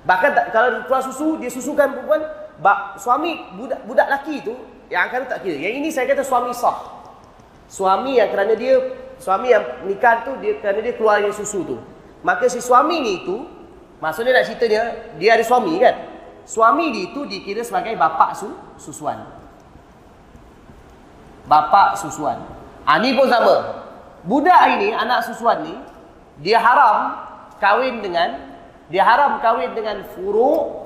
Bahkan 0.04 0.30
tak, 0.36 0.46
kalau 0.52 0.84
keluar 0.84 1.02
susu, 1.06 1.40
dia 1.40 1.48
susukan 1.48 1.88
perempuan, 1.96 2.22
bak, 2.60 3.00
suami 3.00 3.40
budak 3.56 3.86
budak 3.88 4.08
lelaki 4.12 4.44
tu 4.44 4.54
yang 4.92 5.08
akan 5.08 5.30
tak 5.30 5.46
kira. 5.46 5.56
Yang 5.58 5.74
ini 5.80 5.90
saya 5.94 6.10
kata 6.12 6.26
suami 6.26 6.52
sah. 6.52 7.06
Suami 7.72 8.20
yang 8.20 8.30
kerana 8.30 8.54
dia 8.54 8.78
suami 9.18 9.50
yang 9.50 9.64
nikah 9.88 10.28
tu 10.28 10.36
dia 10.44 10.60
kerana 10.60 10.84
dia 10.84 10.94
keluarnya 10.94 11.32
susu 11.32 11.64
tu. 11.64 11.78
Maka 12.22 12.46
si 12.52 12.60
suami 12.60 13.00
ni 13.00 13.24
tu 13.24 13.48
maksudnya 14.04 14.36
nak 14.36 14.46
cerita 14.46 14.66
dia 15.18 15.30
ada 15.34 15.44
suami 15.46 15.80
kan. 15.80 15.96
Suami 16.44 16.92
dia 16.92 17.16
tu 17.16 17.24
dikira 17.24 17.64
sebagai 17.64 17.96
bapa 17.96 18.36
su, 18.36 18.52
susuan. 18.76 19.24
Bapa 21.48 21.96
susuan. 21.96 22.44
Ah 22.84 23.00
ni 23.00 23.16
pun 23.16 23.32
sama. 23.32 23.84
Budak 24.24 24.80
ini 24.80 24.96
anak 24.96 25.28
susuan 25.28 25.68
ni 25.68 25.76
dia 26.40 26.56
haram 26.56 27.20
kahwin 27.60 28.00
dengan 28.00 28.40
dia 28.88 29.04
haram 29.04 29.44
kahwin 29.44 29.76
dengan 29.76 30.00
furu 30.16 30.84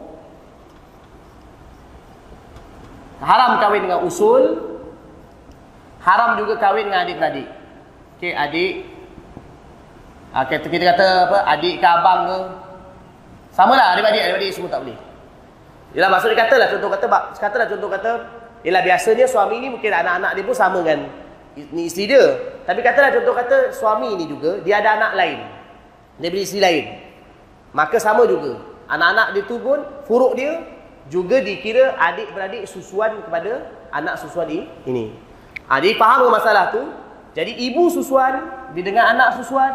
haram 3.22 3.62
kahwin 3.62 3.86
dengan 3.86 4.02
usul 4.02 4.58
haram 6.02 6.42
juga 6.42 6.58
kahwin 6.58 6.90
dengan 6.90 7.06
adik-beradik. 7.06 7.48
Okey 8.18 8.34
adik 8.34 8.74
ah, 10.34 10.42
okay, 10.42 10.58
kita 10.58 10.98
kata 10.98 11.08
apa 11.30 11.38
adik 11.54 11.78
ke 11.78 11.86
abang 11.86 12.20
ke 12.26 12.38
samalah 13.54 13.94
adik-beradik 13.94 14.22
adik-beradik 14.34 14.52
semua 14.58 14.74
tak 14.74 14.82
boleh. 14.82 14.98
Yalah 15.94 16.10
maksud 16.10 16.34
dia 16.34 16.42
katalah 16.42 16.68
contoh 16.74 16.90
kata 16.90 17.06
katalah 17.38 17.68
contoh 17.70 17.90
kata 17.94 18.12
ialah 18.66 18.82
biasanya 18.82 19.30
suami 19.30 19.62
ni 19.62 19.70
mungkin 19.70 19.94
anak-anak 19.94 20.34
dia 20.34 20.42
pun 20.42 20.58
sama 20.58 20.82
dengan 20.82 21.27
ni 21.74 21.90
isteri 21.90 22.14
dia 22.14 22.26
tapi 22.64 22.86
katalah 22.86 23.10
contoh 23.10 23.34
kata 23.34 23.58
suami 23.74 24.14
ni 24.14 24.30
juga 24.30 24.62
dia 24.62 24.80
ada 24.80 25.02
anak 25.02 25.12
lain 25.18 25.40
dia 26.22 26.30
beri 26.30 26.44
isteri 26.46 26.62
lain 26.62 26.86
Maka 27.76 28.02
sama 28.02 28.24
juga. 28.26 28.58
Anak-anak 28.88 29.28
dia 29.36 29.44
tu 29.46 29.60
pun, 29.60 29.80
furuk 30.08 30.34
dia 30.34 30.64
juga 31.14 31.40
dikira 31.44 31.94
adik-beradik 32.00 32.66
susuan 32.66 33.20
kepada 33.22 33.70
anak 33.92 34.18
susuan 34.18 34.48
ini. 34.50 35.14
Ha, 35.68 35.78
jadi 35.84 35.94
faham 36.00 36.32
masalah 36.32 36.72
tu? 36.72 36.84
Jadi 37.36 37.54
ibu 37.70 37.92
susuan, 37.92 38.40
dia 38.74 38.82
dengan 38.84 39.14
anak 39.14 39.38
susuan, 39.38 39.72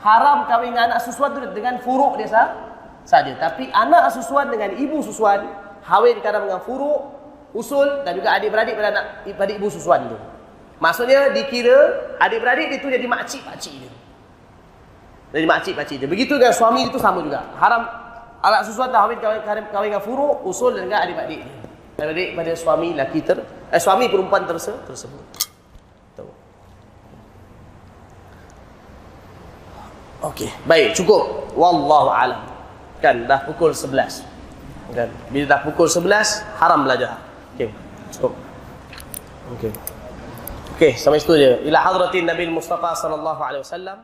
haram 0.00 0.48
kahwin 0.48 0.74
dengan 0.74 0.92
anak 0.92 1.00
susuan 1.04 1.30
tu 1.36 1.40
dengan 1.52 1.78
furuk 1.84 2.18
dia 2.18 2.26
sah, 2.26 2.48
saja. 3.06 3.36
Tapi 3.36 3.70
anak 3.70 4.10
susuan 4.10 4.50
dengan 4.50 4.74
ibu 4.74 4.98
susuan, 5.04 5.44
kahwin 5.84 6.18
kadang 6.24 6.48
dengan 6.48 6.64
furuk, 6.64 7.12
usul 7.54 8.02
dan 8.02 8.18
juga 8.18 8.34
adik-beradik 8.34 8.74
pada 8.74 8.88
anak 8.98 9.04
pada 9.36 9.52
ibu 9.54 9.68
susuan 9.70 10.10
tu. 10.10 10.18
Maksudnya 10.82 11.30
dikira 11.30 11.78
adik-beradik 12.18 12.70
dia 12.70 12.78
tu 12.82 12.88
jadi 12.90 13.06
makcik-makcik 13.06 13.74
dia. 13.78 13.92
Dari 15.30 15.46
makcik-makcik 15.46 15.96
dia. 16.02 16.08
Begitu 16.10 16.34
dengan 16.38 16.54
suami 16.54 16.86
itu 16.90 16.98
sama 16.98 17.22
juga. 17.22 17.46
Haram 17.58 17.82
alat 18.44 18.66
sesuatu 18.66 18.92
kahwin 18.92 19.18
kahwin 19.22 19.42
kahwin, 19.46 19.64
kahwin 19.70 19.88
dengan 19.94 20.04
furuk 20.04 20.44
usul 20.44 20.74
dengan 20.76 21.02
adik-adik 21.02 21.46
dia. 21.46 21.54
Adik 22.04 22.34
pada 22.34 22.52
suami 22.58 22.92
laki 22.92 23.22
ter 23.22 23.38
eh, 23.70 23.80
suami 23.80 24.10
perempuan 24.10 24.44
terse, 24.50 24.74
tersebut. 24.82 25.44
Okey, 30.24 30.48
baik, 30.64 30.96
cukup. 30.96 31.52
Wallahu 31.52 32.08
alam. 32.08 32.48
Kan 33.04 33.28
dah 33.28 33.44
pukul 33.44 33.76
11. 33.76 34.24
Kan. 34.96 35.12
Bila 35.28 35.44
dah 35.44 35.60
pukul 35.60 35.84
11 35.84 36.40
haram 36.56 36.80
belajar. 36.80 37.20
Okey, 37.52 37.68
cukup. 38.08 38.32
Okey. 39.52 39.93
Okey, 40.72 40.96
sampai 40.96 41.20
situ 41.20 41.36
je. 41.36 41.50
Ila 41.68 41.78
hadratin 41.84 42.24
Nabi 42.26 42.48
Mustafa 42.48 42.96
sallallahu 42.96 43.40
alaihi 43.44 43.62
wasallam. 43.62 43.98